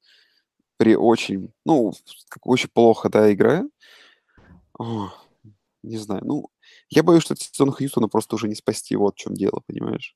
[0.77, 1.93] при очень, ну,
[2.29, 3.69] как очень плохо, да, играя.
[4.79, 5.11] О,
[5.83, 6.49] не знаю, ну,
[6.89, 10.15] я боюсь, что сезон Хьюстона просто уже не спасти, вот в чем дело, понимаешь?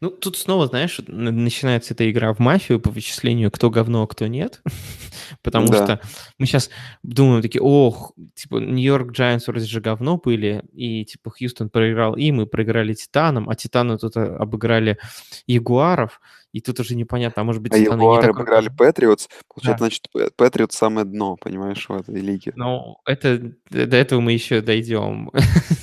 [0.00, 4.26] Ну, тут снова, знаешь, начинается эта игра в мафию по вычислению, кто говно, а кто
[4.26, 4.60] нет.
[5.42, 5.84] Потому да.
[5.84, 6.00] что
[6.38, 6.70] мы сейчас
[7.02, 12.40] думаем такие, ох, типа, Нью-Йорк Giants вроде же говно были, и, типа, Хьюстон проиграл им,
[12.40, 14.98] и проиграли Титанам, а Титаны тут э, обыграли
[15.46, 16.20] Ягуаров,
[16.52, 18.36] и тут уже непонятно, а может быть, а Титаны Ягуары не так...
[18.36, 19.86] обыграли Патриотс, получается, да.
[19.86, 22.52] значит, Патриотс самое дно, понимаешь, в этой лиге.
[22.56, 25.30] Ну, это, до этого мы еще дойдем.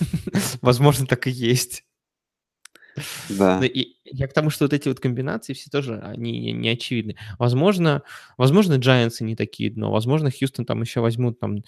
[0.62, 1.84] Возможно, так и есть.
[3.30, 3.62] Да.
[3.64, 7.16] И я к тому, что вот эти вот комбинации все тоже, они не очевидны.
[7.38, 8.04] Возможно,
[8.38, 11.64] возможно, Giants не такие дно, возможно, Хьюстон там еще возьмут там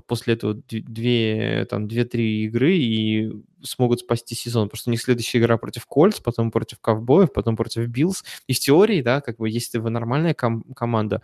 [0.00, 3.30] после этого две, там, две-три игры и
[3.62, 7.86] смогут спасти сезон, что у них следующая игра против Кольц, потом против Ковбоев, потом против
[7.86, 8.24] Биллс.
[8.46, 11.22] И в теории, да, как бы, если вы нормальная ком- команда,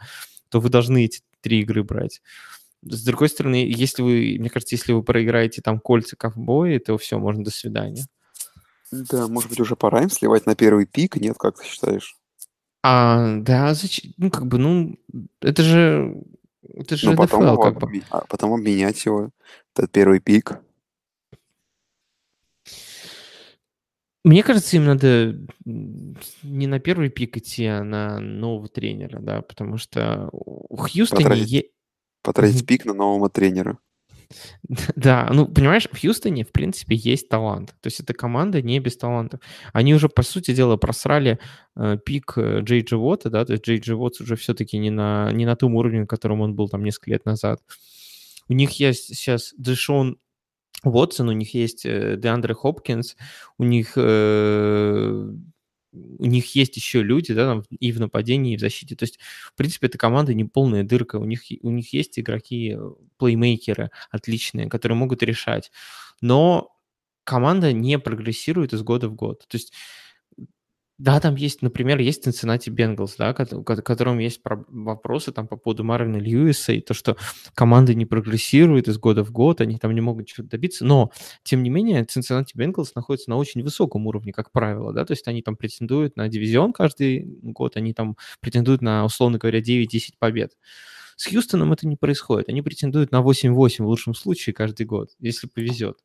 [0.48, 2.22] то вы должны эти три игры брать.
[2.82, 7.18] С другой стороны, если вы, мне кажется, если вы проиграете там кольца ковбои, то все,
[7.18, 8.06] можно до свидания.
[8.92, 12.16] Да, может быть, уже пора им сливать на первый пик, нет, как ты считаешь?
[12.82, 14.12] А, да, зачем?
[14.16, 14.98] Ну, как бы, ну,
[15.40, 16.22] это же,
[16.62, 18.02] это же Ну, потом, НФЛ, его как бы.
[18.10, 19.30] а потом обменять его,
[19.74, 20.58] этот первый пик.
[24.22, 29.78] Мне кажется, им надо не на первый пик идти, а на нового тренера, да, потому
[29.78, 31.24] что у Хьюстоне...
[31.24, 31.70] Потратить, е-
[32.22, 33.78] потратить пик на нового тренера.
[34.96, 37.70] Да, ну, понимаешь, в Хьюстоне, в принципе, есть талант.
[37.80, 39.40] То есть эта команда не без талантов.
[39.72, 41.38] Они уже, по сути дела, просрали
[41.76, 44.90] э, пик э, Джей Джи Вота, да, то есть Джей Джи Вотс уже все-таки не
[44.90, 47.60] на, не на том уровне, на котором он был там несколько лет назад.
[48.48, 50.18] У них есть сейчас Дэшон
[50.84, 53.16] Уотсон, у них есть э, Деандре Хопкинс,
[53.58, 55.30] у них э,
[55.92, 58.96] у них есть еще люди, да, там и в нападении, и в защите.
[58.96, 59.18] То есть,
[59.52, 61.16] в принципе, эта команда не полная дырка.
[61.16, 62.76] У них, у них есть игроки,
[63.18, 65.70] плеймейкеры отличные, которые могут решать.
[66.20, 66.72] Но
[67.24, 69.46] команда не прогрессирует из года в год.
[69.48, 69.72] То есть
[71.00, 76.18] да, там есть, например, есть Cincinnati Bengals, да, которым есть вопросы там по поводу Марвина
[76.18, 77.16] Льюиса и то, что
[77.54, 81.10] команда не прогрессирует из года в год, они там не могут чего-то добиться, но,
[81.42, 85.26] тем не менее, Cincinnati Bengals находится на очень высоком уровне, как правило, да, то есть
[85.26, 90.52] они там претендуют на дивизион каждый год, они там претендуют на, условно говоря, 9-10 побед.
[91.16, 92.50] С Хьюстоном это не происходит.
[92.50, 95.98] Они претендуют на 8-8 в лучшем случае каждый год, если повезет.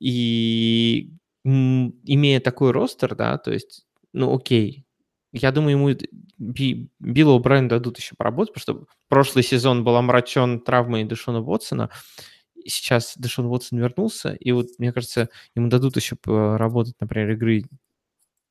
[0.00, 1.10] И
[1.44, 4.84] имея такой ростер, да, то есть ну окей.
[5.32, 5.96] Я думаю, ему
[6.38, 11.90] Би, Биллу О'Брайену дадут еще поработать, потому что прошлый сезон был омрачен травмой Дэшона Уотсона.
[12.64, 17.64] Сейчас Дэшон Уотсон вернулся, и вот, мне кажется, ему дадут еще поработать, например, игры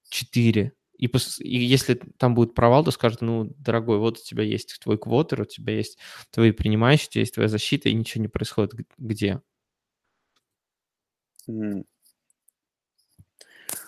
[0.10, 0.74] 4.
[0.98, 4.98] И, и если там будет провал, то скажут, ну, дорогой, вот у тебя есть твой
[4.98, 5.98] квотер, у тебя есть
[6.32, 8.74] твои принимающие, у тебя есть твоя защита, и ничего не происходит.
[8.98, 9.42] Где?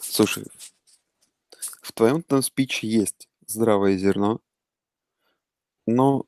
[0.01, 0.45] Слушай,
[1.89, 4.39] в твоем там спиче есть здравое зерно,
[5.87, 6.25] но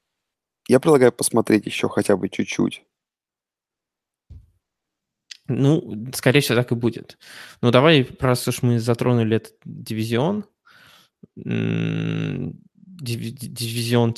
[0.68, 2.84] я предлагаю посмотреть еще хотя бы чуть-чуть.
[5.48, 7.20] Ну, скорее всего, так и будет.
[7.62, 10.46] Ну, давай, раз уж мы затронули этот дивизион,
[12.96, 14.16] дивизион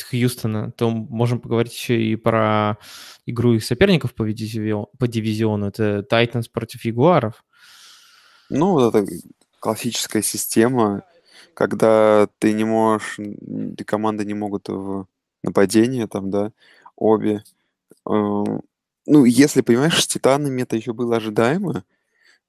[0.00, 2.78] Хьюстона, то можем поговорить еще и про
[3.26, 5.66] игру их соперников по дивизиону.
[5.66, 7.44] Это Тайтанс против Ягуаров.
[8.50, 9.10] Ну, вот эта
[9.64, 11.04] классическая система,
[11.54, 13.18] когда ты не можешь,
[13.86, 15.06] команды не могут в
[15.42, 16.52] нападение, там, да,
[16.96, 17.42] обе.
[18.06, 18.44] Э,
[19.06, 21.84] Ну, если, понимаешь, с Титанами это еще было ожидаемо,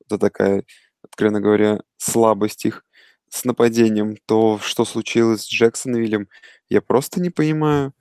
[0.06, 0.66] это такая,
[1.02, 2.84] откровенно говоря, слабость их
[3.30, 6.28] с нападением, то что случилось с Джексонвиллем,
[6.68, 7.94] я просто не понимаю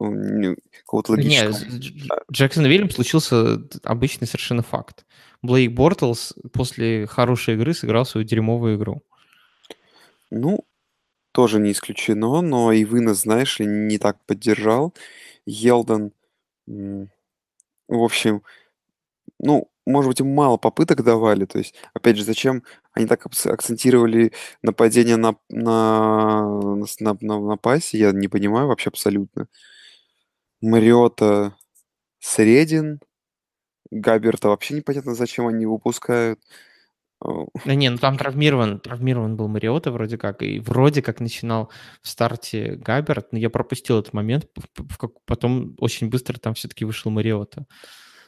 [0.00, 1.52] ну, какого-то логического.
[1.52, 5.04] Дж- Джексон Вильямс случился обычный совершенно факт.
[5.42, 9.02] Блейк Бортлс после хорошей игры сыграл свою дерьмовую игру.
[10.30, 10.64] Ну,
[11.32, 14.94] тоже не исключено, но и вынос, знаешь ли, не так поддержал.
[15.46, 16.12] Елден,
[16.68, 17.10] м,
[17.88, 18.42] в общем,
[19.38, 21.44] ну, может быть, им мало попыток давали.
[21.46, 22.62] То есть, опять же, зачем
[22.92, 24.32] они так акц- акцентировали
[24.62, 26.42] нападение на, на,
[26.76, 29.48] на, на, на- на пасе, я не понимаю вообще абсолютно.
[30.60, 31.56] Мариота
[32.20, 33.00] средин,
[33.92, 36.40] Габерта вообще непонятно, зачем они выпускают.
[37.64, 41.70] Да не, ну там травмирован, травмирован был Мариота вроде как, и вроде как начинал
[42.00, 44.48] в старте Габерт, но я пропустил этот момент,
[45.26, 47.66] потом очень быстро там все-таки вышел Мариота.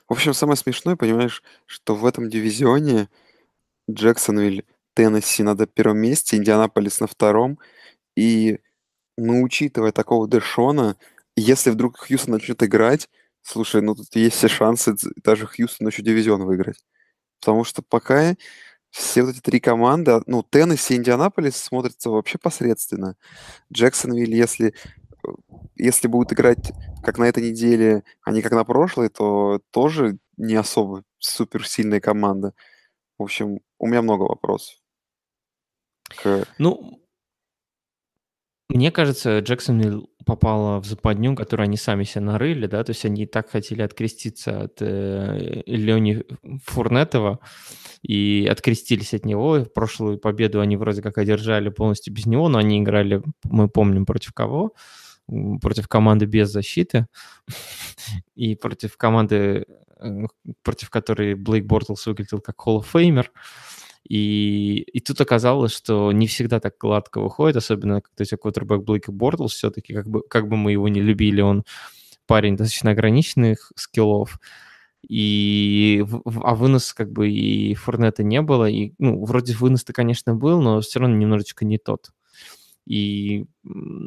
[0.09, 3.09] В общем, самое смешное, понимаешь, что в этом дивизионе
[3.91, 7.59] Джексонвиль, Теннесси на первом месте, Индианаполис на втором.
[8.17, 8.61] И,
[9.17, 10.97] ну, учитывая такого Дэшона,
[11.37, 13.09] если вдруг Хьюстон начнет играть,
[13.45, 16.85] слушай, ну тут есть все шансы даже Хьюстону еще дивизион выиграть.
[17.41, 18.37] Потому что пока
[18.91, 23.17] все вот эти три команды, а, ну, Теннесси и Индианаполис смотрятся вообще посредственно.
[23.73, 25.29] Джексонвиль, если, э,
[25.77, 26.73] если будут играть
[27.03, 32.55] как на этой неделе, а не как на прошлой, то тоже не особо суперсильная команда.
[33.19, 34.77] В общем, у меня много вопросов
[36.09, 37.04] к Ну,
[38.69, 43.25] мне кажется, Джексонвилл попала в западню, которую они сами себе нарыли, да, то есть они
[43.25, 46.25] и так хотели откреститься от э, Леони
[46.65, 47.41] Фурнетова
[48.03, 49.67] и открестились от него.
[49.75, 54.33] Прошлую победу они вроде как одержали полностью без него, но они играли, мы помним, против
[54.33, 54.73] кого?
[55.27, 57.07] Против команды без защиты
[58.35, 59.67] и против команды,
[60.01, 60.27] э,
[60.63, 63.27] против которой Блейк Бортлс выглядел как Hall of Famer.
[64.09, 68.83] И, и тут оказалось, что не всегда так гладко выходит, особенно когда у тебя квотербек
[68.83, 71.65] Блейк Бортлс все-таки, как бы, как бы мы его не любили, он
[72.27, 74.39] парень достаточно ограниченных скиллов.
[75.09, 76.05] И,
[76.43, 78.69] а вынос как бы и Фурнета не было.
[78.69, 82.11] И, ну, вроде вынос-то, конечно, был, но все равно немножечко не тот.
[82.87, 83.47] И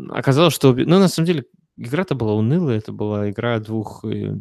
[0.10, 0.74] оказалось, что...
[0.74, 1.45] Ну, на самом деле,
[1.78, 2.78] игра-то была унылая.
[2.78, 4.38] Это была игра двух э,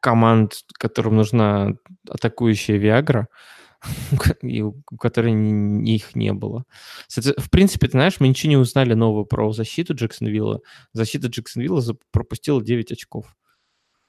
[0.00, 1.74] команд, которым нужна
[2.08, 3.28] атакующая Виагра,
[4.42, 5.32] и у которой
[5.84, 6.64] их не было.
[7.08, 10.60] В принципе, ты знаешь, мы ничего не узнали нового про защиту Джексонвилла.
[10.92, 13.36] Защита Джексонвилла пропустила 9 очков.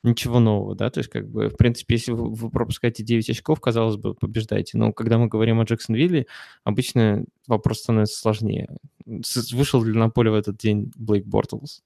[0.01, 0.89] Ничего нового, да?
[0.89, 4.77] То есть, как бы, в принципе, если вы, пропускаете 9 очков, казалось бы, побеждаете.
[4.77, 6.25] Но когда мы говорим о Джексонвилле,
[6.63, 8.69] обычно вопрос становится сложнее.
[9.05, 11.81] Вышел ли на поле в этот день Блейк Бортлс?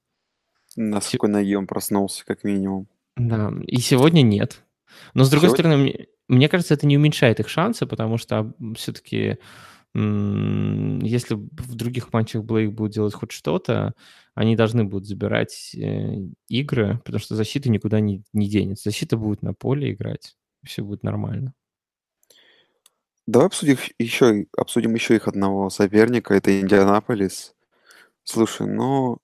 [0.75, 2.87] на Се- какой ноге он проснулся, как минимум.
[3.15, 4.63] Да, и сегодня нет.
[5.13, 5.63] Но, с другой Сегодня?
[5.63, 9.37] стороны, мне, кажется, это не уменьшает их шансы, потому что все-таки,
[9.93, 13.93] если в других матчах Блейк будет делать хоть что-то,
[14.35, 16.15] они должны будут забирать э,
[16.47, 18.89] игры, потому что защита никуда не, не денется.
[18.89, 21.53] Защита будет на поле играть, все будет нормально.
[23.27, 27.53] Давай обсудим еще, обсудим еще их одного соперника, это Индианаполис.
[28.23, 29.19] Слушай, ну,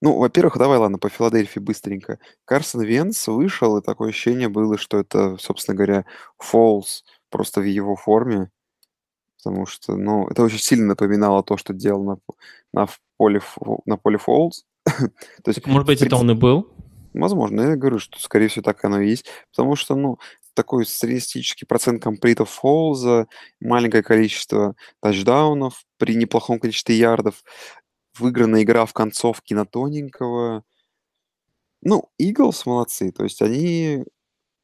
[0.00, 2.18] ну, во-первых, давай, ладно, по Филадельфии быстренько.
[2.44, 6.04] Карсон Венс вышел, и такое ощущение было, что это, собственно говоря,
[6.38, 8.50] Фолс просто в его форме,
[9.36, 12.18] потому что, ну, это очень сильно напоминало то, что делал на,
[12.72, 13.40] на, поле,
[13.86, 14.64] на поле Фолс.
[14.84, 15.02] То
[15.46, 16.72] есть, может быть, в это он и был?
[17.12, 19.26] Возможно, я говорю, что, скорее всего, так оно и есть.
[19.50, 20.18] Потому что, ну,
[20.54, 23.26] такой среднестатистический процент комплитов Фолза,
[23.60, 27.42] маленькое количество тачдаунов при неплохом количестве ярдов,
[28.20, 30.64] выигранная игра в концовке на тоненького.
[31.82, 33.12] Ну, Иглс молодцы.
[33.12, 34.04] То есть они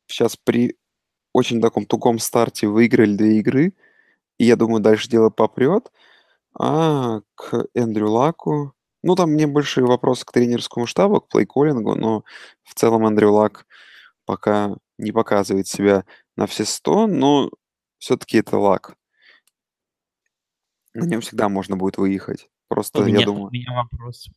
[0.07, 0.77] сейчас при
[1.33, 3.75] очень таком тугом старте выиграли две игры.
[4.39, 5.93] И я думаю, дальше дело попрет.
[6.59, 8.75] А к Эндрю Лаку...
[9.07, 12.25] Ну, там мне больше вопросы к тренерскому штабу, к плейколлингу, но
[12.63, 13.67] в целом Эндрю Лак
[14.25, 17.51] пока не показывает себя на все сто, но
[17.99, 18.97] все-таки это Лак.
[20.95, 22.49] На нем всегда можно будет выехать.
[22.75, 23.51] Просто, У я меня, у думаю...
[23.53, 24.29] меня вопрос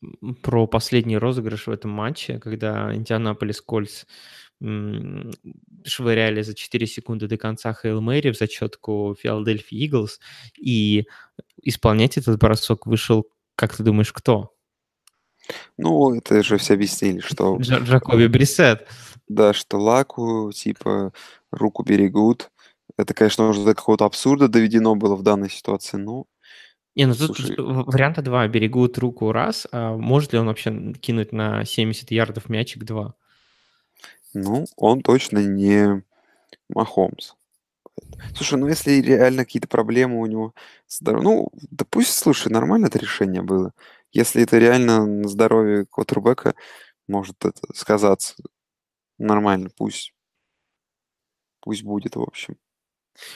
[0.43, 4.05] про последний розыгрыш в этом матче, когда Индианаполис Кольц
[5.83, 10.19] швыряли за 4 секунды до конца Хейл Мэри в зачетку Филадельфии Иглс,
[10.55, 11.07] и
[11.63, 13.25] исполнять этот бросок вышел,
[13.55, 14.53] как ты думаешь, кто?
[15.79, 17.57] Ну, это же все объяснили, что...
[17.57, 18.88] Джа- Джакоби Брисет.
[19.27, 21.11] Да, что Лаку, типа,
[21.49, 22.51] руку берегут.
[22.99, 26.27] Это, конечно, уже до какого-то абсурда доведено было в данной ситуации, но
[26.97, 27.55] Не, ну тут Слушай.
[27.59, 28.47] варианта два.
[28.47, 33.13] Берегут руку раз, а может ли он вообще кинуть на 70 ярдов мячик два?
[34.33, 36.03] Ну, он точно не
[36.69, 37.35] Махомс.
[38.35, 40.55] Слушай, ну если реально какие-то проблемы у него
[40.87, 43.73] с здоровьем, ну, да пусть, слушай, нормально это решение было.
[44.11, 46.55] Если это реально на здоровье квотербека
[47.07, 48.33] может это сказаться,
[49.19, 50.15] нормально, пусть,
[51.59, 52.57] пусть будет, в общем.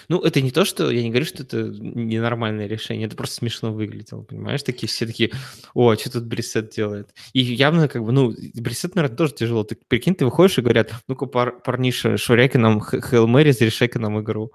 [0.09, 0.91] Ну, это не то, что...
[0.91, 4.63] Я не говорю, что это ненормальное решение, это просто смешно выглядело, понимаешь?
[4.63, 5.31] Такие все такие,
[5.73, 7.13] о, что тут Брисет делает?
[7.33, 9.63] И явно как бы, ну, Брисет, наверное, тоже тяжело.
[9.63, 14.19] Ты прикинь, ты выходишь и говорят, ну-ка, пар, парниша, шуряй нам Хейл Мэри, зарешай нам
[14.21, 14.51] игру.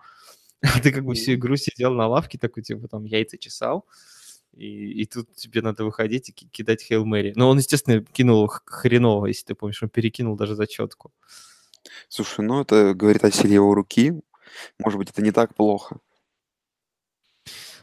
[0.63, 3.85] А ты как бы всю игру сидел на лавке, такой, типа, там, яйца чесал,
[4.55, 7.35] и, и тут тебе надо выходить и кидать Хейл Мэри.
[7.37, 11.13] Но он, естественно, кинул хреново, если ты помнишь, он перекинул даже зачетку.
[12.09, 14.15] Слушай, ну это говорит о силе его руки,
[14.79, 15.99] может быть, это не так плохо.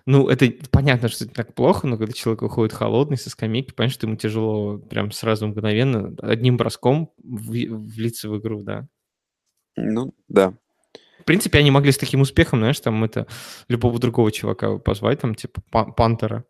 [0.05, 3.93] Ну, это понятно, что это так плохо, но когда человек выходит холодный со скамейки, понятно,
[3.93, 8.88] что ему тяжело прям сразу мгновенно одним броском влиться в игру, да.
[9.78, 10.53] Ну, да.
[11.20, 13.28] В принципе, они могли с таким успехом, знаешь, там это
[13.70, 16.43] любого другого чувака позвать, там, типа, пантера.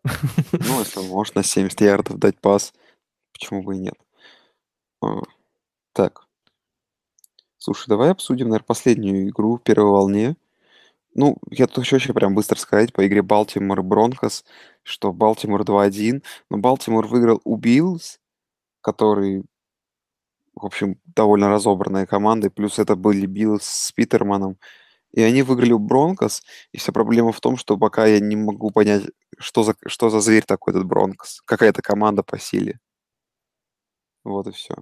[0.52, 2.74] Ну, если можно на 70 ярдов дать пас,
[3.34, 3.96] почему бы и нет.
[5.04, 5.22] А,
[5.94, 6.23] так.
[7.66, 10.36] Слушай, давай обсудим, наверное, последнюю игру в первой волне.
[11.16, 14.46] Ну, я тут хочу очень прям быстро сказать по игре Балтимор и Бронкос,
[14.84, 18.20] что Балтимор 2-1, но Балтимор выиграл у Биллс,
[18.82, 19.46] который,
[20.56, 24.58] в общем, довольно разобранная команда, и плюс это были Биллс с Питерманом,
[25.14, 26.44] и они выиграли у Бронкос,
[26.74, 29.04] и вся проблема в том, что пока я не могу понять,
[29.40, 32.80] что за, что за зверь такой этот Бронкос, какая это команда по силе.
[34.24, 34.76] Вот и все.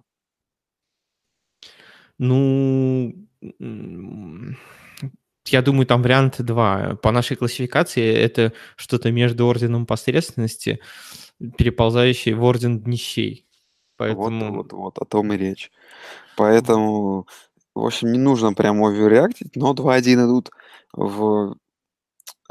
[2.24, 3.15] Ну,
[5.47, 6.95] я думаю, там варианты два.
[7.01, 10.80] По нашей классификации это что-то между орденом посредственности,
[11.57, 13.47] переползающий в орден днищей.
[13.97, 14.53] Поэтому...
[14.53, 15.72] Вот, вот, вот, о том и речь.
[16.38, 17.28] Поэтому,
[17.74, 20.51] в общем, не нужно прям оверреактить, но 2-1 идут
[20.93, 21.55] в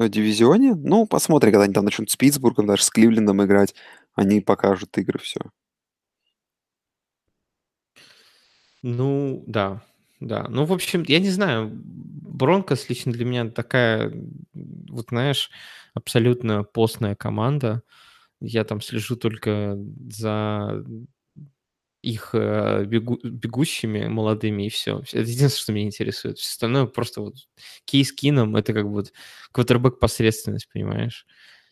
[0.01, 0.75] дивизионе.
[0.75, 3.77] Ну, посмотрим, когда они там начнут с Питтсбургом, даже с Кливлендом играть.
[4.17, 5.41] Они покажут игры, все.
[8.83, 9.83] Ну, да,
[10.21, 10.47] да.
[10.49, 14.13] Ну, в общем, я не знаю, Бронкос лично для меня такая,
[14.55, 15.51] вот знаешь,
[15.95, 17.83] абсолютно постная команда.
[18.41, 19.79] Я там слежу только
[20.11, 20.85] за
[22.03, 25.01] их э, бегу, бегущими молодыми, и все.
[25.13, 26.39] Это единственное, что меня интересует.
[26.39, 27.35] Все остальное просто вот
[27.85, 29.13] кейс кином, это как бы вот
[29.53, 31.27] квотербек посредственность, понимаешь?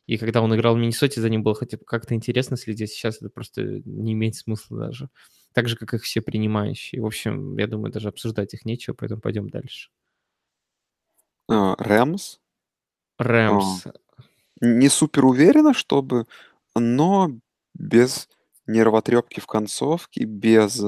[0.09, 2.91] И когда он играл в Миннесоте, за ним было хотя бы как-то интересно следить.
[2.91, 5.11] Сейчас это просто не имеет смысла даже
[5.53, 7.03] так же, как их все принимающие.
[7.03, 9.91] В общем, я думаю, даже обсуждать их нечего, поэтому пойдем дальше.
[11.51, 12.39] А, Рэмс?
[13.19, 13.87] Рэмс.
[13.87, 13.93] А,
[14.61, 16.27] не супер уверенно, чтобы,
[16.75, 17.31] но
[17.75, 18.29] без
[18.67, 20.83] нервотрепки в концовке, без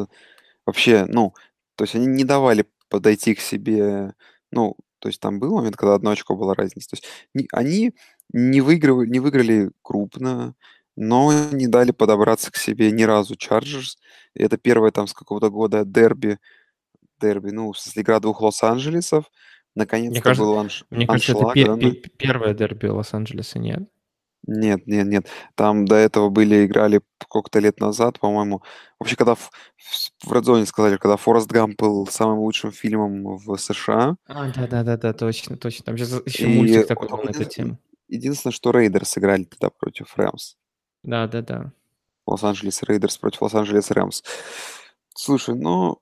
[0.65, 1.35] вообще, ну,
[1.77, 4.15] то есть они не давали подойти к себе,
[4.51, 6.91] ну, то есть там был момент, когда одно очко была разница.
[6.91, 7.07] То есть
[7.53, 7.95] они
[8.33, 10.55] не выигрывали, не выиграли крупно,
[10.97, 13.99] но не дали подобраться к себе ни разу Чарджерс.
[14.35, 16.39] Это первое там с какого-то года дерби,
[17.21, 19.25] дерби, ну, в смысле, игра двух Лос-Анджелесов.
[19.75, 20.85] Наконец-то кажется, был анш...
[20.91, 21.57] Мне кажется, аншлаг.
[21.57, 23.89] это да, пе- первое дерби Лос-Анджелеса, нет?
[24.47, 25.27] Нет, нет, нет.
[25.55, 28.63] Там до этого были, играли сколько-то лет назад, по-моему.
[28.99, 29.51] Вообще, когда в,
[30.25, 34.17] в Red сказали, когда Форест Гамп был самым лучшим фильмом в США.
[34.27, 35.85] А, да-да-да, точно, точно.
[35.85, 37.79] Там сейчас еще мультик такой был на эту тему.
[38.11, 40.57] Единственное, что Рейдеры сыграли тогда против Рэмс.
[41.05, 41.73] Да-да-да.
[42.27, 44.23] Лос-Анджелес Рейдерс против Лос-Анджелес Рэмс.
[45.15, 46.01] Слушай, ну,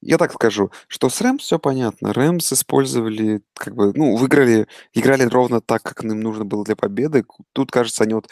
[0.00, 2.14] я так скажу, что с Рэмс все понятно.
[2.14, 7.24] Рэмс использовали, как бы, ну, выиграли, играли ровно так, как им нужно было для победы.
[7.52, 8.28] Тут, кажется, они вот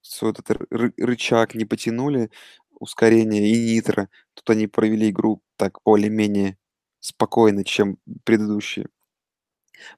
[0.00, 2.30] свой этот ры- рычаг не потянули,
[2.80, 4.08] ускорение и нитро.
[4.34, 6.56] Тут они провели игру так более-менее
[7.00, 8.88] спокойно, чем предыдущие.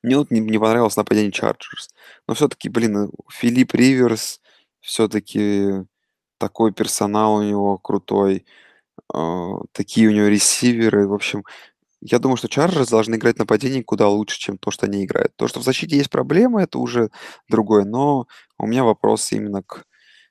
[0.02, 1.90] Мне вот не, не понравилось нападение Чарджерс.
[2.26, 4.40] Но все-таки, блин, Филипп Риверс,
[4.80, 5.84] все-таки
[6.38, 8.46] такой персонал у него крутой,
[9.14, 11.06] э, такие у него ресиверы.
[11.06, 11.44] В общем,
[12.00, 15.36] я думаю, что Чарджерс должны играть нападение куда лучше, чем то, что они играют.
[15.36, 17.10] То, что в защите есть проблемы, это уже
[17.48, 17.84] другое.
[17.84, 18.26] Но
[18.58, 19.84] у меня вопрос именно к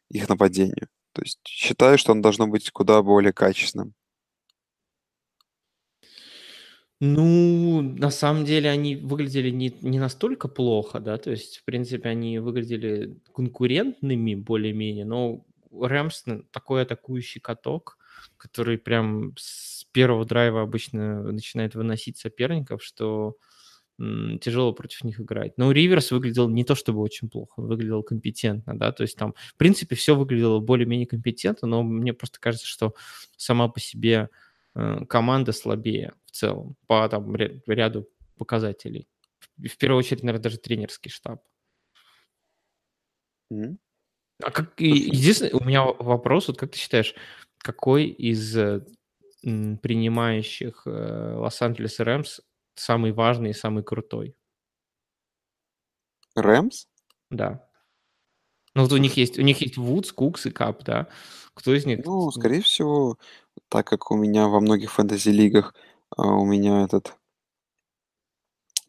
[0.09, 0.87] их нападению.
[1.13, 3.93] То есть считаю, что он должно быть куда более качественным.
[7.01, 12.09] Ну, на самом деле они выглядели не, не настолько плохо, да, то есть, в принципе,
[12.09, 17.97] они выглядели конкурентными более-менее, но Рэмс такой атакующий каток,
[18.35, 23.35] который прям с первого драйва обычно начинает выносить соперников, что
[24.41, 25.57] тяжело против них играть.
[25.57, 29.55] Но Риверс выглядел не то чтобы очень плохо, выглядел компетентно, да, то есть там, в
[29.57, 32.93] принципе, все выглядело более-менее компетентно, но мне просто кажется, что
[33.37, 34.29] сама по себе
[34.75, 38.07] э, команда слабее в целом по там ряду
[38.37, 39.07] показателей.
[39.57, 41.41] В первую очередь, наверное, даже тренерский штаб.
[43.51, 43.79] М.
[44.43, 47.15] А как единственный у меня вопрос, вот как ты считаешь,
[47.59, 48.81] какой из, э,
[49.43, 52.41] принимающих, э, Лос-Анджелес Рэмс
[52.75, 54.35] самый важный и самый крутой?
[56.35, 56.87] Рэмс?
[57.31, 57.59] Да.
[58.75, 61.07] Ну, вот у них есть у них есть Вудс, Кукс и Кап, да?
[61.53, 63.17] Кто из них Ну, скорее всего,
[63.69, 65.73] так как у меня во многих фэнтези-лигах,
[66.17, 67.15] а, у меня этот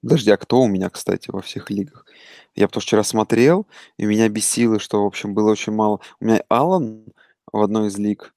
[0.03, 2.07] Подожди, а кто у меня, кстати, во всех лигах?
[2.55, 3.67] Я потому вчера смотрел,
[3.99, 6.01] и меня бесило, что, в общем, было очень мало.
[6.21, 7.05] У меня Алан
[7.53, 8.35] в одной из лиг.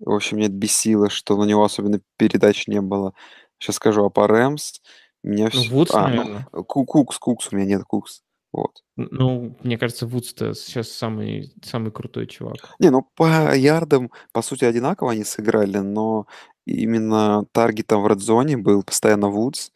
[0.00, 3.14] В общем, меня бесило, что на него особенно передач не было.
[3.58, 4.80] Сейчас скажу, а по Рэмс
[5.22, 5.68] меня Ну.
[5.70, 6.44] Вудс, А, ну, наверно.
[6.50, 8.22] Ку- Кукс, Кукс, у меня нет Кукс.
[8.52, 8.84] Вот.
[8.94, 12.54] ну, мне кажется, Вудс-то сейчас самый самый крутой чувак.
[12.78, 16.26] Не, ну по ярдам, по сути, одинаково они сыграли, но
[16.66, 19.70] именно таргетом в редзоне был постоянно Вудс.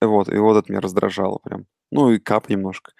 [0.00, 1.66] Вот, и вот это меня раздражало прям.
[1.90, 2.92] Ну и Кап немножко.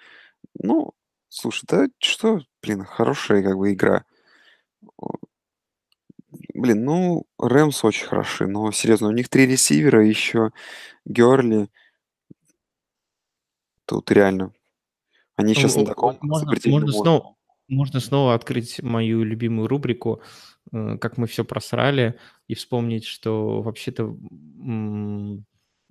[0.59, 0.93] Ну,
[1.29, 4.05] слушай, да что, блин, хорошая как бы игра.
[6.53, 10.51] Блин, ну, Рэмс очень хороши, но серьезно, у них три ресивера, еще
[11.05, 11.69] Герли.
[13.85, 14.53] Тут реально.
[15.35, 17.35] Они сейчас на таком можно, можно, снова,
[17.71, 20.21] можно снова открыть мою любимую рубрику,
[20.71, 24.15] э, как мы все просрали, и вспомнить, что вообще-то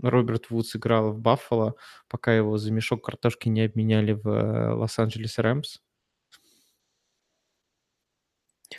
[0.03, 1.75] Роберт Вудс играл в Баффало,
[2.09, 5.81] пока его за мешок картошки не обменяли в э, Лос-Анджелес Рэмс.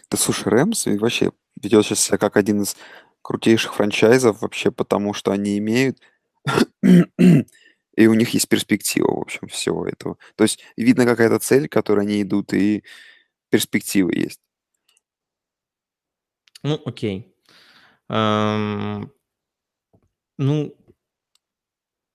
[0.10, 1.32] Да слушай, Рэмс вообще
[1.62, 2.78] ведет сейчас себя как один из
[3.22, 5.99] крутейших франчайзов вообще, потому что они имеют
[7.95, 10.17] и у них есть перспектива, в общем, всего этого.
[10.35, 12.83] То есть видно какая-то цель, к которой они идут, и
[13.49, 14.39] перспективы есть.
[16.63, 17.35] Ну, окей.
[18.09, 19.11] Эм,
[20.37, 20.75] ну,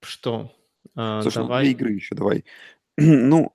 [0.03, 0.53] что?
[0.95, 1.69] А, Слушай, ну две давай.
[1.69, 2.45] игры еще давай.
[2.99, 3.55] Ну,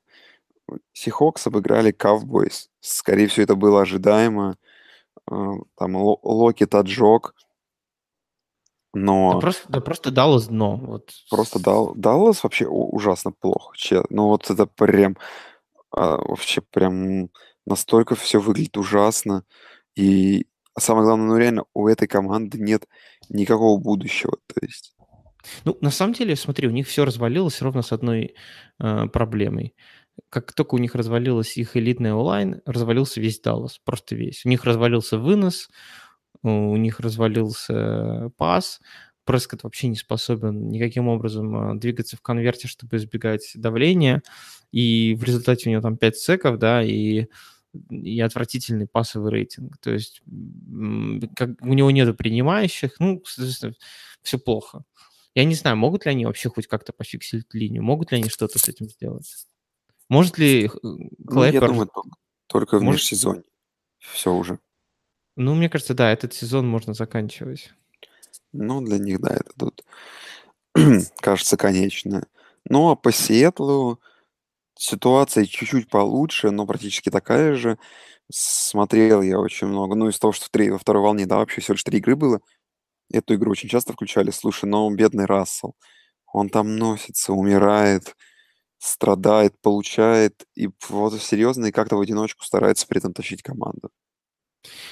[0.94, 2.68] Сихокс обыграли Cowboys.
[2.80, 4.58] Скорее всего, это было ожидаемо.
[5.30, 6.76] А, там Локет
[8.94, 8.94] отжег.
[8.94, 9.00] Да
[9.34, 10.78] Но просто, да просто Даллас дно.
[10.78, 11.12] Вот.
[11.30, 13.74] просто Дал- Даллас вообще ужасно плохо.
[13.78, 15.18] че- Ну вот это прям
[15.92, 17.30] а, вообще прям
[17.66, 19.44] настолько все выглядит ужасно.
[19.96, 20.48] И
[20.80, 22.88] самое главное, ну реально у этой команды нет
[23.30, 24.38] никакого будущего.
[24.48, 24.96] То есть
[25.66, 28.36] Ну, на самом деле, смотри, у них все развалилось ровно с одной
[28.80, 29.76] э, проблемой.
[30.30, 34.46] Как только у них развалилась их элитная онлайн, развалился весь Даллас, просто весь.
[34.46, 35.70] У них развалился вынос,
[36.44, 38.80] у них развалился пас,
[39.24, 44.24] Прескотт вообще не способен никаким образом а, двигаться в конверте, чтобы избегать давления,
[44.72, 47.28] и в результате у него там 5 секов, да, и
[47.90, 49.78] и отвратительный пасовый рейтинг.
[49.78, 50.22] То есть
[51.36, 53.24] как, у него нет принимающих, ну,
[54.22, 54.84] все плохо.
[55.36, 58.60] Я не знаю, могут ли они вообще хоть как-то пофиксить линию, могут ли они что-то
[58.60, 59.48] с этим сделать?
[60.10, 61.90] Может ли ну, я думаю,
[62.48, 63.44] только в Может- межсезонье.
[64.00, 64.60] Все уже.
[65.36, 67.74] Ну, мне кажется, да, этот сезон можно заканчивать.
[68.54, 69.84] Ну, для них, да, это тут
[71.22, 72.28] кажется конечно.
[72.66, 74.00] Ну, а по Сиэтлу
[74.78, 77.78] ситуация чуть-чуть получше, но практически такая же.
[78.32, 79.96] Смотрел я очень много.
[79.96, 82.16] Ну, из того, что в три- во второй волне, да, вообще всего лишь три игры
[82.16, 82.42] было.
[83.12, 84.32] Эту игру очень часто включали.
[84.32, 85.76] Слушай, но бедный Рассел,
[86.34, 88.16] он там носится, умирает,
[88.80, 93.92] страдает, получает, и вот серьезно, и как-то в одиночку старается при этом тащить команду.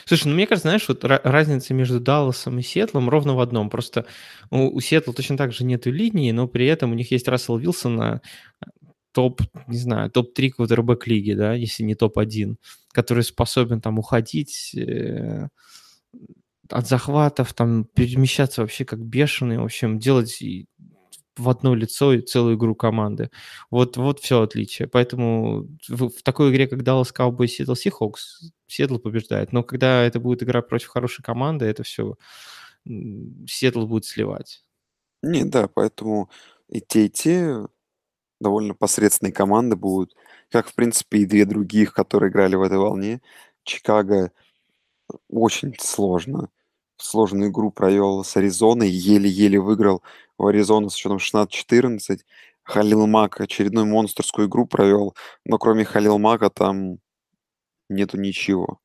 [0.06, 3.70] Слушай, ну мне кажется, знаешь, вот разница между Далласом и Сиэтлом ровно в одном.
[3.70, 4.06] Просто
[4.50, 7.58] у, у Сиэтла точно так же нету линии, но при этом у них есть Рассел
[7.58, 8.22] Вилсон на
[9.12, 12.56] топ, не знаю, топ-3 квотербек лиги, да, если не топ-1,
[12.91, 15.48] который способен там уходить э,
[16.70, 20.41] от захватов, там перемещаться вообще как бешеный, в общем, делать
[21.40, 23.32] в одно лицо и целую игру команды.
[23.72, 24.88] Вот, вот все отличие.
[24.88, 29.52] Поэтому в, в такой игре, как Dallas Cowboys Seattle Seahawks, Сиэтл побеждает.
[29.53, 32.16] Но когда это будет игра против хорошей команды, это все
[32.86, 34.64] Сиэтл будет сливать.
[35.24, 36.30] Не, да, поэтому
[36.70, 37.66] и те, и те
[38.40, 40.16] довольно посредственные команды будут,
[40.49, 43.22] как, в принципе, и две других, которые играли в этой волне.
[43.64, 44.32] Чикаго
[45.30, 46.49] очень сложно.
[46.99, 50.03] Сложную игру провел с Аризоной, еле-еле выиграл
[50.38, 52.19] у Аризоны с счетом 16-14.
[52.63, 55.15] Халил Мак очередную монстрскую игру провел,
[55.45, 56.99] но кроме Халил Мака там
[57.89, 58.80] нету ничего.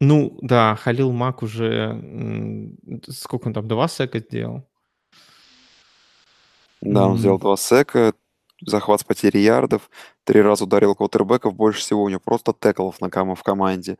[0.00, 2.74] Ну, да, Халил Мак уже...
[3.08, 4.66] Сколько он там, два сека сделал?
[6.80, 8.14] Да, он сделал два сека,
[8.64, 9.90] захват с потери ярдов,
[10.24, 13.98] три раза ударил квотербеков, больше всего у него просто теклов на кам в команде.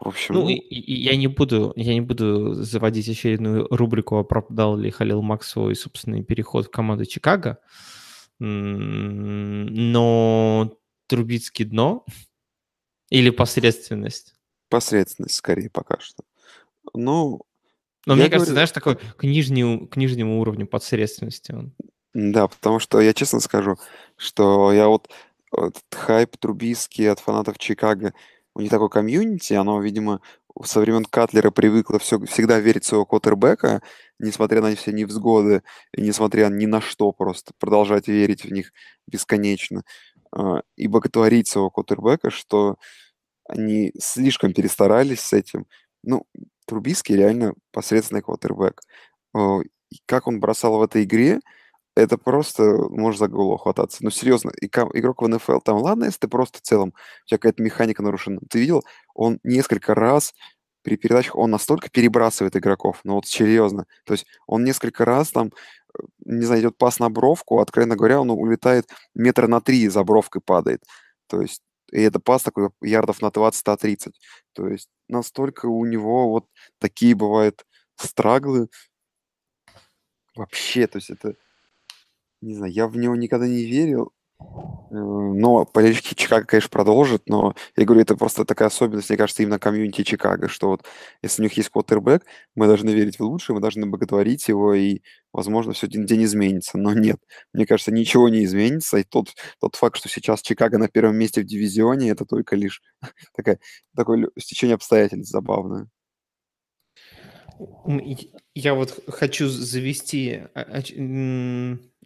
[0.00, 4.16] В общем, Ну, ну, и, и я не буду, я не буду заводить очередную рубрику,
[4.18, 7.58] оправдал ли Халил Мак свой собственный переход в команду Чикаго,
[9.70, 10.76] но
[11.06, 12.04] Трубицкий дно
[13.10, 14.34] или посредственность.
[14.68, 16.24] посредственность скорее пока что.
[16.94, 17.42] Ну,
[18.06, 21.72] Но Я мне кажется, говорю- знаешь, такой к нижнему, к нижнему уровню посредственности он.
[22.14, 23.76] Да, потому что я честно скажу,
[24.16, 25.08] что я вот
[25.52, 28.12] вот этот хайп Трубиски от фанатов Чикаго,
[28.54, 30.20] у них такое комьюнити, оно, видимо,
[30.64, 33.82] со времен កា тлера привыкло все, всегда верить в своего квотербека,
[34.18, 35.62] несмотря на все невзгоды,
[35.96, 38.72] несмотря ни на что, просто продолжать верить в них
[39.08, 39.82] бесконечно,
[40.32, 42.76] а, и боготворить своего квотербека, что
[43.48, 45.66] они слишком перестарались с этим.
[46.02, 46.26] Ну,
[46.66, 48.80] Трубиский реально посредственный квотербек.
[50.06, 51.40] Как он бросал в этой игре,
[51.96, 53.98] это просто можешь за голову хвататься.
[54.02, 57.38] Ну, серьезно, и игрок в НФЛ, там, ладно, если ты просто в целом, у тебя
[57.38, 58.40] какая-то механика нарушена.
[58.50, 58.84] Ты видел,
[59.14, 60.34] он несколько раз
[60.82, 63.86] при передачах, он настолько перебрасывает игроков, ну вот серьезно.
[64.04, 65.48] То есть он несколько раз там,
[65.98, 70.04] э, не знаю, идет пас на бровку, откровенно говоря, он улетает метра на три за
[70.04, 70.82] бровкой падает.
[71.28, 71.62] То есть,
[71.92, 74.12] и это пас такой ярдов на 20-30.
[74.52, 76.46] То есть настолько у него вот
[76.78, 77.64] такие бывают
[77.96, 78.68] страглы.
[80.36, 81.34] Вообще, то есть это
[82.44, 84.12] не знаю, я в него никогда не верил.
[84.40, 84.44] Э,
[84.94, 89.58] Но болельщики Чикаго, конечно, продолжат, но я говорю, это просто такая особенность, мне кажется, именно
[89.58, 90.84] комьюнити Чикаго, что вот
[91.22, 95.00] если у них есть квотербек, мы должны верить в лучшее, мы должны боготворить его, и,
[95.32, 96.78] возможно, все один день изменится.
[96.78, 97.18] Но нет,
[97.52, 101.40] мне кажется, ничего не изменится, и тот, тот факт, что сейчас Чикаго на первом месте
[101.42, 102.82] в дивизионе, это только лишь
[103.36, 103.58] такая,
[103.96, 105.88] такое стечение обстоятельств забавное.
[108.54, 110.42] Я вот хочу завести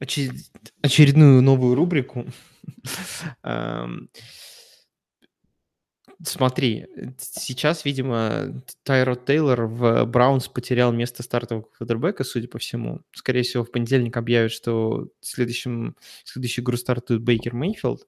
[0.01, 2.27] о- оч- м, оче- очередную новую рубрику.
[3.43, 4.09] Ам,
[6.25, 6.87] Смотри,
[7.19, 13.03] сейчас, видимо, Тайро Тейлор в Браунс потерял место стартового квотербека, судя по всему.
[13.15, 15.95] Скорее всего, в понедельник объявят, что в следующем,
[16.25, 18.05] следующую игру стартует Бейкер Мейфилд.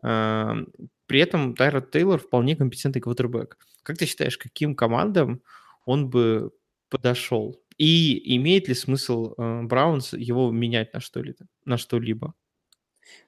[0.00, 0.68] Ам,
[1.06, 3.58] При этом Тайро Тейлор вполне компетентный квотербек.
[3.82, 5.42] Как ты считаешь, каким командам
[5.84, 6.50] он бы
[6.88, 7.60] подошел?
[7.78, 11.46] И имеет ли смысл э, Браунс его менять на что-либо?
[11.64, 12.34] На что-либо?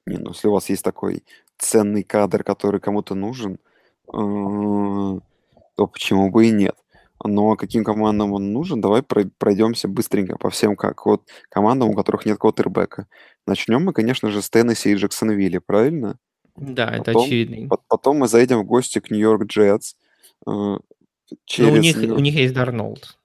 [0.07, 1.25] Не, ну если у вас есть такой
[1.59, 3.59] ценный кадр, который кому-то нужен,
[4.09, 6.77] э, то почему бы и нет?
[7.25, 11.95] Но каким командам он нужен, давай прой- пройдемся быстренько по всем как вот командам, у
[11.95, 13.09] которых нет квотербека.
[13.47, 16.19] Начнем мы, конечно же, с Теннесси и Джексонвилля, правильно?
[16.57, 17.69] Да, это Потом, очевидно.
[17.69, 19.95] по- потом мы заедем в гости к Нью-Йорк Джетс.
[20.47, 20.79] э, Но
[21.33, 23.19] у Через них, Нью- у них есть Дарнолд.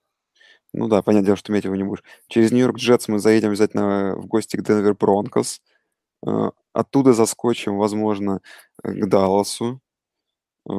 [0.74, 2.04] Ну да, понятное дело, что иметь его не будешь.
[2.28, 5.62] Через Нью-Йорк Джетс мы заедем обязательно в гости к Денвер Бронкос.
[6.26, 8.42] Э, Оттуда заскочим, возможно,
[8.84, 9.82] э, к Далласу.
[10.70, 10.74] Э,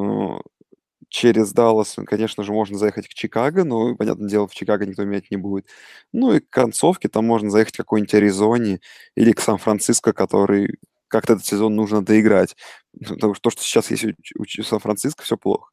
[1.08, 5.30] Через Даллас, конечно же, можно заехать к Чикаго, но, понятное дело, в Чикаго никто менять
[5.30, 5.66] не будет.
[6.10, 8.80] Ну и к концовке там можно заехать к какой-нибудь Аризоне
[9.14, 10.78] или к Сан-Франциско, который
[11.08, 12.56] как-то этот сезон нужно доиграть.
[12.98, 15.70] Потому что то, что сейчас есть у, у Сан-Франциско, все плохо.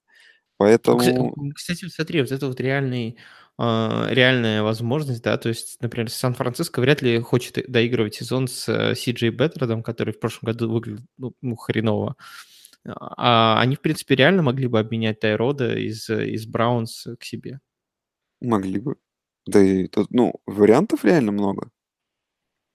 [0.60, 1.34] Ну, Поэтому...
[1.56, 3.18] Кстати, смотри, вот это вот реальный,
[3.60, 9.12] реальная возможность, да, то есть, например, Сан-Франциско вряд ли хочет доигрывать сезон с э, Си
[9.12, 12.16] Джей Беттердом, который в прошлом году выглядел ну, ну, хреново.
[12.86, 17.60] А они, в принципе, реально могли бы обменять Тайрода из, из Браунс к себе.
[18.40, 18.96] Могли бы.
[19.46, 21.70] Да и тут, ну, вариантов реально много.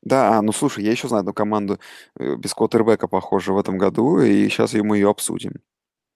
[0.02, 1.78] Да, а, ну слушай, я еще знаю одну команду
[2.18, 5.54] э, без квотербека, похоже, в этом году, и сейчас мы ее обсудим.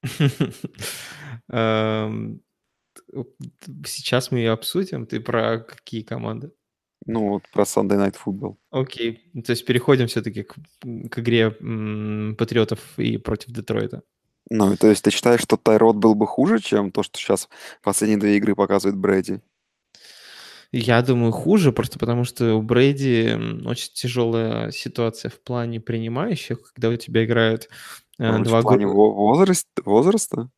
[3.86, 5.06] Сейчас мы ее обсудим.
[5.06, 6.52] Ты про какие команды?
[7.06, 8.56] Ну, вот про Sunday Night Football.
[8.70, 14.02] Окей, то есть переходим все-таки к, к игре м, Патриотов и против Детройта.
[14.50, 17.48] Ну, то есть ты считаешь, что Тайрод был бы хуже, чем то, что сейчас
[17.82, 19.40] последние две игры показывает Брэди?
[20.70, 26.72] Я думаю, хуже, просто потому что у Брейди м, очень тяжелая ситуация в плане принимающих,
[26.74, 27.70] когда у тебя играют
[28.18, 30.50] э, быть, два в плане возраст, возраста?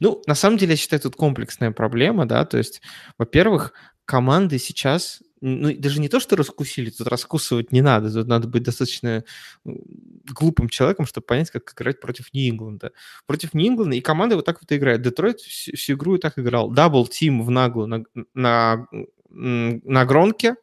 [0.00, 2.82] Ну, на самом деле, я считаю, тут комплексная проблема, да, то есть,
[3.18, 3.72] во-первых,
[4.06, 8.62] команды сейчас, ну, даже не то, что раскусили, тут раскусывать не надо, тут надо быть
[8.62, 9.24] достаточно
[9.64, 12.92] глупым человеком, чтобы понять, как играть против Нью-Ингланда.
[13.26, 15.02] Против Нью-Ингланда, и команда вот так вот и играет.
[15.02, 16.70] Детройт всю, всю игру и так играл.
[16.70, 18.04] Double team в наглую на,
[18.34, 18.86] на,
[19.28, 20.56] на Гронке,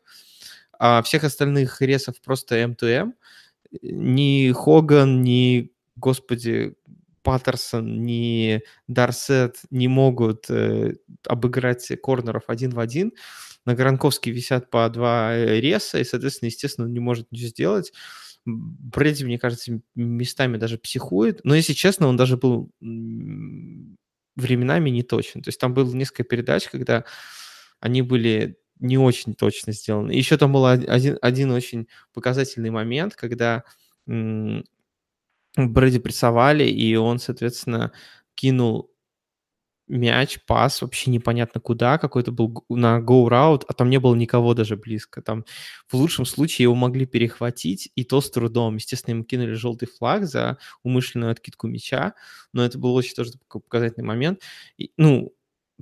[0.80, 3.14] а всех остальных ресов просто M2M.
[3.81, 6.76] Ни Хоган, ни, господи,
[7.24, 10.95] Паттерсон, ни Дарсет не могут э,
[11.28, 13.14] обыграть корнеров один в один.
[13.66, 17.94] На Гранковске висят по два э, реса, и, соответственно, естественно, он не может ничего сделать.
[18.45, 21.40] Брэди, мне кажется, местами даже психует.
[21.45, 22.70] Но, если честно, он даже был
[24.36, 25.41] временами не точен.
[25.41, 27.06] То есть там было несколько передач, когда
[27.80, 30.12] они были не очень точно сделаны.
[30.12, 33.64] Еще там был один, один очень показательный момент, когда
[35.58, 37.92] Брэди прессовали, и он, соответственно,
[38.36, 38.92] кинул
[39.88, 44.78] мяч, пас вообще непонятно куда, какой-то был на route, а там не было никого даже
[44.78, 45.22] близко.
[45.22, 45.46] Там
[45.88, 48.76] в лучшем случае его могли перехватить, и то с трудом.
[48.76, 52.14] Естественно, ему кинули желтый флаг за умышленную откидку мяча,
[52.54, 54.42] но это был очень тоже показательный момент.
[54.78, 55.34] И, ну,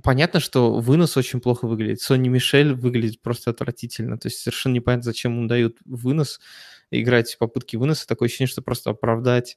[0.02, 2.00] понятно, что вынос очень плохо выглядит.
[2.00, 4.18] Сони Мишель выглядит просто отвратительно.
[4.18, 6.40] То есть совершенно непонятно, зачем ему дают вынос,
[7.00, 8.06] играть попытки выноса.
[8.06, 9.56] Такое ощущение, что просто оправдать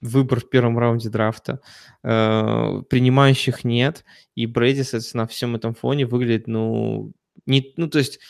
[0.00, 1.60] выбор в первом раунде драфта.
[2.02, 7.12] Э, принимающих нет, и Брэди, соответственно, на всем этом фоне выглядит, ну,
[7.46, 8.20] не, ну, то есть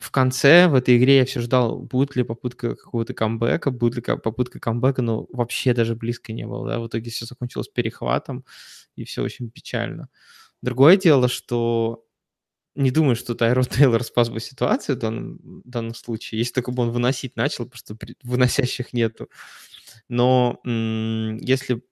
[0.00, 4.16] в конце в этой игре я все ждал, будет ли попытка какого-то камбэка, будет ли
[4.16, 8.44] попытка камбэка, но вообще даже близко не было, да, в итоге все закончилось перехватом,
[8.96, 10.08] и все очень печально.
[10.62, 12.04] Другое дело, что
[12.74, 16.72] не думаю, что Тайро Тейлор спас бы ситуацию в данном, в данном случае, если только
[16.72, 19.28] бы он выносить начал, просто выносящих нету.
[20.08, 21.82] Но м- если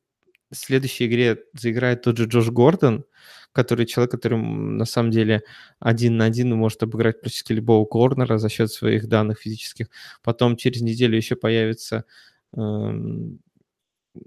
[0.51, 3.05] в следующей игре заиграет тот же Джош Гордон,
[3.53, 5.43] который человек, который на самом деле
[5.81, 9.89] один на один может обыграть практически любого корнера за счет своих данных физических.
[10.23, 12.05] Потом через неделю еще появится
[12.57, 13.41] эм,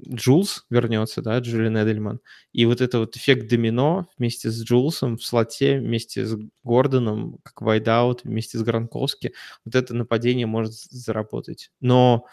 [0.09, 2.19] Джулс вернется, да, Джулиан Эдельман.
[2.53, 7.61] И вот это вот эффект домино вместе с Джулсом в слоте, вместе с Гордоном, как
[7.61, 9.33] вайдаут, вместе с Гранковски,
[9.63, 11.71] вот это нападение может заработать.
[11.81, 12.25] Но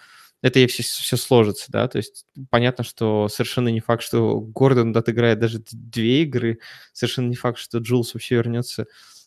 [0.43, 4.95] это и все, все сложится, да, то есть понятно, что совершенно не факт, что Гордон
[4.97, 6.59] отыграет даже две игры,
[6.93, 8.87] совершенно не факт, что Джулс вообще вернется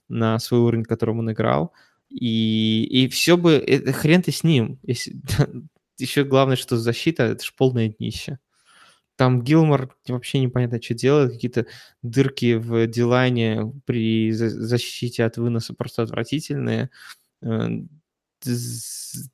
[0.09, 1.71] на свой уровень, которым он играл,
[2.09, 5.15] и, и все бы, это, хрен ты с ним, если,
[5.97, 8.39] еще главное, что защита, это же полное днище.
[9.15, 11.67] Там Гилмор вообще непонятно, что делает, какие-то
[12.01, 16.89] дырки в дилайне при защите от выноса просто отвратительные.
[17.41, 17.67] Э,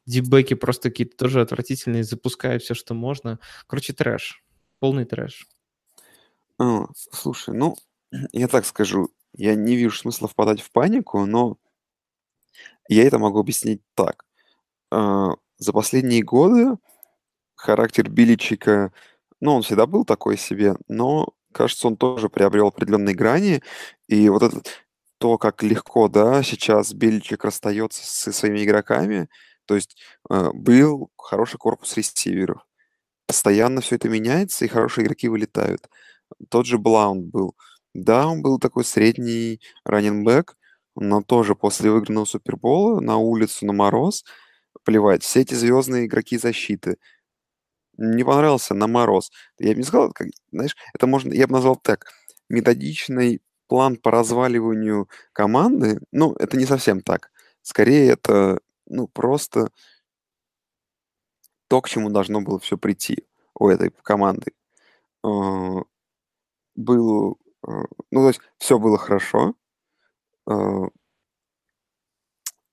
[0.06, 3.40] дебеки просто какие-то тоже отвратительные, запускают все, что можно.
[3.68, 4.44] Короче, трэш.
[4.80, 5.48] Полный трэш.
[6.60, 7.76] А, слушай, ну,
[8.32, 11.58] я так скажу, я не вижу смысла впадать в панику, но
[12.88, 14.26] я это могу объяснить так.
[15.62, 16.76] За последние годы
[17.54, 18.92] характер Биличика,
[19.40, 23.62] ну, он всегда был такой себе, но, кажется, он тоже приобрел определенные грани.
[24.08, 24.64] И вот это
[25.20, 29.30] то, как легко, да, сейчас Беличик расстается со своими игроками,
[29.68, 29.98] то есть
[30.32, 32.66] э, был хороший корпус ресиверов.
[33.28, 35.90] Постоянно все это меняется, и хорошие игроки вылетают.
[36.50, 37.56] Тот же Блаунд был.
[37.94, 40.58] Да, он был такой средний раненбэк,
[40.96, 44.26] но тоже после выигранного Супербола на улицу, на мороз,
[44.84, 45.24] плевать.
[45.24, 46.98] Все эти звездные игроки защиты.
[47.98, 49.32] Не понравился на мороз.
[49.60, 52.08] Я бы не сказал, как, знаешь, это можно, я бы назвал так,
[52.50, 57.32] методичный план по разваливанию команды, ну, это не совсем так.
[57.62, 59.70] Скорее, это, ну, просто
[61.70, 63.26] то, к чему должно было все прийти
[63.56, 64.52] у этой команды.
[65.24, 65.84] А,
[66.76, 69.56] был, а, ну, то есть все было хорошо
[70.46, 70.90] а,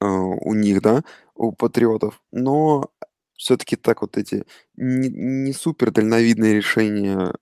[0.00, 1.04] у них, да,
[1.38, 2.90] у патриотов, но
[3.36, 4.44] все-таки так вот эти
[4.76, 7.34] не, не супер дальновидные решения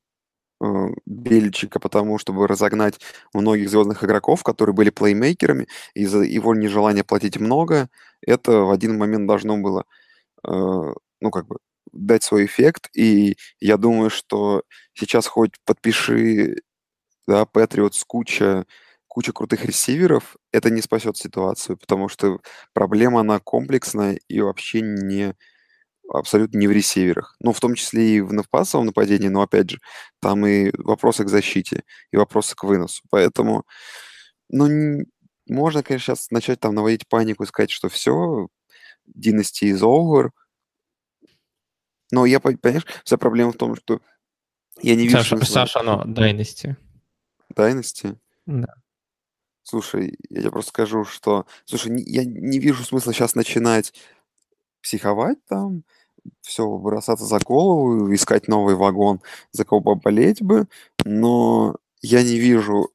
[0.62, 0.66] э,
[1.06, 3.00] Бельчика, потому чтобы разогнать
[3.34, 7.88] многих звездных игроков, которые были плеймейкерами, из-за его нежелания платить много,
[8.22, 9.84] это в один момент должно было,
[10.46, 11.58] э, ну, как бы,
[11.92, 14.62] дать свой эффект, и я думаю, что
[14.94, 16.56] сейчас хоть подпиши,
[17.26, 18.66] да, Patriots куча
[19.16, 22.38] куча крутых ресиверов, это не спасет ситуацию, потому что
[22.74, 25.34] проблема, она комплексная и вообще не
[26.06, 27.34] абсолютно не в ресиверах.
[27.40, 29.80] Ну, в том числе и в пасовом нападении, но, опять же,
[30.20, 33.04] там и вопросы к защите, и вопросы к выносу.
[33.08, 33.64] Поэтому,
[34.50, 35.06] ну,
[35.46, 38.48] можно, конечно, сейчас начать там наводить панику и сказать, что все,
[39.08, 40.28] Dynasty is over.
[42.10, 44.02] Но я, понимаешь, вся проблема в том, что
[44.82, 45.16] я не вижу...
[45.16, 46.76] Саша, Саша оно Dynasty.
[47.54, 48.18] Dynasty?
[48.44, 48.74] Да.
[49.68, 51.44] Слушай, я тебе просто скажу, что...
[51.64, 53.92] Слушай, я не вижу смысла сейчас начинать
[54.80, 55.82] психовать там,
[56.40, 59.20] все бросаться за голову, искать новый вагон,
[59.50, 60.68] за кого поболеть бы,
[61.04, 62.92] но я не вижу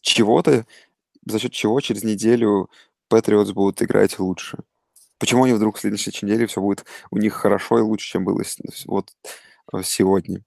[0.00, 0.66] чего-то,
[1.26, 2.70] за счет чего через неделю
[3.08, 4.58] Патриотс будут играть лучше.
[5.18, 8.44] Почему они вдруг в следующей неделе все будет у них хорошо и лучше, чем было
[8.86, 9.10] вот
[9.82, 10.44] сегодня.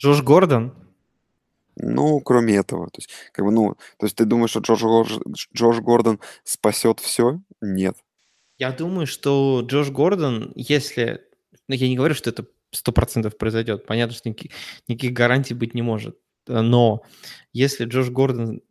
[0.00, 0.85] Джош Гордон?
[1.76, 2.86] Ну, кроме этого.
[2.86, 5.22] То есть, как бы, ну, то есть ты думаешь, что Джош, Гор-
[5.54, 7.40] Джош Гордон спасет все?
[7.60, 7.96] Нет.
[8.58, 11.22] Я думаю, что Джош Гордон, если...
[11.68, 13.86] Ну, я не говорю, что это сто процентов произойдет.
[13.86, 14.52] Понятно, что никаких,
[14.88, 16.18] никаких гарантий быть не может.
[16.46, 17.02] Но
[17.52, 18.62] если Джош Гордон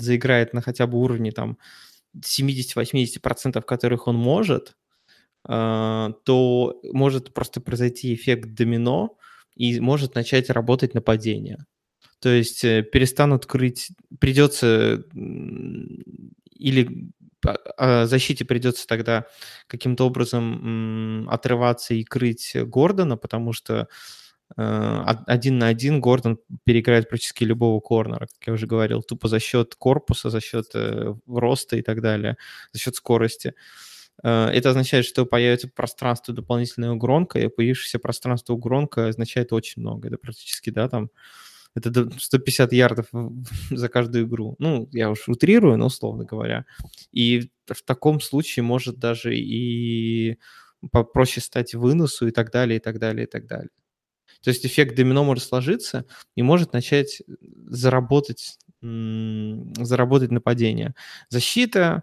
[0.00, 1.56] заиграет на хотя бы уровне там
[2.16, 4.76] 70-80%, которых он может,
[5.48, 9.16] э, то может просто произойти эффект домино
[9.54, 11.64] и может начать работать нападение.
[12.22, 13.90] То есть э, перестанут крыть,
[14.20, 15.04] придется
[16.56, 17.08] или
[18.06, 19.26] защите придется тогда
[19.66, 23.88] каким-то образом отрываться и крыть Гордона, потому что
[24.56, 29.26] э, од- один на один Гордон переиграет практически любого корнера, как я уже говорил, тупо
[29.26, 32.36] за счет корпуса, за счет э, роста и так далее,
[32.72, 33.54] за счет скорости.
[34.22, 40.08] Это означает, что появится пространство дополнительная гронка, и появившееся пространство гронка означает очень много.
[40.08, 41.10] Это практически, да, там
[41.74, 43.06] это до- 150 ярдов
[43.70, 44.56] за каждую игру.
[44.58, 46.64] Ну, я уж утрирую, но условно говоря.
[47.12, 50.38] И в таком случае может даже и
[50.90, 53.70] попроще стать выносу и так далее, и так далее, и так далее.
[54.42, 56.04] То есть эффект домино может сложиться
[56.34, 57.22] и может начать
[57.68, 60.94] заработать, заработать нападение.
[61.28, 62.02] Защита,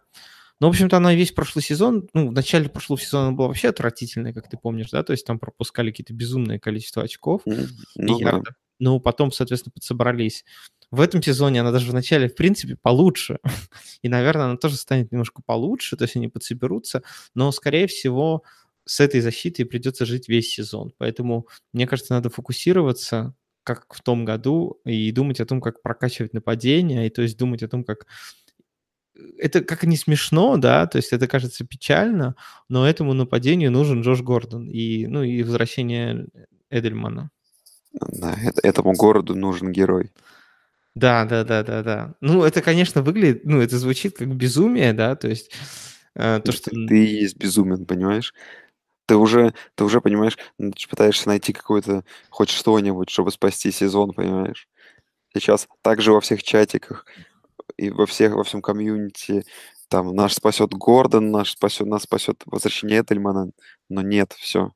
[0.61, 3.69] ну, в общем-то, она весь прошлый сезон, ну, в начале прошлого сезона она была вообще
[3.69, 7.65] отвратительная, как ты помнишь, да, то есть там пропускали какие-то безумное количество очков М, и
[7.97, 8.41] Ну да.
[8.79, 10.45] Но потом, соответственно, подсобрались.
[10.91, 13.39] В этом сезоне она даже в начале, в принципе, получше.
[14.01, 17.03] И, наверное, она тоже станет немножко получше, то есть они подсоберутся,
[17.35, 18.43] но, скорее всего,
[18.85, 20.93] с этой защитой придется жить весь сезон.
[20.97, 26.33] Поэтому, мне кажется, надо фокусироваться, как в том году, и думать о том, как прокачивать
[26.33, 28.07] нападение, и то есть думать о том, как...
[29.37, 32.35] Это как не смешно, да, то есть это кажется печально,
[32.69, 36.27] но этому нападению нужен Джош Гордон и, ну, и возвращение
[36.71, 37.29] Эдельмана.
[37.93, 40.11] Да, это- этому городу нужен герой.
[40.95, 42.15] Да, да, да, да, да.
[42.21, 45.51] Ну, это, конечно, выглядит, ну, это звучит как безумие, да, то есть
[46.15, 46.69] э, то, что...
[46.71, 48.33] Ты, ты и есть безумен, понимаешь?
[49.07, 50.37] Ты уже, ты уже понимаешь,
[50.89, 54.67] пытаешься найти какое-то хоть что-нибудь, чтобы спасти сезон, понимаешь?
[55.33, 57.05] Сейчас также во всех чатиках
[57.77, 59.45] и во всех во всем комьюнити
[59.89, 63.51] там наш спасет Гордон, наш спасет, нас спасет возвращение Этельмана,
[63.89, 64.71] но нет, все.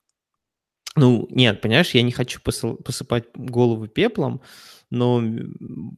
[0.95, 4.41] Ну, нет, понимаешь, я не хочу посыпать голову пеплом,
[4.91, 5.23] но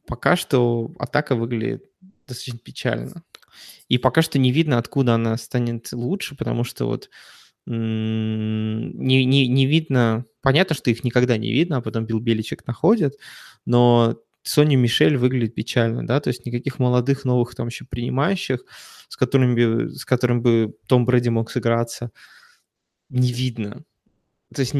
[0.06, 1.84] пока что атака выглядит
[2.26, 3.22] достаточно печально.
[3.88, 7.10] И пока что не видно, откуда она станет лучше, потому что вот
[7.66, 10.24] не, не, не видно...
[10.40, 13.18] Понятно, что их никогда не видно, а потом Билл Беличек находит,
[13.64, 18.60] но Соня Мишель выглядит печально, да, то есть никаких молодых новых там еще принимающих,
[19.08, 22.12] с которыми, с которым бы Том Брэди мог сыграться,
[23.08, 23.84] не видно.
[24.54, 24.74] То есть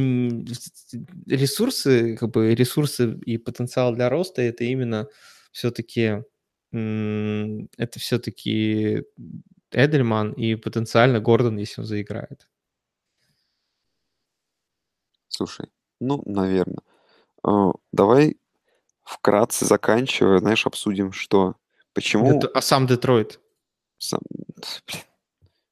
[1.27, 5.09] ресурсы, как бы ресурсы и потенциал для роста это именно
[5.53, 6.23] все-таки
[6.73, 9.05] это все-таки
[9.71, 12.49] Эдельман и потенциально Гордон, если он заиграет.
[15.29, 15.69] Слушай,
[16.01, 16.83] ну, наверное.
[17.93, 18.37] Давай
[19.05, 21.57] вкратце заканчивая, знаешь, обсудим, что
[21.93, 23.41] почему А сам Детройт?
[23.99, 24.21] сам-
[24.87, 25.05] блин,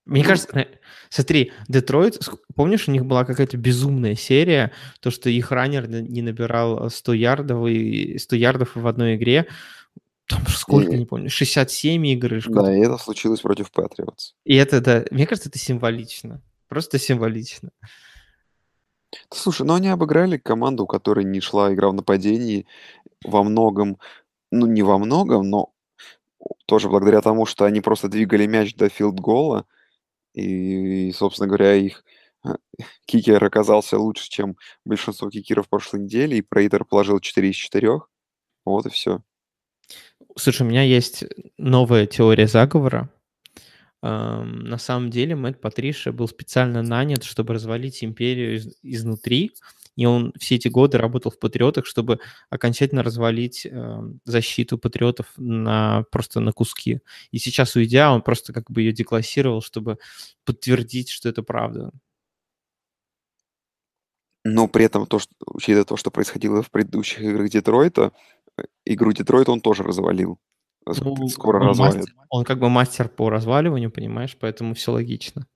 [0.07, 0.29] Мне Ну.
[0.29, 0.67] кажется, э,
[1.09, 2.19] смотри, Детройт,
[2.55, 7.67] помнишь, у них была какая-то безумная серия, то, что их раннер не набирал 100 ярдов,
[7.69, 9.47] и 100 ярдов в одной игре,
[10.29, 14.35] там сколько, И- не помню, 67 игр да, и это случилось против Патриотс.
[14.45, 16.43] И это, да, мне кажется, это символично.
[16.69, 17.71] Просто символично.
[19.33, 22.67] Слушай, ну они обыграли команду, у которой не шла игра в нападении
[23.25, 23.99] во многом,
[24.51, 25.73] ну не во многом, но
[26.67, 29.67] тоже благодаря тому, что они просто двигали мяч до филд-гола,
[30.35, 32.05] и, собственно говоря, их
[32.43, 32.57] а,
[33.07, 38.01] кикер оказался лучше, чем большинство кикеров прошлой недели, и Прейтер положил 4 из 4.
[38.65, 39.23] Вот и все.
[40.37, 41.25] Слушай, у меня есть
[41.59, 43.11] новая теория заговора.
[44.03, 49.53] Эм, На самом деле Мэтт Патриша был специально нанят, чтобы развалить империю из- изнутри,
[49.97, 52.19] и он все эти годы работал в Патриотах, чтобы
[52.51, 57.01] окончательно развалить эм, защиту Патриотов на, просто на куски.
[57.31, 59.99] И сейчас, уйдя, он просто как бы ее деклассировал, чтобы
[60.45, 61.91] подтвердить, что это правда.
[64.45, 68.13] Но при этом, то, что, учитывая то, что происходило в предыдущих играх Детройта,
[68.59, 70.39] э, игру Детройта он тоже развалил.
[70.87, 71.97] Э, Ну, Скоро он развалит.
[71.97, 75.47] мастер, он как бы мастер по разваливанию, понимаешь, поэтому все логично.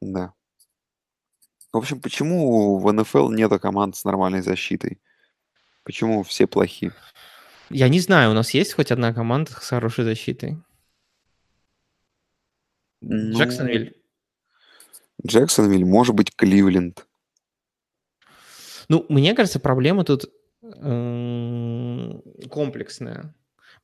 [0.00, 0.34] Да.
[1.76, 4.98] В общем, почему в НФЛ нет команд с нормальной защитой?
[5.84, 6.90] Почему все плохи?
[7.68, 10.56] Я не знаю, у нас есть хоть одна команда с хорошей защитой?
[13.02, 13.94] Ну, Джексонвиль.
[15.26, 17.06] Джексонвиль, может быть, Кливленд.
[18.88, 20.32] Ну, мне кажется, проблема тут
[20.62, 23.34] м, комплексная.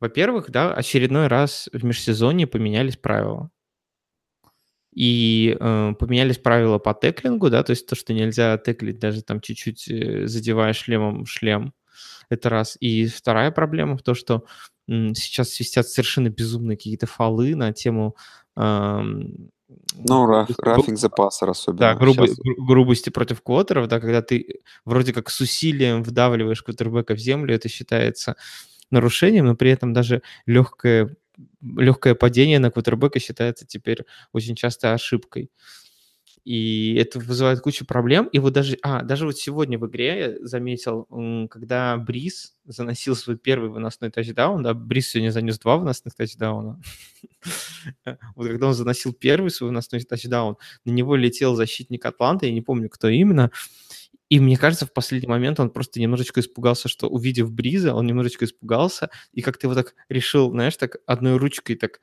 [0.01, 3.51] Во-первых, да, очередной раз в межсезонье поменялись правила.
[4.95, 9.41] И э, поменялись правила по теклингу, да, то есть то, что нельзя теклить даже там
[9.41, 11.73] чуть-чуть э, задевая шлемом шлем.
[12.29, 12.77] Это раз.
[12.81, 14.45] И вторая проблема в том, что
[14.89, 18.17] м, сейчас свистят совершенно безумные какие-то фолы на тему
[18.57, 19.51] эм,
[19.97, 21.95] Ну, раф, рафинг за пассер да, особенно.
[21.95, 27.19] грубо- Сейчас грубости против квотеров, да, когда ты вроде как с усилием вдавливаешь квотербека в
[27.19, 28.37] землю, это считается
[28.91, 31.17] нарушением, но при этом даже легкое,
[31.61, 35.51] легкое падение на квотербека считается теперь очень часто ошибкой.
[36.45, 38.29] И это вызывает кучу проблем.
[38.33, 41.07] И вот даже, а, даже вот сегодня в игре я заметил,
[41.49, 46.81] когда Бриз заносил свой первый выносной тачдаун, да, Бриз сегодня занес два выносных тачдауна.
[48.37, 52.63] Вот когда он заносил первый свой выносной тачдаун, на него летел защитник Атланты, я не
[52.63, 53.51] помню, кто именно,
[54.33, 58.47] и мне кажется, в последний момент он просто немножечко испугался, что увидев Бриза, он немножечко
[58.47, 62.01] испугался, и как-то его так решил, знаешь, так одной ручкой так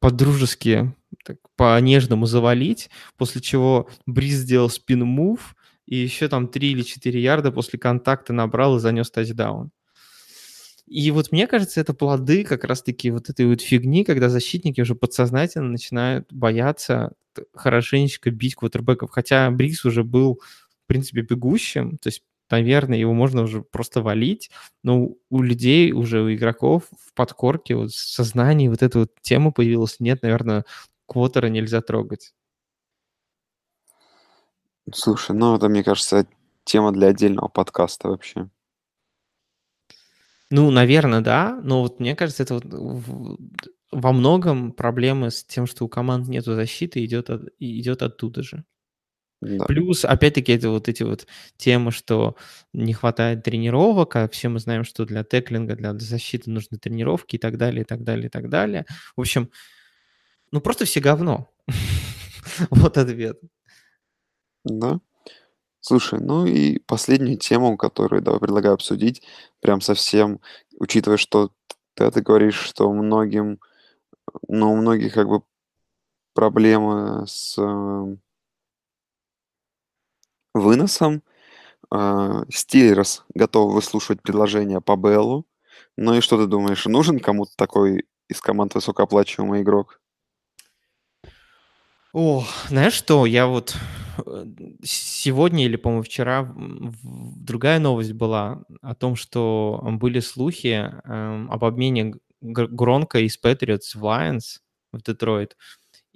[0.00, 5.56] по-дружески, так, по-нежному завалить, после чего Бриз сделал спин-мув,
[5.86, 9.70] и еще там 3 или 4 ярда после контакта набрал и занес тачдаун.
[10.90, 14.96] И вот мне кажется, это плоды как раз-таки вот этой вот фигни, когда защитники уже
[14.96, 17.12] подсознательно начинают бояться
[17.54, 19.10] хорошенечко бить квотербеков.
[19.12, 24.50] Хотя Брикс уже был, в принципе, бегущим, то есть, наверное, его можно уже просто валить,
[24.82, 29.52] но у людей, уже у игроков в подкорке, вот в сознании вот эта вот тема
[29.52, 30.00] появилась.
[30.00, 30.64] Нет, наверное,
[31.06, 32.34] квотера нельзя трогать.
[34.92, 36.26] Слушай, ну это, мне кажется,
[36.64, 38.48] тема для отдельного подкаста вообще.
[40.50, 42.64] Ну, наверное, да, но вот мне кажется, это вот
[43.92, 48.64] во многом проблемы с тем, что у команд нету защиты, идет, от- идет оттуда же.
[49.42, 49.64] Да.
[49.66, 51.26] Плюс, опять-таки, это вот эти вот
[51.58, 52.36] темы, что
[52.74, 57.38] не хватает тренировок, а все мы знаем, что для теклинга, для защиты нужны тренировки и
[57.38, 58.86] так далее, и так далее, и так далее.
[59.16, 59.50] В общем,
[60.52, 61.48] ну просто все говно.
[62.70, 63.38] Вот ответ.
[64.64, 65.00] Да.
[65.80, 69.22] Слушай, ну и последнюю тему, которую давай предлагаю обсудить,
[69.60, 70.40] прям совсем,
[70.78, 71.50] учитывая, что
[71.94, 73.60] ты, ты говоришь, что многим,
[74.46, 75.42] ну, у многих как бы
[76.34, 78.16] проблемы с э,
[80.54, 81.22] выносом.
[81.92, 85.46] Э, Стиллерс готов выслушивать предложение по Беллу.
[85.96, 90.00] Ну и что ты думаешь, нужен кому-то такой из команд высокооплачиваемый игрок?
[92.12, 93.76] О, знаешь что, я вот
[94.82, 102.14] сегодня или, по-моему, вчера другая новость была о том, что были слухи эм, об обмене
[102.40, 104.60] Гронка из Patriots в Lions
[104.92, 105.56] в Детройт.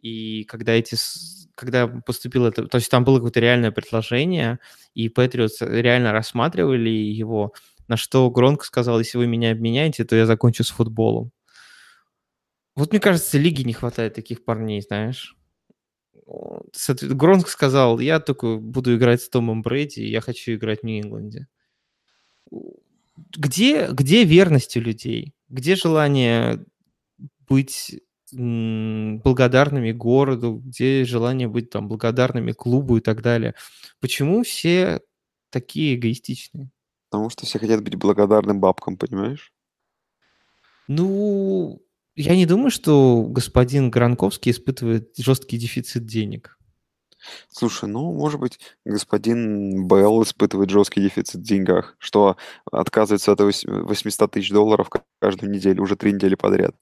[0.01, 0.97] И когда эти,
[1.55, 4.59] когда поступило это, то есть там было какое-то реальное предложение,
[4.94, 7.52] и Patriots реально рассматривали его,
[7.89, 11.31] на что Гронк сказал, если вы меня обменяете, то я закончу с футболом.
[12.76, 15.36] Вот мне кажется, лиги не хватает таких парней, знаешь.
[16.26, 21.48] Гронк сказал, я только буду играть с Томом Брэди, я хочу играть в Нью-Ингланде.
[23.36, 25.34] Где, где верность у людей?
[25.48, 26.64] Где желание
[27.48, 28.01] быть
[28.32, 30.62] благодарными городу?
[30.64, 33.55] Где желание быть там благодарными клубу и так далее?
[34.01, 35.01] Почему все
[35.51, 36.70] такие эгоистичные?
[37.10, 39.52] Потому что все хотят быть благодарным бабкам, понимаешь?
[40.88, 41.80] Ну,
[42.16, 46.58] я не думаю, что господин Гранковский испытывает жесткий дефицит денег.
[47.48, 52.36] Слушай, ну, может быть, господин Белл испытывает жесткий дефицит в деньгах, что
[52.70, 56.76] отказывается от вось- 800 тысяч долларов ка- каждую неделю, уже три недели подряд.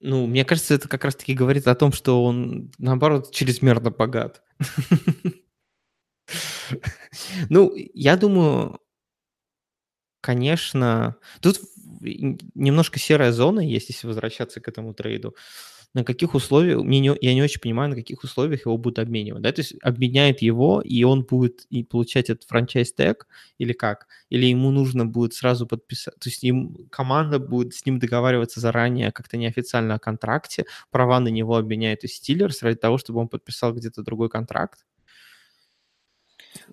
[0.00, 4.42] Ну, мне кажется, это как раз-таки говорит о том, что он, наоборот, чрезмерно богат.
[7.50, 8.80] Ну, я думаю,
[10.20, 11.60] конечно, тут
[12.54, 15.34] немножко серая зона есть, если возвращаться к этому трейду.
[15.94, 19.42] На каких условиях, мне не- я не очень понимаю, на каких условиях его будут обменивать.
[19.42, 19.52] Да?
[19.52, 23.26] То есть обменяют его, и он будет и получать этот франчайз тег,
[23.58, 24.06] или как?
[24.30, 29.12] Или ему нужно будет сразу подписать, то есть им, команда будет с ним договариваться заранее,
[29.12, 33.74] как-то неофициально о контракте, права на него обменяют из Стиллерс ради того, чтобы он подписал
[33.74, 34.80] где-то другой контракт.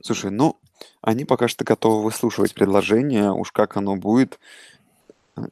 [0.01, 0.59] Слушай, ну,
[1.01, 4.39] они пока что готовы выслушивать предложение, уж как оно будет,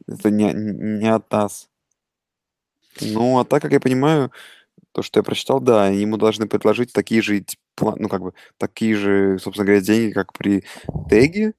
[0.06, 1.68] это не, не от нас.
[3.00, 4.32] Ну, а так, как я понимаю,
[4.92, 8.32] то, что я прочитал, да, ему должны предложить такие же, тип- пла- ну, как бы,
[8.56, 10.64] такие же, собственно говоря, деньги, как при
[11.08, 11.54] теге,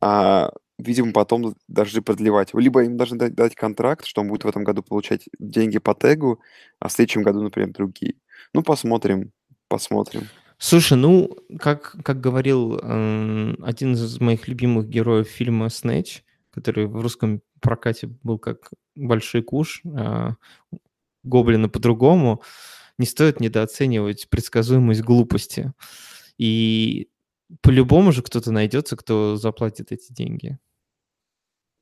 [0.00, 2.54] а, видимо, потом должны продлевать.
[2.54, 5.94] Либо им должны дать, дать контракт, что он будет в этом году получать деньги по
[5.94, 6.40] тегу,
[6.78, 8.14] а в следующем году, например, другие.
[8.52, 9.32] Ну, посмотрим,
[9.68, 10.28] посмотрим.
[10.58, 16.22] Слушай, ну, как, как говорил э, один из моих любимых героев фильма «Снэч»,
[16.54, 20.36] который в русском прокате был как «Большой куш», а
[21.24, 22.42] «Гоблина» по-другому,
[22.98, 25.72] не стоит недооценивать предсказуемость глупости.
[26.38, 27.08] И
[27.60, 30.58] по-любому же кто-то найдется, кто заплатит эти деньги.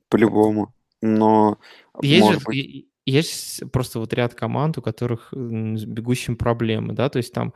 [0.09, 0.73] По-любому.
[1.01, 1.59] Но,
[2.01, 7.17] Есть же быть, есть просто вот ряд команд, у которых с бегущим проблемы, да, то
[7.17, 7.53] есть там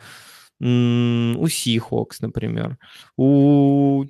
[0.59, 2.77] у Seahawks, например,
[3.15, 4.05] у,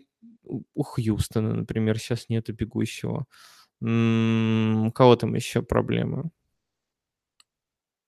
[0.48, 3.26] у у Хьюстона, например, сейчас нету бегущего.
[3.82, 6.32] У кого там еще проблемы?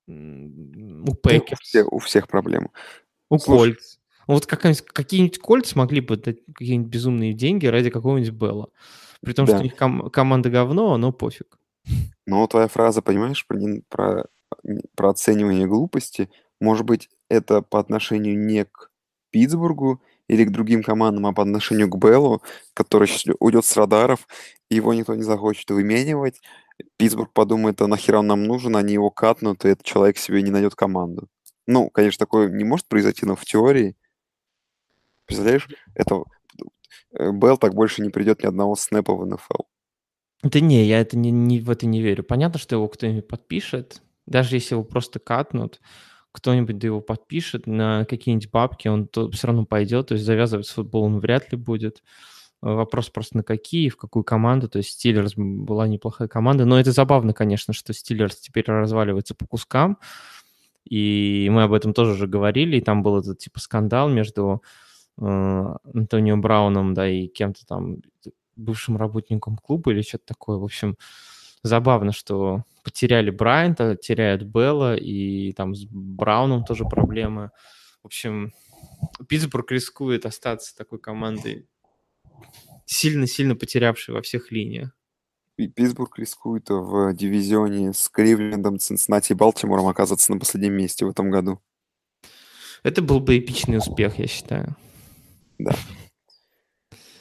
[0.08, 1.60] У да у Пекерс.
[1.62, 2.70] всех, у всех проблемы.
[3.30, 4.00] У Слушай, Кольц.
[4.28, 8.70] Ну, Вот какие-нибудь Кольц могли бы дать какие-нибудь безумные деньги ради какого-нибудь Белла.
[9.22, 9.64] При том, что у да.
[9.64, 11.58] них ком- команда говно, но пофиг.
[12.26, 13.60] Но твоя фраза, понимаешь, про,
[13.90, 14.26] про,
[14.96, 16.30] про оценивание глупости,
[16.60, 18.92] может быть, это по отношению не к
[19.32, 22.42] Питтсбургу или к другим командам, а по отношению к Беллу,
[22.74, 24.28] который уйдет с радаров,
[24.70, 26.40] и его никто не захочет выменивать.
[26.98, 30.52] Питтсбург подумает, а нахера он нам нужен, они его катнут, и этот человек себе не
[30.52, 31.28] найдет команду.
[31.68, 33.98] Ну, конечно, такое не может произойти, но в теории,
[35.26, 36.24] представляешь, это
[37.14, 39.64] э, Белл так больше не придет ни одного снэпа в НФЛ.
[40.44, 42.24] Да не, я это не, не- в это не верю.
[42.24, 45.82] Понятно, что его кто-нибудь подпишет, даже если его просто катнут,
[46.32, 50.68] кто-нибудь да его подпишет на какие-нибудь бабки, он то все равно пойдет, то есть завязывать
[50.68, 52.04] с футболом вряд ли будет.
[52.62, 54.70] Э, Вопрос просто на какие, в какую команду.
[54.70, 59.48] То есть Стиллерс была неплохая команда, но это забавно, конечно, что Стиллерс теперь разваливается по
[59.48, 59.98] кускам,
[60.86, 64.64] и мы об этом тоже уже говорили, и там был этот типа скандал между
[65.20, 65.24] э,
[65.94, 67.98] Антонио Брауном, да, и кем-то там,
[68.56, 70.58] бывшим работником клуба или что-то такое.
[70.58, 70.98] В общем,
[71.64, 77.52] забавно, что потеряли Брайанта, теряют Белла, и там с Брауном тоже проблемы.
[78.02, 78.52] В общем,
[79.28, 81.68] Питтсбург рискует остаться такой командой,
[82.86, 84.92] сильно-сильно потерявшей во всех линиях.
[85.56, 91.10] Пи- Питтсбург рискует в дивизионе с Кливлендом, Цинциннати и Балтимором оказаться на последнем месте в
[91.10, 91.62] этом году.
[92.82, 94.76] Это был бы эпичный успех, я считаю.
[95.60, 95.76] Да.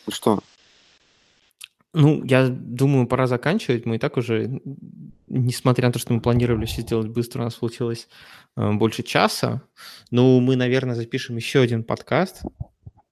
[0.06, 0.40] Ну что,
[2.00, 3.84] Ну, я думаю, пора заканчивать.
[3.84, 4.60] Мы и так уже,
[5.26, 8.08] несмотря на то, что мы планировали все сделать быстро, у нас получилось
[8.56, 9.62] э, больше часа.
[10.12, 12.42] Ну, мы, наверное, запишем еще один подкаст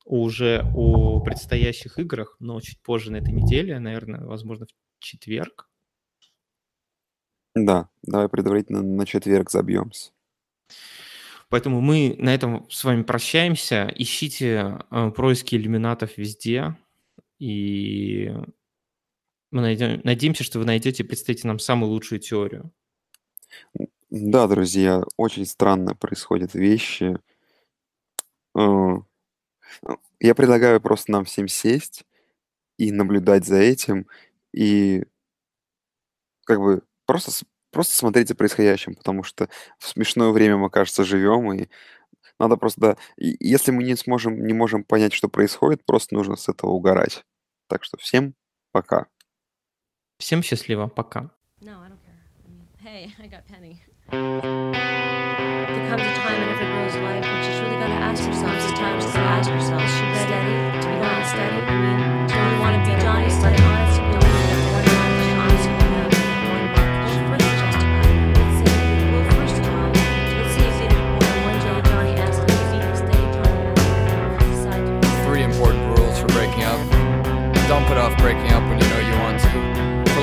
[0.05, 5.69] уже о предстоящих играх, но чуть позже на этой неделе, наверное, возможно, в четверг.
[7.57, 10.13] да, давай предварительно на четверг забьемся.
[11.49, 13.93] Поэтому мы на этом с вами прощаемся.
[13.97, 16.77] Ищите э, происки иллюминатов везде.
[17.41, 18.33] И
[19.51, 22.73] мы найдем, надеемся, что вы найдете и представите нам самую лучшую теорию.
[24.11, 27.19] Да, друзья, очень странно происходят вещи.
[28.55, 28.97] Э,
[30.21, 32.05] Я предлагаю просто нам всем сесть
[32.79, 34.07] и наблюдать за этим,
[34.55, 35.05] и
[36.45, 37.31] как бы просто,
[37.71, 39.49] просто смотреть за происходящим, потому что
[39.79, 41.69] в смешное время мы, кажется, живем, и
[42.41, 46.49] надо просто, да, если мы не сможем, не можем понять, что происходит, просто нужно с
[46.49, 47.25] этого угорать.
[47.69, 48.35] Так что всем
[48.73, 49.07] пока.
[50.19, 51.31] Всем счастливо, пока.
[51.61, 51.97] No,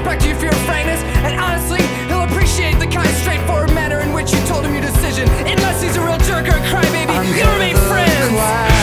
[0.00, 4.32] respect you for your frankness and honestly, he'll appreciate the kind, straightforward manner in which
[4.32, 5.28] you told him your decision.
[5.28, 8.79] Unless he's a real jerk or a crybaby, you'll remain friends.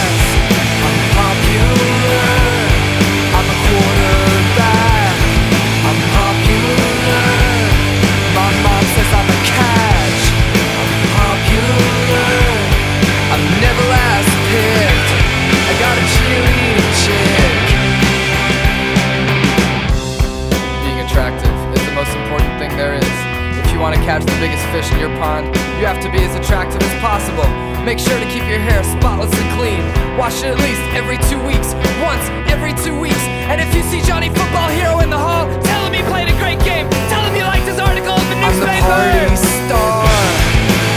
[24.07, 25.51] Catch the biggest fish in your pond.
[25.75, 27.43] You have to be as attractive as possible.
[27.83, 29.83] Make sure to keep your hair spotless and clean.
[30.15, 31.75] Wash it at least every two weeks.
[31.99, 33.19] Once every two weeks.
[33.51, 36.37] And if you see Johnny Football Hero in the hall, tell him he played a
[36.39, 36.87] great game.
[37.11, 38.79] Tell him you liked his article in the newspaper.
[38.79, 39.35] I'm the party
[39.67, 39.99] star.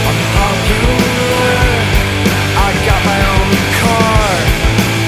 [0.07, 1.67] I'm popular.
[2.63, 3.49] I got my own
[3.83, 4.31] car.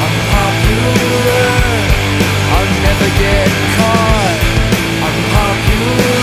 [0.04, 1.56] I'm popular.
[2.52, 3.48] I'll never get
[3.80, 4.40] caught.
[5.08, 6.23] I'm popular.